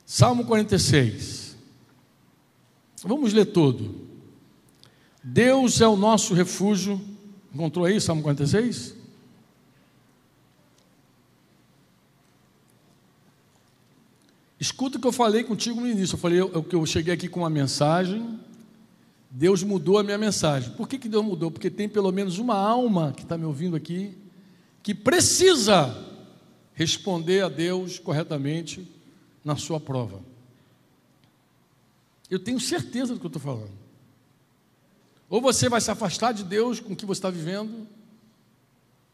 Salmo 0.06 0.44
46. 0.44 1.56
Vamos 3.02 3.32
ler 3.32 3.46
todo. 3.46 4.08
Deus 5.24 5.80
é 5.80 5.88
o 5.88 5.96
nosso 5.96 6.32
refúgio 6.32 7.09
Encontrou 7.52 7.84
aí 7.84 8.00
Salmo 8.00 8.22
46? 8.22 8.94
Escuta 14.58 14.98
o 14.98 15.00
que 15.00 15.06
eu 15.06 15.12
falei 15.12 15.42
contigo 15.42 15.80
no 15.80 15.88
início. 15.88 16.14
Eu 16.14 16.18
falei 16.18 16.40
eu, 16.40 16.62
que 16.62 16.76
eu 16.76 16.84
cheguei 16.84 17.14
aqui 17.14 17.28
com 17.28 17.40
uma 17.40 17.50
mensagem. 17.50 18.38
Deus 19.30 19.62
mudou 19.62 19.98
a 19.98 20.02
minha 20.02 20.18
mensagem. 20.18 20.70
Por 20.72 20.86
que, 20.88 20.98
que 20.98 21.08
Deus 21.08 21.24
mudou? 21.24 21.50
Porque 21.50 21.70
tem 21.70 21.88
pelo 21.88 22.12
menos 22.12 22.38
uma 22.38 22.56
alma 22.56 23.12
que 23.16 23.22
está 23.22 23.38
me 23.38 23.44
ouvindo 23.44 23.74
aqui 23.74 24.16
que 24.82 24.94
precisa 24.94 26.06
responder 26.74 27.42
a 27.42 27.48
Deus 27.48 27.98
corretamente 27.98 28.86
na 29.44 29.56
sua 29.56 29.80
prova. 29.80 30.20
Eu 32.30 32.38
tenho 32.38 32.60
certeza 32.60 33.14
do 33.14 33.20
que 33.20 33.26
eu 33.26 33.28
estou 33.28 33.42
falando. 33.42 33.72
Ou 35.30 35.40
você 35.40 35.68
vai 35.68 35.80
se 35.80 35.92
afastar 35.92 36.32
de 36.32 36.42
Deus 36.42 36.80
com 36.80 36.92
o 36.92 36.96
que 36.96 37.06
você 37.06 37.20
está 37.20 37.30
vivendo. 37.30 37.86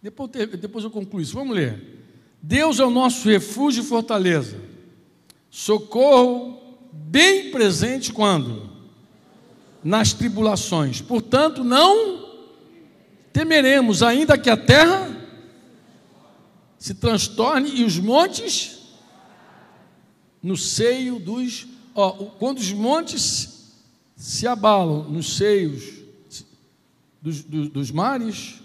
Depois, 0.00 0.82
eu 0.82 0.90
concluo 0.90 1.20
isso. 1.20 1.34
Vamos 1.34 1.54
ler. 1.54 2.06
Deus 2.40 2.80
é 2.80 2.84
o 2.84 2.90
nosso 2.90 3.28
refúgio 3.28 3.82
e 3.82 3.86
fortaleza. 3.86 4.58
Socorro 5.50 6.58
bem 6.90 7.50
presente 7.50 8.14
quando? 8.14 8.70
Nas 9.84 10.14
tribulações. 10.14 11.02
Portanto, 11.02 11.62
não 11.62 12.24
temeremos, 13.30 14.02
ainda 14.02 14.38
que 14.38 14.48
a 14.48 14.56
terra 14.56 15.14
se 16.78 16.94
transtorne 16.94 17.70
e 17.80 17.84
os 17.84 17.98
montes 17.98 18.78
no 20.42 20.56
seio 20.56 21.18
dos. 21.18 21.66
Ó, 21.94 22.12
quando 22.38 22.58
os 22.58 22.72
montes 22.72 23.74
se 24.16 24.46
abalam 24.46 25.04
nos 25.10 25.36
seios 25.36 25.95
dos, 27.26 27.42
dos, 27.42 27.68
dos 27.68 27.90
mares, 27.90 28.62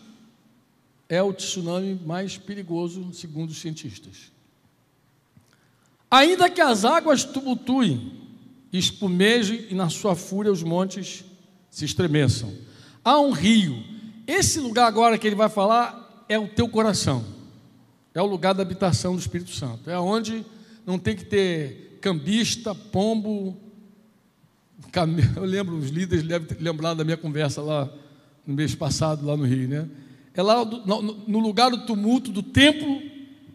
é 1.10 1.20
o 1.20 1.34
tsunami 1.34 2.00
mais 2.06 2.38
perigoso, 2.38 3.12
segundo 3.12 3.50
os 3.50 3.60
cientistas. 3.60 4.32
Ainda 6.12 6.48
que 6.48 6.62
as 6.62 6.86
águas 6.86 7.24
tumultuem, 7.24 8.20
espumejem 8.72 9.66
e 9.72 9.74
na 9.74 9.90
sua 9.90 10.16
fúria 10.16 10.52
os 10.52 10.62
montes 10.62 11.26
se 11.72 11.86
estremeçam. 11.86 12.54
Há 13.04 13.20
um 13.20 13.32
rio. 13.32 13.84
Esse 14.28 14.60
lugar 14.60 14.86
agora 14.86 15.18
que 15.18 15.26
ele 15.26 15.36
vai 15.36 15.50
falar 15.50 16.24
é 16.30 16.38
o 16.38 16.48
teu 16.48 16.70
coração. 16.70 17.26
É 18.14 18.22
o 18.22 18.28
lugar 18.28 18.54
da 18.54 18.62
habitação 18.62 19.16
do 19.16 19.20
Espírito 19.20 19.50
Santo. 19.50 19.90
É 19.90 19.98
onde 19.98 20.46
não 20.86 21.00
tem 21.00 21.16
que 21.16 21.26
ter 21.26 21.98
cambista, 22.00 22.76
pombo. 22.76 23.58
Eu 25.36 25.46
lembro, 25.46 25.76
os 25.76 25.90
líderes 25.90 26.24
devem 26.24 26.48
ter 26.48 26.62
lembrado 26.62 26.98
da 26.98 27.04
minha 27.04 27.18
conversa 27.18 27.60
lá 27.64 27.92
no 28.52 28.58
mês 28.58 28.76
passado, 28.76 29.26
lá 29.26 29.36
no 29.36 29.46
Rio, 29.46 29.68
né? 29.68 29.88
É 30.34 30.42
lá 30.42 30.64
no 30.64 31.40
lugar 31.40 31.72
do 31.72 31.86
tumulto 31.86 32.32
do 32.32 32.44
templo, 32.44 33.02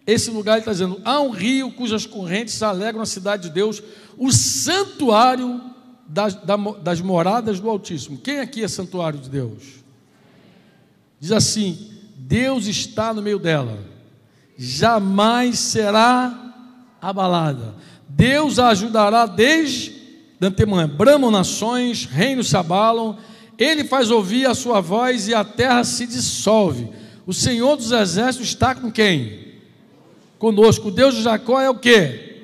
esse 0.07 0.30
lugar 0.30 0.59
está 0.59 0.72
dizendo: 0.72 1.01
há 1.05 1.20
um 1.20 1.30
rio 1.30 1.70
cujas 1.72 2.05
correntes 2.05 2.62
alegram 2.62 3.03
a 3.03 3.07
cidade 3.07 3.44
de 3.44 3.51
Deus, 3.51 3.82
o 4.18 4.30
santuário 4.32 5.61
das, 6.07 6.34
das 6.82 7.01
moradas 7.01 7.61
do 7.61 7.70
Altíssimo. 7.70 8.18
Quem 8.18 8.40
aqui 8.40 8.62
é 8.62 8.68
santuário 8.68 9.18
de 9.18 9.30
Deus? 9.30 9.62
Diz 11.18 11.32
assim: 11.32 11.90
Deus 12.16 12.66
está 12.66 13.14
no 13.14 13.22
meio 13.22 13.38
dela, 13.38 13.78
jamais 14.59 15.59
será 15.59 16.55
abalada. 17.01 17.74
Deus 18.09 18.59
a 18.59 18.68
ajudará 18.68 19.26
desde 19.26 19.97
de 20.38 20.47
antemão. 20.47 20.86
Bramam 20.86 21.30
nações, 21.30 22.05
reinos 22.05 22.49
se 22.49 22.57
abalam, 22.57 23.16
ele 23.59 23.84
faz 23.84 24.11
ouvir 24.11 24.46
a 24.46 24.54
sua 24.54 24.80
voz 24.80 25.28
e 25.28 25.34
a 25.34 25.42
terra 25.42 25.82
se 25.84 26.07
dissolve. 26.07 26.88
O 27.26 27.32
Senhor 27.32 27.76
dos 27.76 27.90
exércitos 27.90 28.48
está 28.48 28.74
com 28.74 28.90
quem? 28.90 29.54
Conosco. 30.38 30.88
O 30.88 30.90
Deus 30.90 31.14
de 31.14 31.22
Jacó 31.22 31.61
é 31.61 31.70
o 31.70 31.78
que? 31.78 32.42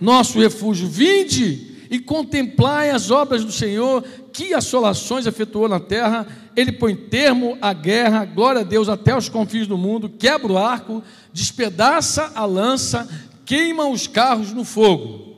Nosso 0.00 0.38
refúgio. 0.40 0.88
Vinde 0.88 1.86
e 1.88 1.98
contemplai 1.98 2.90
as 2.90 3.10
obras 3.10 3.44
do 3.44 3.52
Senhor, 3.52 4.02
que 4.32 4.52
assolações 4.52 5.26
efetuou 5.26 5.68
na 5.68 5.78
terra. 5.78 6.26
Ele 6.56 6.72
põe 6.72 6.96
termo 6.96 7.56
à 7.60 7.72
guerra, 7.72 8.24
glória 8.24 8.62
a 8.62 8.64
Deus, 8.64 8.88
até 8.88 9.16
os 9.16 9.28
confins 9.28 9.66
do 9.66 9.78
mundo, 9.78 10.08
quebra 10.08 10.52
o 10.52 10.58
arco, 10.58 11.02
despedaça 11.32 12.32
a 12.34 12.44
lança, 12.44 13.08
queima 13.44 13.86
os 13.88 14.06
carros 14.06 14.52
no 14.52 14.64
fogo. 14.64 15.36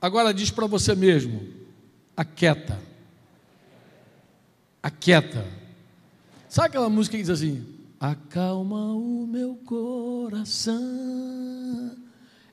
Agora 0.00 0.34
diz 0.34 0.50
para 0.50 0.66
você 0.66 0.94
mesmo: 0.94 1.40
aquieta 2.16 2.91
aquieta. 4.82 5.46
Sabe 6.48 6.68
aquela 6.68 6.90
música 6.90 7.16
que 7.16 7.22
diz 7.22 7.30
assim? 7.30 7.64
Acalma 8.00 8.92
o 8.94 9.26
meu 9.26 9.54
coração. 9.64 10.82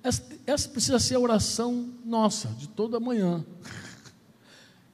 Essa, 0.03 0.23
essa 0.45 0.69
precisa 0.69 0.99
ser 0.99 1.15
a 1.15 1.19
oração 1.19 1.89
nossa, 2.05 2.49
de 2.49 2.69
toda 2.69 2.99
manhã. 2.99 3.43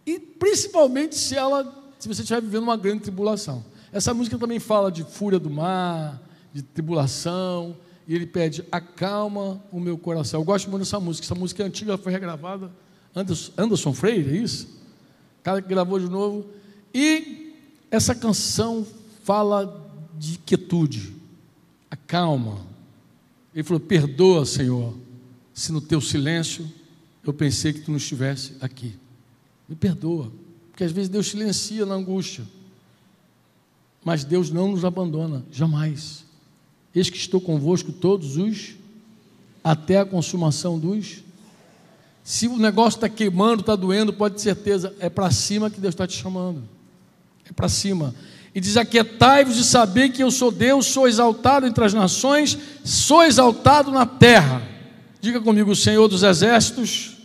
E 0.05 0.19
principalmente 0.19 1.15
se 1.15 1.35
ela, 1.35 1.93
se 1.99 2.07
você 2.07 2.21
estiver 2.21 2.41
vivendo 2.41 2.63
uma 2.63 2.77
grande 2.77 3.01
tribulação. 3.03 3.65
Essa 3.91 4.13
música 4.13 4.37
também 4.37 4.59
fala 4.59 4.91
de 4.91 5.03
fúria 5.03 5.39
do 5.39 5.49
mar, 5.49 6.21
de 6.53 6.61
tribulação, 6.61 7.75
e 8.07 8.15
ele 8.15 8.25
pede: 8.25 8.63
acalma 8.71 9.61
o 9.71 9.79
meu 9.79 9.97
coração. 9.97 10.39
Eu 10.39 10.45
gosto 10.45 10.69
muito 10.69 10.83
dessa 10.83 10.99
música. 10.99 11.25
Essa 11.25 11.35
música 11.35 11.63
é 11.63 11.65
antiga, 11.65 11.97
foi 11.97 12.11
regravada. 12.11 12.71
Anderson, 13.15 13.51
Anderson 13.57 13.93
Freire, 13.93 14.37
é 14.37 14.41
isso? 14.41 14.67
O 15.39 15.43
cara 15.43 15.61
que 15.61 15.67
gravou 15.67 15.99
de 15.99 16.09
novo. 16.09 16.45
E 16.97 17.53
essa 17.91 18.15
canção 18.15 18.87
fala 19.25 19.85
de 20.17 20.37
quietude, 20.37 21.13
a 21.91 21.97
calma. 21.97 22.57
Ele 23.53 23.65
falou: 23.65 23.81
Perdoa, 23.81 24.45
Senhor, 24.45 24.95
se 25.53 25.73
no 25.73 25.81
teu 25.81 25.99
silêncio 25.99 26.65
eu 27.21 27.33
pensei 27.33 27.73
que 27.73 27.81
tu 27.81 27.91
não 27.91 27.97
estivesse 27.97 28.53
aqui. 28.61 28.93
Me 29.67 29.75
perdoa, 29.75 30.31
porque 30.71 30.85
às 30.85 30.91
vezes 30.93 31.09
Deus 31.09 31.27
silencia 31.27 31.85
na 31.85 31.95
angústia, 31.95 32.45
mas 34.01 34.23
Deus 34.23 34.49
não 34.49 34.71
nos 34.71 34.85
abandona, 34.85 35.45
jamais. 35.51 36.23
Eis 36.93 37.09
que 37.09 37.17
estou 37.17 37.41
convosco 37.41 37.91
todos 37.91 38.37
os, 38.37 38.75
até 39.61 39.99
a 39.99 40.05
consumação 40.05 40.79
dos. 40.79 41.25
Se 42.23 42.47
o 42.47 42.57
negócio 42.57 42.95
está 42.95 43.09
queimando, 43.09 43.59
está 43.59 43.75
doendo, 43.75 44.13
pode 44.13 44.35
ter 44.35 44.41
certeza, 44.41 44.95
é 44.97 45.09
para 45.09 45.29
cima 45.29 45.69
que 45.69 45.81
Deus 45.81 45.93
está 45.93 46.07
te 46.07 46.15
chamando 46.15 46.74
é 47.49 47.53
para 47.53 47.69
cima. 47.69 48.13
E 48.53 48.59
diz: 48.59 48.77
Aquietai-vos 48.77 49.55
de 49.55 49.63
saber 49.63 50.09
que 50.09 50.23
eu 50.23 50.31
sou 50.31 50.51
Deus, 50.51 50.87
sou 50.87 51.07
exaltado 51.07 51.65
entre 51.65 51.83
as 51.83 51.93
nações, 51.93 52.57
sou 52.83 53.23
exaltado 53.23 53.91
na 53.91 54.05
terra. 54.05 54.61
Diga 55.19 55.41
comigo: 55.41 55.71
o 55.71 55.75
Senhor 55.75 56.07
dos 56.07 56.23
exércitos 56.23 57.17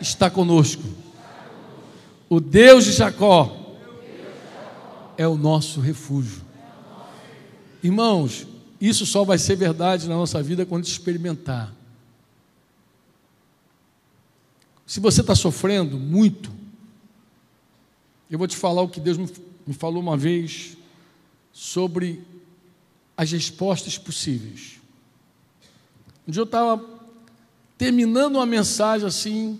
está 0.00 0.30
conosco. 0.30 0.82
O 2.28 2.40
Deus 2.40 2.84
de 2.84 2.92
Jacó 2.92 3.76
é 5.16 5.26
o 5.26 5.36
nosso 5.36 5.80
refúgio. 5.80 6.42
Irmãos, 7.82 8.46
isso 8.80 9.06
só 9.06 9.24
vai 9.24 9.38
ser 9.38 9.56
verdade 9.56 10.08
na 10.08 10.14
nossa 10.14 10.42
vida 10.42 10.66
quando 10.66 10.84
experimentar. 10.84 11.72
Se 14.86 15.00
você 15.00 15.20
está 15.20 15.34
sofrendo 15.34 15.98
muito, 15.98 16.50
eu 18.30 18.38
vou 18.38 18.46
te 18.46 18.56
falar 18.56 18.82
o 18.82 18.88
que 18.88 19.00
Deus 19.00 19.16
me 19.16 19.74
falou 19.74 20.02
uma 20.02 20.16
vez 20.16 20.76
sobre 21.52 22.22
as 23.16 23.32
respostas 23.32 23.98
possíveis. 23.98 24.78
Um 26.26 26.30
dia 26.30 26.40
eu 26.40 26.44
estava 26.44 26.82
terminando 27.76 28.36
uma 28.36 28.46
mensagem 28.46 29.06
assim, 29.06 29.58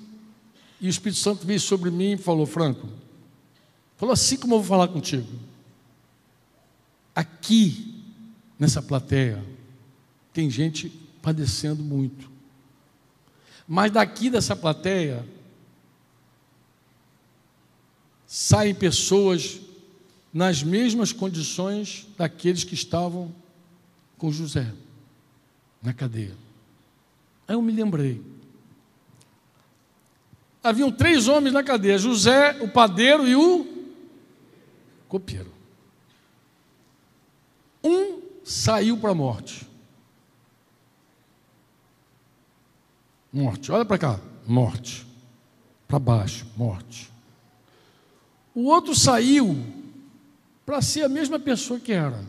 e 0.81 0.87
o 0.87 0.91
Espírito 0.91 1.19
Santo 1.19 1.47
veio 1.47 1.61
sobre 1.61 1.91
mim 1.91 2.12
e 2.12 2.19
falou: 2.19 2.47
Franco, 2.47 2.89
falou 3.97 4.12
assim 4.12 4.37
como 4.37 4.55
eu 4.55 4.61
vou 4.61 4.69
falar 4.69 4.89
contigo. 4.89 5.29
Aqui, 7.14 8.05
nessa 8.59 8.81
plateia, 8.81 9.45
tem 10.33 10.49
gente 10.49 10.89
padecendo 11.21 11.83
muito. 11.83 12.31
Mas 13.66 13.91
daqui 13.91 14.31
dessa 14.31 14.55
plateia, 14.55 15.27
saem 18.29 18.74
pessoas 18.74 19.59
nas 20.33 20.62
mesmas 20.62 21.12
condições 21.12 22.07
daqueles 22.18 22.62
que 22.62 22.74
estavam 22.74 23.35
com 24.18 24.31
José 24.31 24.70
na 25.83 25.95
cadeia. 25.95 26.37
Aí 27.49 27.55
eu 27.55 27.62
me 27.62 27.72
lembrei. 27.72 28.22
Haviam 30.62 30.93
três 30.93 31.26
homens 31.26 31.55
na 31.55 31.62
cadeia: 31.62 31.97
José, 31.97 32.62
o 32.62 32.68
padeiro 32.68 33.26
e 33.26 33.35
o 33.35 33.66
copeiro. 35.09 35.51
Um 37.83 38.20
saiu 38.45 38.99
para 38.99 39.12
a 39.12 39.14
morte. 39.14 39.66
Morte. 43.33 43.72
Olha 43.72 43.87
para 43.87 43.97
cá. 43.97 44.20
Morte. 44.47 45.07
Para 45.87 45.99
baixo. 45.99 46.47
Morte. 46.57 47.11
O 48.59 48.64
outro 48.64 48.92
saiu 48.92 49.56
para 50.66 50.82
ser 50.82 51.04
a 51.04 51.09
mesma 51.09 51.38
pessoa 51.38 51.78
que 51.78 51.92
era. 51.92 52.24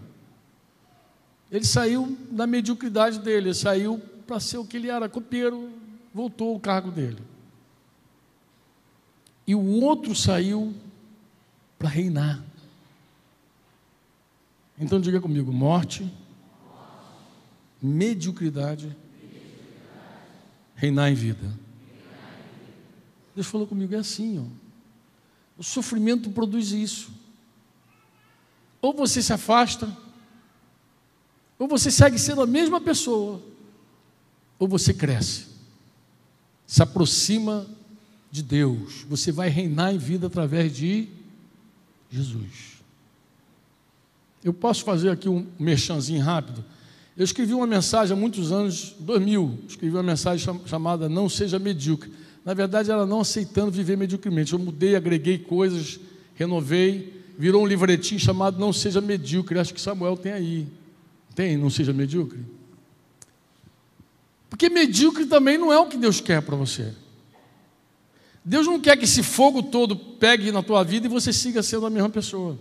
Ele 1.51 1.65
saiu 1.65 2.15
da 2.30 2.45
mediocridade 2.45 3.17
dele, 3.17 3.47
ele 3.47 3.55
saiu 3.55 3.97
para 4.27 4.39
ser 4.39 4.59
o 4.59 4.63
que 4.63 4.77
ele 4.77 4.91
era, 4.91 5.09
copeiro, 5.09 5.71
voltou 6.13 6.53
ao 6.53 6.59
cargo 6.59 6.91
dele. 6.91 7.17
E 9.47 9.55
o 9.55 9.82
outro 9.82 10.13
saiu 10.13 10.71
para 11.80 11.89
reinar. 11.89 12.45
Então 14.77 15.01
diga 15.01 15.19
comigo: 15.19 15.51
morte, 15.51 16.07
mediocridade, 17.82 18.95
reinar 20.75 21.09
em 21.09 21.15
vida. 21.15 21.57
Deus 23.34 23.47
falou 23.47 23.65
comigo, 23.65 23.95
é 23.95 23.97
assim, 23.97 24.38
ó. 24.38 24.59
O 25.60 25.64
sofrimento 25.64 26.30
produz 26.30 26.72
isso. 26.72 27.12
Ou 28.82 28.93
você 28.93 29.22
se 29.22 29.34
afasta, 29.34 29.93
ou 31.60 31.68
você 31.68 31.91
segue 31.91 32.18
sendo 32.18 32.41
a 32.41 32.47
mesma 32.47 32.80
pessoa, 32.80 33.41
ou 34.57 34.70
você 34.70 34.93
cresce, 34.93 35.47
se 36.66 36.82
aproxima 36.82 37.68
de 38.32 38.41
Deus. 38.41 39.03
Você 39.10 39.34
vai 39.34 39.49
reinar 39.49 39.93
em 39.93 39.97
vida 39.97 40.28
através 40.28 40.74
de 40.74 41.10
Jesus. 42.10 42.80
Eu 44.41 44.53
posso 44.53 44.86
fazer 44.86 45.10
aqui 45.10 45.28
um 45.28 45.45
merchanzinho 45.60 46.24
rápido. 46.24 46.64
Eu 47.18 47.26
escrevi 47.26 47.53
uma 47.53 47.68
mensagem 47.68 48.16
há 48.16 48.20
muitos 48.20 48.53
anos, 48.53 48.95
2000, 48.97 49.60
escrevi 49.68 49.93
uma 49.93 50.03
mensagem 50.03 50.62
chamada 50.66 51.10
Não 51.10 51.28
Seja 51.28 51.60
Medíocre. 51.60 52.10
Na 52.44 52.54
verdade, 52.54 52.90
era 52.92 53.06
não 53.06 53.22
aceitando 53.22 53.72
viver 53.72 53.98
mediocremente. 53.98 54.54
Eu 54.54 54.60
mudei, 54.60 54.96
agreguei 54.96 55.38
coisas, 55.38 56.00
renovei, 56.36 57.14
virou 57.38 57.64
um 57.64 57.68
livretinho 57.68 58.20
chamado 58.20 58.60
Não 58.60 58.74
Seja 58.74 59.02
Medíocre. 59.02 59.60
Acho 59.60 59.74
que 59.74 59.82
Samuel 59.82 60.18
tem 60.18 60.32
aí. 60.32 60.68
Tem, 61.36 61.58
Não 61.58 61.70
Seja 61.70 61.94
Medíocre? 61.94 62.40
Porque 64.50 64.68
medíocre 64.70 65.26
também 65.26 65.58
não 65.58 65.72
é 65.72 65.78
o 65.78 65.86
que 65.86 65.96
Deus 65.96 66.20
quer 66.20 66.42
para 66.42 66.56
você. 66.56 66.94
Deus 68.44 68.66
não 68.66 68.80
quer 68.80 68.98
que 68.98 69.06
esse 69.06 69.22
fogo 69.22 69.62
todo 69.62 69.96
pegue 69.96 70.52
na 70.52 70.64
tua 70.64 70.84
vida 70.84 71.06
e 71.06 71.10
você 71.10 71.32
siga 71.32 71.62
sendo 71.62 71.86
a 71.86 71.90
mesma 71.90 72.10
pessoa. 72.10 72.58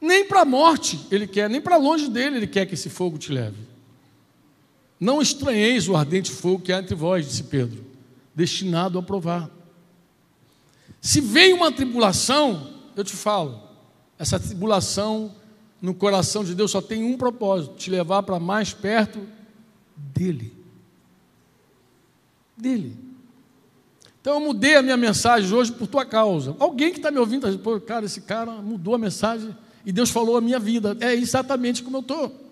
Nem 0.00 0.26
para 0.26 0.40
a 0.40 0.44
morte 0.44 0.98
ele 1.10 1.26
quer, 1.26 1.50
nem 1.50 1.60
para 1.60 1.76
longe 1.76 2.08
dele 2.08 2.36
ele 2.36 2.46
quer 2.46 2.66
que 2.66 2.74
esse 2.74 2.88
fogo 2.88 3.18
te 3.18 3.30
leve. 3.30 3.56
Não 5.00 5.22
estranheis 5.22 5.88
o 5.88 5.96
ardente 5.96 6.30
fogo 6.30 6.62
que 6.62 6.72
há 6.72 6.78
entre 6.78 6.94
vós, 6.94 7.26
disse 7.26 7.44
Pedro, 7.44 7.84
destinado 8.34 8.98
a 8.98 9.02
provar. 9.02 9.50
Se 11.00 11.20
vem 11.20 11.52
uma 11.52 11.70
tribulação, 11.70 12.74
eu 12.96 13.04
te 13.04 13.14
falo, 13.14 13.62
essa 14.18 14.40
tribulação 14.40 15.34
no 15.80 15.94
coração 15.94 16.42
de 16.42 16.54
Deus 16.54 16.72
só 16.72 16.80
tem 16.80 17.04
um 17.04 17.16
propósito: 17.16 17.76
te 17.76 17.90
levar 17.90 18.22
para 18.24 18.40
mais 18.40 18.72
perto 18.72 19.20
dele. 19.96 20.52
Dele. 22.56 22.96
Então 24.20 24.34
eu 24.34 24.40
mudei 24.40 24.74
a 24.74 24.82
minha 24.82 24.96
mensagem 24.96 25.52
hoje 25.54 25.70
por 25.72 25.86
tua 25.86 26.04
causa. 26.04 26.56
Alguém 26.58 26.90
que 26.90 26.98
está 26.98 27.10
me 27.10 27.18
ouvindo, 27.18 27.46
está 27.46 27.56
dizendo, 27.56 27.80
cara, 27.82 28.04
esse 28.04 28.20
cara 28.22 28.52
mudou 28.60 28.94
a 28.94 28.98
mensagem 28.98 29.56
e 29.86 29.92
Deus 29.92 30.10
falou 30.10 30.36
a 30.36 30.40
minha 30.40 30.58
vida. 30.58 30.96
É 31.00 31.14
exatamente 31.14 31.82
como 31.82 31.98
eu 31.98 32.00
estou. 32.00 32.47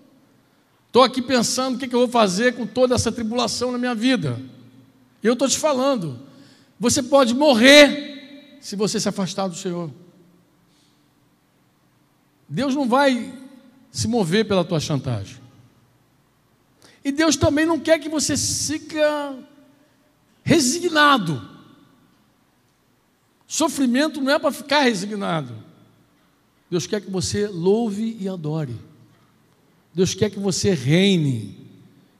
Estou 0.97 1.05
aqui 1.05 1.21
pensando 1.21 1.75
o 1.75 1.77
que, 1.77 1.87
que 1.87 1.93
eu 1.93 1.99
vou 1.99 2.07
fazer 2.07 2.55
com 2.55 2.65
toda 2.65 2.95
essa 2.95 3.11
tribulação 3.11 3.71
na 3.71 3.77
minha 3.77 3.93
vida. 3.93 4.41
Eu 5.21 5.33
estou 5.33 5.47
te 5.47 5.59
falando, 5.59 6.19
você 6.79 7.03
pode 7.03 7.35
morrer 7.35 8.57
se 8.59 8.75
você 8.75 8.99
se 8.99 9.07
afastar 9.07 9.47
do 9.47 9.55
Senhor. 9.55 9.91
Deus 12.49 12.73
não 12.73 12.89
vai 12.89 13.31
se 13.91 14.07
mover 14.07 14.47
pela 14.47 14.65
tua 14.65 14.79
chantagem. 14.79 15.37
E 17.05 17.11
Deus 17.11 17.35
também 17.35 17.63
não 17.63 17.79
quer 17.79 17.99
que 17.99 18.09
você 18.09 18.35
fica 18.35 19.37
resignado. 20.43 21.47
Sofrimento 23.45 24.19
não 24.19 24.31
é 24.31 24.39
para 24.39 24.51
ficar 24.51 24.79
resignado. 24.79 25.53
Deus 26.71 26.87
quer 26.87 27.01
que 27.01 27.11
você 27.11 27.45
louve 27.47 28.17
e 28.19 28.27
adore. 28.27 28.96
Deus 29.97 30.13
quer 30.13 30.29
que 30.29 30.37
você 30.37 30.75
reine. 30.75 31.57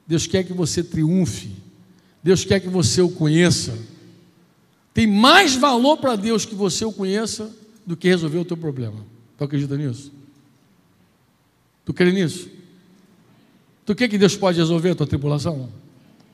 Deus 0.08 0.26
quer 0.26 0.44
que 0.44 0.52
você 0.52 0.84
triunfe. 0.84 1.52
Deus 2.24 2.44
quer 2.44 2.60
que 2.60 2.68
você 2.68 3.04
o 3.04 3.10
conheça. 3.10 3.78
Tem 4.96 5.06
mais 5.06 5.56
valor 5.56 5.98
para 5.98 6.16
Deus 6.16 6.44
que 6.44 6.56
você 6.56 6.84
o 6.84 6.92
conheça 6.92 7.56
do 7.86 7.96
que 7.96 8.08
resolver 8.08 8.40
o 8.40 8.46
teu 8.46 8.58
problema. 8.58 9.06
Tu 9.38 9.44
acredita 9.44 9.78
nisso? 9.78 10.12
Tu 11.86 11.94
crê 11.94 12.12
nisso? 12.12 12.50
Tu 13.86 13.94
crê 13.94 14.10
que 14.10 14.18
Deus 14.18 14.36
pode 14.36 14.58
resolver 14.58 14.90
a 14.90 14.96
tua 14.96 15.06
tribulação? 15.06 15.70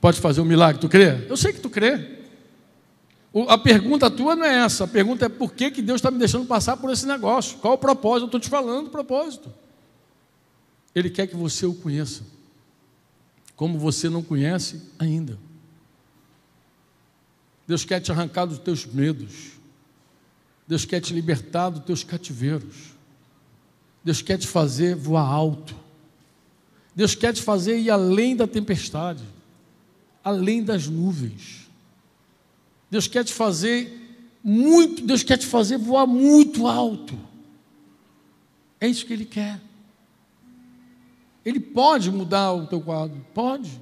Pode 0.00 0.22
fazer 0.22 0.40
um 0.40 0.46
milagre, 0.46 0.80
tu 0.80 0.88
crê? 0.88 1.26
Eu 1.28 1.36
sei 1.36 1.52
que 1.52 1.60
tu 1.60 1.68
crê. 1.68 2.20
A 3.48 3.58
pergunta 3.58 4.10
tua 4.10 4.34
não 4.34 4.46
é 4.46 4.64
essa, 4.64 4.84
a 4.84 4.88
pergunta 4.88 5.26
é 5.26 5.28
por 5.28 5.52
que, 5.52 5.70
que 5.70 5.82
Deus 5.82 5.98
está 5.98 6.10
me 6.10 6.18
deixando 6.18 6.46
passar 6.46 6.78
por 6.78 6.90
esse 6.90 7.06
negócio? 7.06 7.58
Qual 7.58 7.74
o 7.74 7.78
propósito? 7.78 8.22
Eu 8.22 8.26
estou 8.28 8.40
te 8.40 8.48
falando 8.48 8.86
o 8.86 8.90
propósito. 8.90 9.52
Ele 10.94 11.10
quer 11.10 11.26
que 11.26 11.36
você 11.36 11.66
o 11.66 11.74
conheça, 11.74 12.22
como 13.56 13.78
você 13.78 14.08
não 14.08 14.22
conhece 14.22 14.80
ainda. 14.98 15.38
Deus 17.66 17.84
quer 17.84 18.00
te 18.00 18.12
arrancar 18.12 18.46
dos 18.46 18.58
teus 18.58 18.84
medos. 18.86 19.52
Deus 20.66 20.84
quer 20.84 21.00
te 21.00 21.12
libertar 21.12 21.70
dos 21.70 21.84
teus 21.84 22.04
cativeiros. 22.04 22.94
Deus 24.02 24.20
quer 24.22 24.38
te 24.38 24.46
fazer 24.46 24.94
voar 24.94 25.26
alto. 25.26 25.74
Deus 26.94 27.14
quer 27.14 27.32
te 27.32 27.42
fazer 27.42 27.78
ir 27.78 27.90
além 27.90 28.36
da 28.36 28.46
tempestade, 28.46 29.24
além 30.22 30.62
das 30.62 30.86
nuvens. 30.86 31.68
Deus 32.90 33.08
quer 33.08 33.24
te 33.24 33.32
fazer 33.32 34.00
muito, 34.42 35.04
Deus 35.04 35.22
quer 35.22 35.38
te 35.38 35.46
fazer 35.46 35.78
voar 35.78 36.06
muito 36.06 36.66
alto. 36.66 37.18
É 38.80 38.86
isso 38.86 39.06
que 39.06 39.12
Ele 39.12 39.24
quer. 39.24 39.60
Ele 41.44 41.60
pode 41.60 42.10
mudar 42.10 42.52
o 42.52 42.66
teu 42.66 42.80
quadro, 42.80 43.24
pode, 43.34 43.80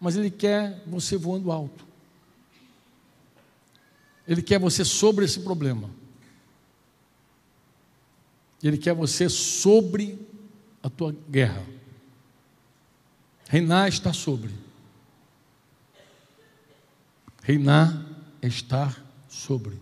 mas 0.00 0.16
Ele 0.16 0.30
quer 0.30 0.82
você 0.86 1.16
voando 1.16 1.52
alto. 1.52 1.86
Ele 4.26 4.40
quer 4.40 4.58
você 4.58 4.84
sobre 4.84 5.24
esse 5.24 5.40
problema. 5.40 5.90
Ele 8.62 8.78
quer 8.78 8.94
você 8.94 9.28
sobre 9.28 10.18
a 10.82 10.88
tua 10.88 11.14
guerra. 11.28 11.64
Reinar 13.48 13.88
está 13.88 14.12
sobre. 14.12 14.50
Reinar 17.42 18.06
é 18.40 18.46
estar 18.46 19.04
sobre. 19.28 19.78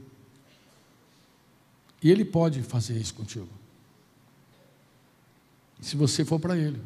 E 2.03 2.11
Ele 2.11 2.25
pode 2.25 2.63
fazer 2.63 2.99
isso 2.99 3.15
contigo. 3.15 3.60
Se 5.81 5.97
você 5.97 6.25
for 6.25 6.39
para 6.39 6.57
Ele. 6.57 6.81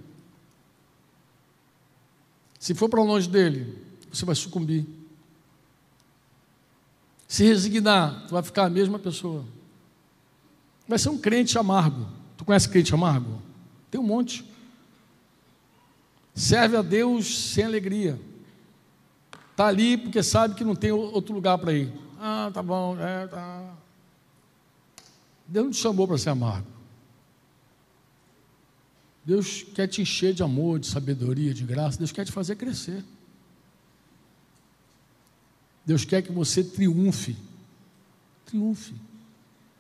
Se 2.59 2.75
for 2.75 2.89
para 2.89 3.03
longe 3.03 3.29
dele, 3.29 3.77
você 4.11 4.25
vai 4.25 4.35
sucumbir. 4.35 4.87
Se 7.29 7.45
resignar, 7.45 8.27
tu 8.27 8.33
vai 8.33 8.43
ficar 8.43 8.65
a 8.65 8.71
mesma 8.71 8.99
pessoa. 8.99 9.45
Vai 10.89 10.99
ser 10.99 11.11
um 11.11 11.19
crente 11.19 11.59
amargo. 11.59 12.09
Tu 12.37 12.45
conhece 12.45 12.69
crente 12.69 12.95
amargo? 12.95 13.43
Tem 13.91 14.01
um 14.01 14.05
monte. 14.05 14.49
Serve 16.35 16.77
a 16.77 16.83
Deus 16.83 17.51
sem 17.51 17.65
alegria. 17.65 18.19
Está 19.51 19.67
ali 19.67 19.99
porque 19.99 20.23
sabe 20.23 20.55
que 20.55 20.65
não 20.65 20.75
tem 20.75 20.91
outro 20.91 21.35
lugar 21.35 21.59
para 21.59 21.73
ir. 21.73 21.93
Ah, 22.19 22.51
tá 22.53 22.63
bom, 22.63 22.97
é, 22.99 23.27
tá. 23.27 23.75
Deus 25.47 25.67
não 25.67 25.73
te 25.73 25.79
chamou 25.79 26.09
para 26.09 26.17
ser 26.17 26.31
amargo. 26.31 26.74
Deus 29.25 29.63
quer 29.75 29.87
te 29.87 30.03
encher 30.03 30.35
de 30.35 30.43
amor, 30.43 30.79
de 30.79 30.87
sabedoria, 30.87 31.55
de 31.55 31.65
graça. 31.65 31.99
Deus 31.99 32.13
quer 32.13 32.25
te 32.25 32.33
fazer 32.33 32.57
crescer. 32.57 33.03
Deus 35.85 36.05
quer 36.05 36.23
que 36.23 36.33
você 36.33 36.63
triunfe. 36.63 37.37
Triunfe. 38.45 38.95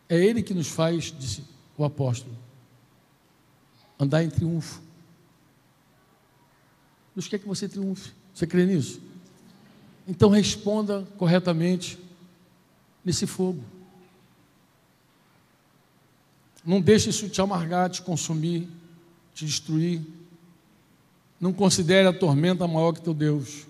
É 0.08 0.16
Ele 0.16 0.42
que 0.42 0.54
nos 0.54 0.68
faz, 0.68 1.14
disse 1.18 1.44
o 1.76 1.84
apóstolo, 1.84 2.36
andar 3.98 4.22
em 4.22 4.30
triunfo. 4.30 4.80
Deus 7.14 7.28
quer 7.28 7.38
que 7.38 7.46
você 7.46 7.68
triunfe. 7.68 8.12
Você 8.32 8.46
crê 8.46 8.64
nisso? 8.64 9.00
Então 10.06 10.28
responda 10.28 11.06
corretamente 11.16 11.98
nesse 13.04 13.26
fogo. 13.26 13.62
Não 16.64 16.80
deixe 16.80 17.10
isso 17.10 17.28
te 17.28 17.40
amargar, 17.40 17.90
te 17.90 18.02
consumir, 18.02 18.68
te 19.34 19.44
destruir. 19.44 20.00
Não 21.40 21.52
considere 21.52 22.06
a 22.08 22.12
tormenta 22.12 22.66
maior 22.66 22.92
que 22.92 23.02
teu 23.02 23.12
Deus. 23.12 23.66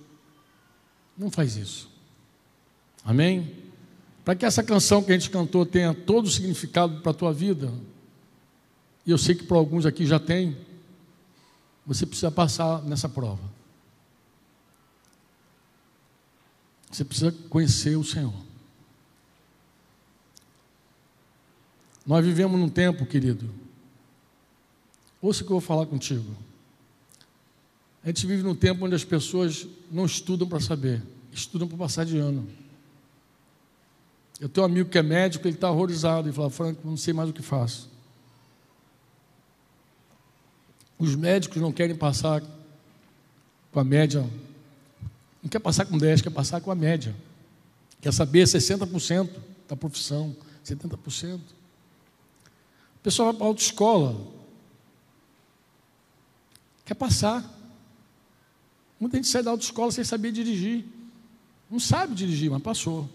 Não 1.17 1.31
faz 1.31 1.57
isso. 1.57 1.91
Amém? 3.05 3.65
Para 4.25 4.35
que 4.35 4.45
essa 4.45 4.63
canção 4.63 5.03
que 5.03 5.11
a 5.11 5.19
gente 5.19 5.31
cantou 5.31 5.67
tenha 5.67 5.93
todo 5.93 6.27
o 6.27 6.31
significado 6.31 7.01
para 7.01 7.11
a 7.11 7.15
tua 7.15 7.33
vida, 7.33 7.73
e 9.05 9.11
eu 9.11 9.19
sei 9.19 9.35
que 9.35 9.45
para 9.45 9.57
alguns 9.57 9.85
aqui 9.85 10.07
já 10.07 10.19
tem, 10.19 10.57
você 11.87 12.07
precisa 12.07 12.31
passar 12.31 12.83
nessa 12.83 13.09
prova. 13.09 13.43
Você 16.91 17.05
precisa 17.05 17.33
conhecer 17.51 17.97
o 17.97 18.05
Senhor. 18.05 18.33
Nós 22.07 22.25
vivemos 22.25 22.59
num 22.59 22.69
tempo, 22.69 23.05
querido. 23.05 23.64
Ouça 25.25 25.43
o 25.43 25.47
que 25.47 25.53
eu 25.53 25.59
vou 25.59 25.67
falar 25.67 25.87
contigo. 25.87 26.37
A 28.03 28.09
gente 28.09 28.27
vive 28.27 28.43
num 28.43 28.55
tempo 28.55 28.85
onde 28.85 28.95
as 28.95 29.05
pessoas 29.05 29.67
não 29.91 30.05
estudam 30.05 30.47
para 30.47 30.61
saber, 30.61 31.03
estudam 31.33 31.67
para 31.67 31.79
passar 31.79 32.05
de 32.05 32.19
ano. 32.19 32.47
Eu 34.39 34.49
tenho 34.49 34.67
um 34.67 34.71
amigo 34.71 34.91
que 34.91 34.99
é 34.99 35.03
médico, 35.03 35.49
ele 35.49 35.55
está 35.55 35.71
horrorizado. 35.71 36.29
Ele 36.29 36.37
fala, 36.37 36.51
Franco, 36.51 36.87
não 36.87 36.97
sei 36.97 37.15
mais 37.15 37.31
o 37.31 37.33
que 37.33 37.41
faço. 37.41 37.89
Os 40.99 41.15
médicos 41.17 41.63
não 41.63 41.73
querem 41.73 41.97
passar 41.97 42.43
com 43.73 43.81
a 43.81 43.85
média 43.85 44.29
não 45.45 45.49
quer 45.51 45.59
passar 45.59 45.85
com 45.85 45.99
10, 45.99 46.23
quer 46.23 46.31
passar 46.31 46.59
com 46.63 46.71
a 46.71 46.75
média. 46.75 47.15
Quer 48.01 48.15
saber 48.15 48.45
60% 48.45 49.29
da 49.69 49.77
profissão, 49.77 50.35
70%. 50.65 51.35
O 51.35 51.41
pessoal 53.03 53.29
vai 53.29 53.37
para 53.37 53.47
a 53.47 53.49
autoescola. 53.49 54.34
Quer 56.85 56.95
passar. 56.95 57.43
Muita 59.01 59.17
gente 59.17 59.29
sai 59.29 59.43
da 59.43 59.51
autoescola 59.51 59.91
sem 59.91 60.05
saber 60.05 60.33
dirigir. 60.33 60.85
Não 61.71 61.81
sabe 61.81 62.15
dirigir, 62.15 62.51
mas 62.51 62.63
passou. 62.63 63.09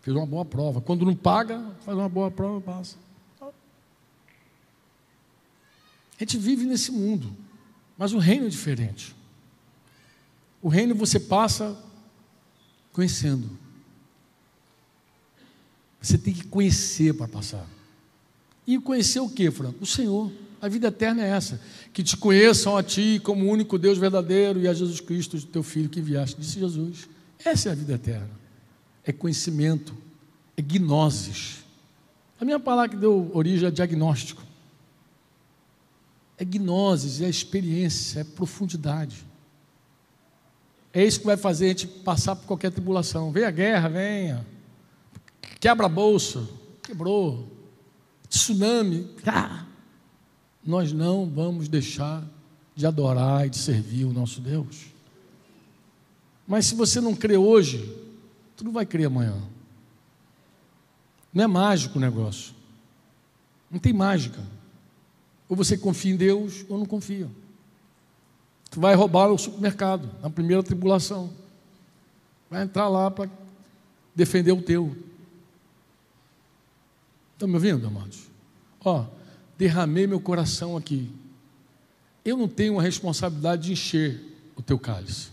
Fez 0.00 0.16
uma 0.16 0.26
boa 0.26 0.44
prova. 0.44 0.80
Quando 0.80 1.04
não 1.04 1.14
paga, 1.14 1.64
faz 1.84 1.96
uma 1.96 2.08
boa 2.08 2.30
prova, 2.30 2.60
passa. 2.60 2.96
A 3.40 6.24
gente 6.24 6.38
vive 6.38 6.64
nesse 6.64 6.92
mundo, 6.92 7.36
mas 7.98 8.12
o 8.12 8.18
reino 8.18 8.46
é 8.46 8.48
diferente. 8.48 9.14
O 10.60 10.68
reino 10.68 10.94
você 10.94 11.18
passa 11.18 11.76
conhecendo. 12.92 13.50
Você 16.00 16.16
tem 16.16 16.32
que 16.32 16.46
conhecer 16.46 17.14
para 17.14 17.26
passar. 17.26 17.66
E 18.66 18.78
conhecer 18.78 19.20
o 19.20 19.28
que, 19.28 19.50
Franco? 19.50 19.82
O 19.82 19.86
Senhor. 19.86 20.30
A 20.62 20.68
vida 20.68 20.86
eterna 20.86 21.24
é 21.24 21.30
essa. 21.30 21.60
Que 21.92 22.04
te 22.04 22.16
conheçam 22.16 22.76
a 22.76 22.84
Ti 22.84 23.20
como 23.24 23.44
o 23.44 23.50
único 23.50 23.76
Deus 23.76 23.98
verdadeiro 23.98 24.60
e 24.60 24.68
a 24.68 24.72
Jesus 24.72 25.00
Cristo, 25.00 25.44
teu 25.44 25.64
Filho 25.64 25.88
que 25.88 25.98
enviaste. 25.98 26.40
Disse 26.40 26.60
Jesus. 26.60 27.08
Essa 27.44 27.70
é 27.70 27.72
a 27.72 27.74
vida 27.74 27.94
eterna. 27.94 28.30
É 29.04 29.10
conhecimento. 29.10 29.92
É 30.56 30.62
gnosis. 30.62 31.64
A 32.40 32.44
minha 32.44 32.60
palavra 32.60 32.90
que 32.90 32.96
deu 32.96 33.28
origem 33.34 33.66
a 33.66 33.72
diagnóstico. 33.72 34.40
É 36.38 36.44
gnosis, 36.44 37.20
é 37.20 37.28
experiência, 37.28 38.20
é 38.20 38.24
profundidade. 38.24 39.26
É 40.92 41.04
isso 41.04 41.18
que 41.18 41.26
vai 41.26 41.36
fazer 41.36 41.64
a 41.64 41.68
gente 41.68 41.88
passar 41.88 42.36
por 42.36 42.46
qualquer 42.46 42.70
tribulação. 42.70 43.32
Vem 43.32 43.44
a 43.44 43.50
guerra, 43.50 43.88
venha. 43.88 44.46
Quebra 45.58 45.86
a 45.86 45.88
bolsa, 45.88 46.48
quebrou. 46.82 47.50
Tsunami, 48.28 49.08
ah, 49.26 49.66
nós 50.64 50.92
não 50.92 51.28
vamos 51.28 51.68
deixar 51.68 52.24
de 52.74 52.86
adorar 52.86 53.46
e 53.46 53.50
de 53.50 53.58
servir 53.58 54.04
o 54.04 54.12
nosso 54.12 54.40
Deus. 54.40 54.86
Mas 56.46 56.66
se 56.66 56.74
você 56.74 57.00
não 57.00 57.14
crê 57.14 57.36
hoje, 57.36 57.96
tu 58.56 58.64
não 58.64 58.72
vai 58.72 58.86
crer 58.86 59.06
amanhã. 59.06 59.36
Não 61.32 61.44
é 61.44 61.46
mágico 61.46 61.98
o 61.98 62.00
negócio. 62.00 62.54
Não 63.70 63.78
tem 63.78 63.92
mágica. 63.92 64.40
Ou 65.48 65.56
você 65.56 65.76
confia 65.76 66.12
em 66.12 66.16
Deus 66.16 66.64
ou 66.68 66.78
não 66.78 66.86
confia. 66.86 67.28
Tu 68.70 68.80
vai 68.80 68.94
roubar 68.94 69.30
o 69.30 69.38
supermercado 69.38 70.10
na 70.22 70.30
primeira 70.30 70.62
tribulação. 70.62 71.30
Vai 72.50 72.62
entrar 72.62 72.88
lá 72.88 73.10
para 73.10 73.30
defender 74.14 74.52
o 74.52 74.62
teu. 74.62 74.96
Estão 77.32 77.48
me 77.48 77.54
ouvindo, 77.54 77.86
amados? 77.86 78.28
Ó, 78.84 79.06
derramei 79.58 80.06
meu 80.06 80.20
coração 80.20 80.76
aqui. 80.76 81.10
Eu 82.24 82.36
não 82.36 82.48
tenho 82.48 82.78
a 82.78 82.82
responsabilidade 82.82 83.62
de 83.62 83.72
encher 83.72 84.20
o 84.56 84.62
teu 84.62 84.78
cálice. 84.78 85.30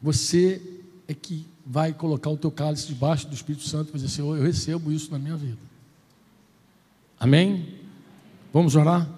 Você 0.00 0.60
é 1.08 1.14
que 1.14 1.46
vai 1.64 1.92
colocar 1.92 2.30
o 2.30 2.36
teu 2.36 2.50
cálice 2.50 2.86
debaixo 2.86 3.26
do 3.26 3.34
Espírito 3.34 3.66
Santo 3.66 3.90
e 3.90 3.92
dizer, 3.94 4.08
Senhor, 4.08 4.36
eu 4.36 4.42
recebo 4.42 4.92
isso 4.92 5.10
na 5.10 5.18
minha 5.18 5.36
vida. 5.36 5.58
Amém? 7.18 7.80
Vamos 8.52 8.76
orar? 8.76 9.08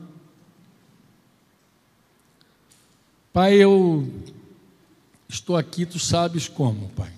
Pai, 3.33 3.55
eu 3.55 4.09
estou 5.29 5.57
aqui, 5.57 5.85
tu 5.85 5.99
sabes 5.99 6.49
como, 6.49 6.89
Pai. 6.91 7.13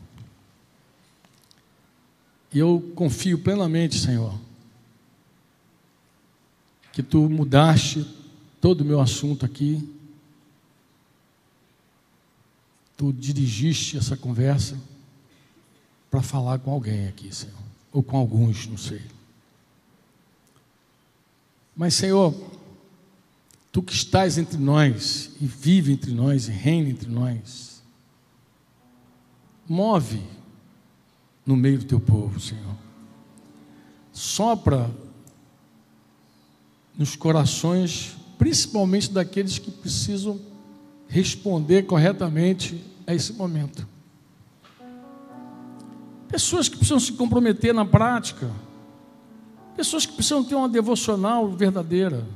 E 2.53 2.59
eu 2.59 2.93
confio 2.95 3.39
plenamente, 3.39 3.99
Senhor, 3.99 4.35
que 6.99 7.03
tu 7.05 7.31
mudaste 7.31 8.05
todo 8.61 8.81
o 8.81 8.85
meu 8.85 9.01
assunto 9.01 9.47
aqui. 9.47 9.89
Tu 12.97 13.13
dirigiste 13.13 13.97
essa 13.97 14.17
conversa 14.17 14.77
para 16.11 16.23
falar 16.23 16.59
com 16.59 16.73
alguém 16.73 17.07
aqui, 17.07 17.33
Senhor, 17.33 17.55
ou 17.93 18.03
com 18.03 18.17
alguns, 18.17 18.67
não 18.67 18.77
sei. 18.77 19.01
Mas, 21.77 21.95
Senhor, 21.95 22.35
Tu 23.71 23.81
que 23.81 23.93
estás 23.93 24.39
entre 24.39 24.57
nós 24.57 25.31
e 25.41 25.47
vive 25.47 25.93
entre 25.93 26.11
nós 26.11 26.49
e 26.49 26.51
reina 26.51 26.89
entre 26.89 27.09
nós, 27.09 27.81
move 29.69 30.21
no 31.47 31.55
meio 31.55 31.79
do 31.79 31.85
teu 31.85 32.01
povo, 32.01 32.41
Senhor. 32.41 32.75
Sopra 34.13 34.91
nos 36.99 37.15
corações, 37.15 38.17
principalmente 38.37 39.13
daqueles 39.13 39.57
que 39.59 39.71
precisam 39.71 40.41
responder 41.07 41.85
corretamente 41.85 42.85
a 43.07 43.15
esse 43.15 43.33
momento. 43.33 43.87
Pessoas 46.27 46.69
que 46.69 46.77
precisam 46.77 46.99
se 46.99 47.13
comprometer 47.13 47.73
na 47.73 47.85
prática, 47.85 48.51
pessoas 49.77 50.05
que 50.05 50.13
precisam 50.13 50.43
ter 50.43 50.57
uma 50.57 50.69
devocional 50.69 51.49
verdadeira. 51.49 52.27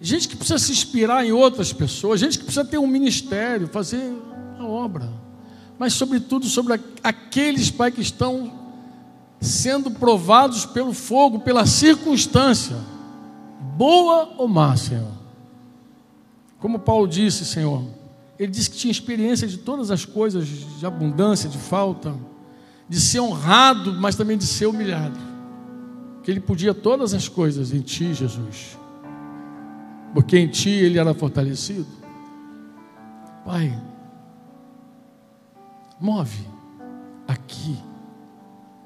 Gente 0.00 0.28
que 0.28 0.36
precisa 0.36 0.58
se 0.58 0.72
inspirar 0.72 1.24
em 1.24 1.32
outras 1.32 1.72
pessoas, 1.72 2.20
gente 2.20 2.38
que 2.38 2.44
precisa 2.44 2.64
ter 2.64 2.78
um 2.78 2.86
ministério, 2.86 3.68
fazer 3.68 4.12
a 4.58 4.64
obra, 4.64 5.12
mas 5.78 5.92
sobretudo 5.94 6.46
sobre 6.46 6.80
aqueles, 7.02 7.70
Pai, 7.70 7.90
que 7.90 8.00
estão 8.00 8.52
sendo 9.40 9.90
provados 9.90 10.64
pelo 10.64 10.92
fogo, 10.92 11.40
pela 11.40 11.66
circunstância, 11.66 12.76
boa 13.76 14.34
ou 14.38 14.48
má, 14.48 14.76
Senhor. 14.76 15.12
Como 16.58 16.78
Paulo 16.78 17.08
disse, 17.08 17.44
Senhor, 17.44 17.82
ele 18.38 18.52
disse 18.52 18.70
que 18.70 18.76
tinha 18.76 18.90
experiência 18.92 19.46
de 19.48 19.58
todas 19.58 19.90
as 19.90 20.04
coisas, 20.04 20.46
de 20.46 20.86
abundância, 20.86 21.48
de 21.48 21.58
falta, 21.58 22.14
de 22.88 23.00
ser 23.00 23.20
honrado, 23.20 23.94
mas 23.94 24.14
também 24.14 24.38
de 24.38 24.46
ser 24.46 24.66
humilhado. 24.66 25.18
Que 26.22 26.30
ele 26.30 26.40
podia 26.40 26.72
todas 26.72 27.14
as 27.14 27.28
coisas 27.28 27.72
em 27.72 27.80
Ti, 27.80 28.14
Jesus 28.14 28.76
porque 30.12 30.38
em 30.38 30.48
ti 30.48 30.70
ele 30.70 30.98
era 30.98 31.14
fortalecido. 31.14 31.86
Pai, 33.44 33.76
move 35.98 36.46
aqui, 37.26 37.76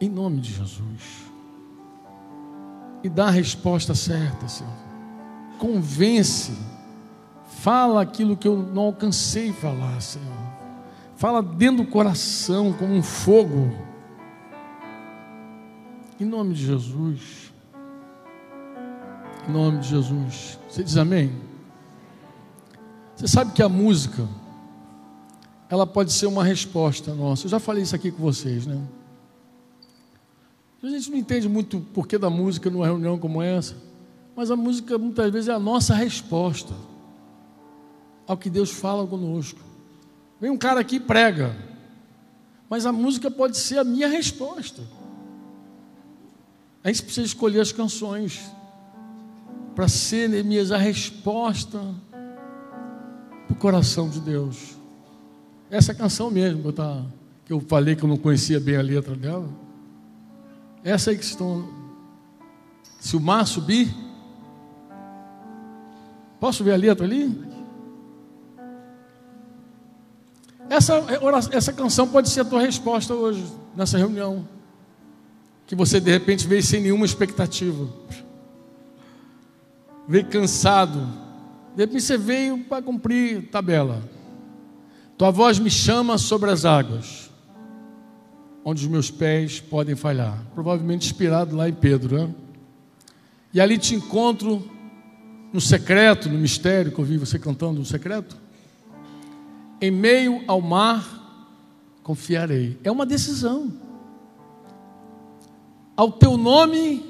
em 0.01 0.09
nome 0.09 0.41
de 0.41 0.53
Jesus, 0.53 1.31
e 3.03 3.09
dá 3.09 3.27
a 3.27 3.31
resposta 3.31 3.95
certa, 3.95 4.49
Senhor. 4.49 4.73
Convence, 5.59 6.53
fala 7.47 8.03
aquilo 8.03 8.37
que 8.37 8.47
eu 8.47 8.57
não 8.57 8.83
alcancei 8.83 9.53
falar, 9.53 10.01
Senhor. 10.01 10.47
Fala 11.17 11.43
dentro 11.43 11.85
do 11.85 11.91
coração, 11.91 12.73
como 12.73 12.95
um 12.95 13.03
fogo. 13.03 13.73
Em 16.21 16.25
nome 16.25 16.55
de 16.55 16.67
Jesus. 16.67 17.53
Em 19.49 19.53
nome 19.53 19.79
de 19.79 19.89
Jesus. 19.89 20.59
Você 20.69 20.85
diz 20.85 20.97
amém? 20.97 21.33
Você 23.15 23.27
sabe 23.27 23.53
que 23.53 23.63
a 23.63 23.69
música, 23.69 24.29
ela 25.71 25.87
pode 25.87 26.13
ser 26.13 26.27
uma 26.27 26.45
resposta 26.45 27.15
nossa. 27.15 27.47
Eu 27.47 27.51
já 27.51 27.59
falei 27.59 27.83
isso 27.83 27.97
aqui 27.97 28.11
com 28.11 28.23
vocês, 28.23 28.67
né? 28.67 28.79
A 30.87 30.89
gente 30.89 31.11
não 31.11 31.19
entende 31.19 31.49
muito 31.49 31.79
o 31.79 31.81
porquê 31.81 32.17
da 32.17 32.31
música 32.31 32.71
numa 32.71 32.87
reunião 32.87 33.19
como 33.19 33.43
essa, 33.43 33.75
mas 34.37 34.53
a 34.53 34.57
música 34.57 34.97
muitas 34.97 35.33
vezes 35.33 35.49
é 35.49 35.53
a 35.53 35.59
nossa 35.59 35.93
resposta 35.93 36.73
ao 38.25 38.37
que 38.37 38.49
Deus 38.49 38.71
fala 38.71 39.05
conosco. 39.05 39.59
Vem 40.41 40.49
um 40.49 40.57
cara 40.57 40.79
aqui 40.79 40.97
e 40.97 41.01
prega, 41.01 41.57
mas 42.71 42.87
a 42.87 42.93
música 42.93 43.29
pode 43.29 43.57
ser 43.57 43.79
a 43.79 43.85
minha 43.85 44.07
resposta. 44.07 44.81
A 46.85 46.89
gente 46.89 47.03
precisa 47.03 47.27
escolher 47.27 47.61
as 47.61 47.73
canções 47.73 48.49
para 49.75 49.89
ser, 49.89 50.29
Neemias, 50.29 50.71
a 50.71 50.79
resposta 50.79 51.83
do 53.49 53.57
coração 53.57 54.09
de 54.09 54.21
Deus. 54.21 54.77
Essa 55.69 55.93
canção 55.93 56.31
mesmo 56.31 56.63
que 56.63 56.69
eu, 56.69 56.73
tá, 56.73 57.05
que 57.45 57.53
eu 57.53 57.59
falei 57.59 57.97
que 57.97 58.05
eu 58.05 58.09
não 58.09 58.17
conhecia 58.17 58.61
bem 58.61 58.77
a 58.77 58.83
letra 58.83 59.17
dela. 59.17 59.66
Essa 60.87 61.11
aí 61.11 61.19
que 61.19 61.25
estão. 61.25 61.69
Se 63.01 63.17
o 63.17 63.21
mar 63.21 63.47
subir. 63.47 63.93
Posso 66.39 66.63
ver 66.63 66.75
a 66.75 66.77
letra 66.77 67.05
ali? 67.05 67.45
Essa, 70.71 70.95
essa 71.51 71.73
canção 71.73 72.07
pode 72.09 72.29
ser 72.29 72.43
a 72.43 72.45
tua 72.45 72.61
resposta 72.61 73.15
hoje, 73.15 73.45
nessa 73.75 73.99
reunião. 73.99 74.47
Que 75.67 75.75
você 75.75 75.99
de 75.99 76.11
repente 76.11 76.47
veio 76.47 76.63
sem 76.63 76.81
nenhuma 76.81 77.05
expectativa 77.05 77.89
veio 80.07 80.27
cansado. 80.27 81.07
De 81.75 81.83
repente 81.83 82.03
você 82.03 82.17
veio 82.17 82.59
para 82.65 82.83
cumprir 82.83 83.49
tabela. 83.51 84.03
Tua 85.19 85.31
voz 85.31 85.59
me 85.59 85.71
chama 85.71 86.19
sobre 86.19 86.51
as 86.51 86.65
águas, 86.65 87.26
onde 88.69 88.83
os 88.83 88.89
meus 88.89 89.13
pés 89.13 89.61
podem 89.61 89.95
falhar. 89.95 90.45
Provavelmente 90.53 91.07
inspirado 91.07 91.55
lá 91.55 91.69
em 91.69 91.73
Pedro, 91.73 92.19
né? 92.19 92.35
E 93.55 93.61
ali 93.61 93.79
te 93.79 93.95
encontro 93.95 94.69
no 95.53 95.61
secreto, 95.61 96.29
no 96.29 96.37
mistério, 96.37 96.91
que 96.91 96.99
eu 96.99 97.05
vi 97.05 97.17
você 97.17 97.39
cantando 97.39 97.79
no 97.79 97.85
secreto? 97.85 98.37
Em 99.81 99.93
meio 99.93 100.43
ao 100.49 100.61
mar, 100.61 101.07
confiarei. 102.03 102.77
É 102.83 102.91
uma 102.91 103.07
decisão. 103.07 103.73
Ao 105.97 106.11
teu 106.11 106.37
nome 106.37 107.05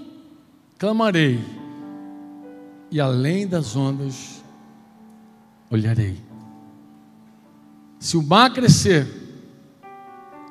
clamarei, 0.79 1.41
e 2.91 3.01
além 3.01 3.47
das 3.47 3.75
ondas 3.75 4.43
olharei. 5.71 6.19
Se 7.99 8.19
o 8.19 8.23
mar 8.23 8.53
crescer, 8.53 9.26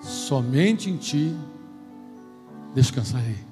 somente 0.06 0.90
em 0.90 0.98
ti 0.98 1.36
descansarei. 2.74 3.44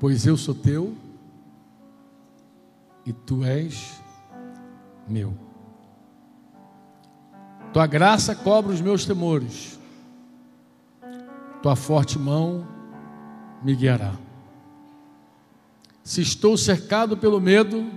Pois 0.00 0.26
eu 0.26 0.36
sou 0.36 0.54
teu 0.54 0.94
e 3.04 3.12
tu 3.12 3.44
és 3.44 4.00
meu. 5.08 5.34
Tua 7.72 7.86
graça 7.86 8.34
cobre 8.34 8.72
os 8.72 8.80
meus 8.80 9.04
temores, 9.04 9.78
tua 11.60 11.74
forte 11.74 12.18
mão 12.18 12.66
me 13.62 13.74
guiará. 13.74 14.14
Se 16.02 16.20
estou 16.20 16.56
cercado 16.56 17.16
pelo 17.16 17.40
medo, 17.40 17.90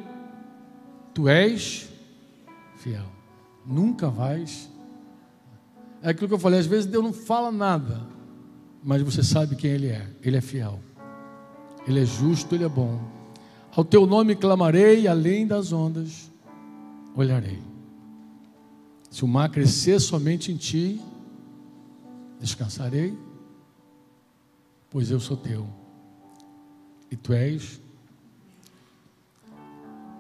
tu 1.14 1.28
és 1.28 1.90
fiel. 2.78 3.06
Nunca 3.66 4.10
vais. 4.10 4.70
É 6.02 6.10
aquilo 6.10 6.28
que 6.28 6.34
eu 6.34 6.40
falei, 6.40 6.60
às 6.60 6.66
vezes 6.66 6.86
Deus 6.86 7.04
não 7.04 7.14
fala 7.14 7.52
nada, 7.52 8.02
mas 8.84 9.02
você 9.02 9.24
sabe 9.24 9.56
quem 9.56 9.72
Ele 9.72 9.88
é. 9.88 10.08
Ele 10.22 10.38
é 10.38 10.42
fiel. 10.42 10.80
Ele 11.88 12.02
é 12.02 12.06
justo, 12.06 12.54
Ele 12.56 12.64
é 12.64 12.70
bom. 12.70 13.00
Ao 13.76 13.84
teu 13.84 14.06
nome 14.06 14.36
clamarei, 14.36 15.08
além 15.08 15.46
das 15.46 15.72
ondas 15.72 16.32
olharei. 17.16 17.60
Se 19.10 19.24
o 19.24 19.28
mar 19.28 19.50
crescer 19.50 20.00
somente 20.00 20.52
em 20.52 20.58
ti, 20.58 21.02
descansarei, 22.40 23.18
pois 24.90 25.10
eu 25.10 25.20
sou 25.20 25.36
teu 25.36 25.68
e 27.10 27.16
tu 27.16 27.34
és. 27.34 27.82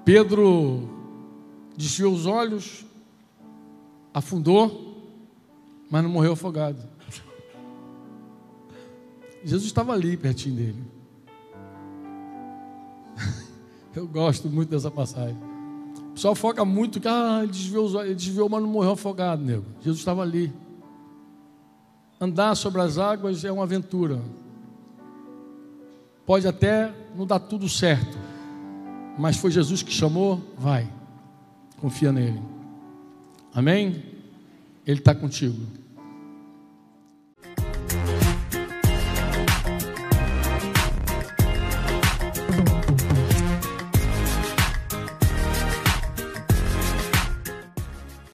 Pedro 0.03 0.89
desviou 1.75 2.13
os 2.13 2.25
olhos, 2.25 2.85
afundou, 4.13 4.86
mas 5.89 6.03
não 6.03 6.09
morreu 6.09 6.33
afogado. 6.33 6.81
Jesus 9.43 9.65
estava 9.65 9.93
ali 9.93 10.17
pertinho 10.17 10.55
dele. 10.55 10.83
Eu 13.95 14.07
gosto 14.07 14.49
muito 14.49 14.69
dessa 14.69 14.91
passagem. 14.91 15.37
O 16.09 16.13
pessoal 16.13 16.35
foca 16.35 16.65
muito 16.65 16.99
que 16.99 17.07
ah, 17.07 17.39
ele 17.43 17.51
desviou, 17.51 18.03
ele 18.03 18.15
desviou, 18.15 18.49
mas 18.49 18.61
não 18.61 18.69
morreu 18.69 18.91
afogado, 18.91 19.43
nego. 19.43 19.65
Jesus 19.81 19.99
estava 19.99 20.21
ali. 20.21 20.51
Andar 22.19 22.55
sobre 22.55 22.81
as 22.81 22.97
águas 22.97 23.45
é 23.45 23.51
uma 23.51 23.63
aventura. 23.63 24.19
Pode 26.25 26.47
até 26.47 26.93
não 27.15 27.25
dar 27.25 27.39
tudo 27.39 27.69
certo, 27.69 28.17
mas 29.17 29.37
foi 29.37 29.49
Jesus 29.49 29.81
que 29.81 29.91
chamou, 29.91 30.41
vai. 30.57 30.91
Confia 31.79 32.11
nele. 32.11 32.41
Amém? 33.53 34.03
Ele 34.87 34.99
está 34.99 35.13
contigo. 35.13 35.67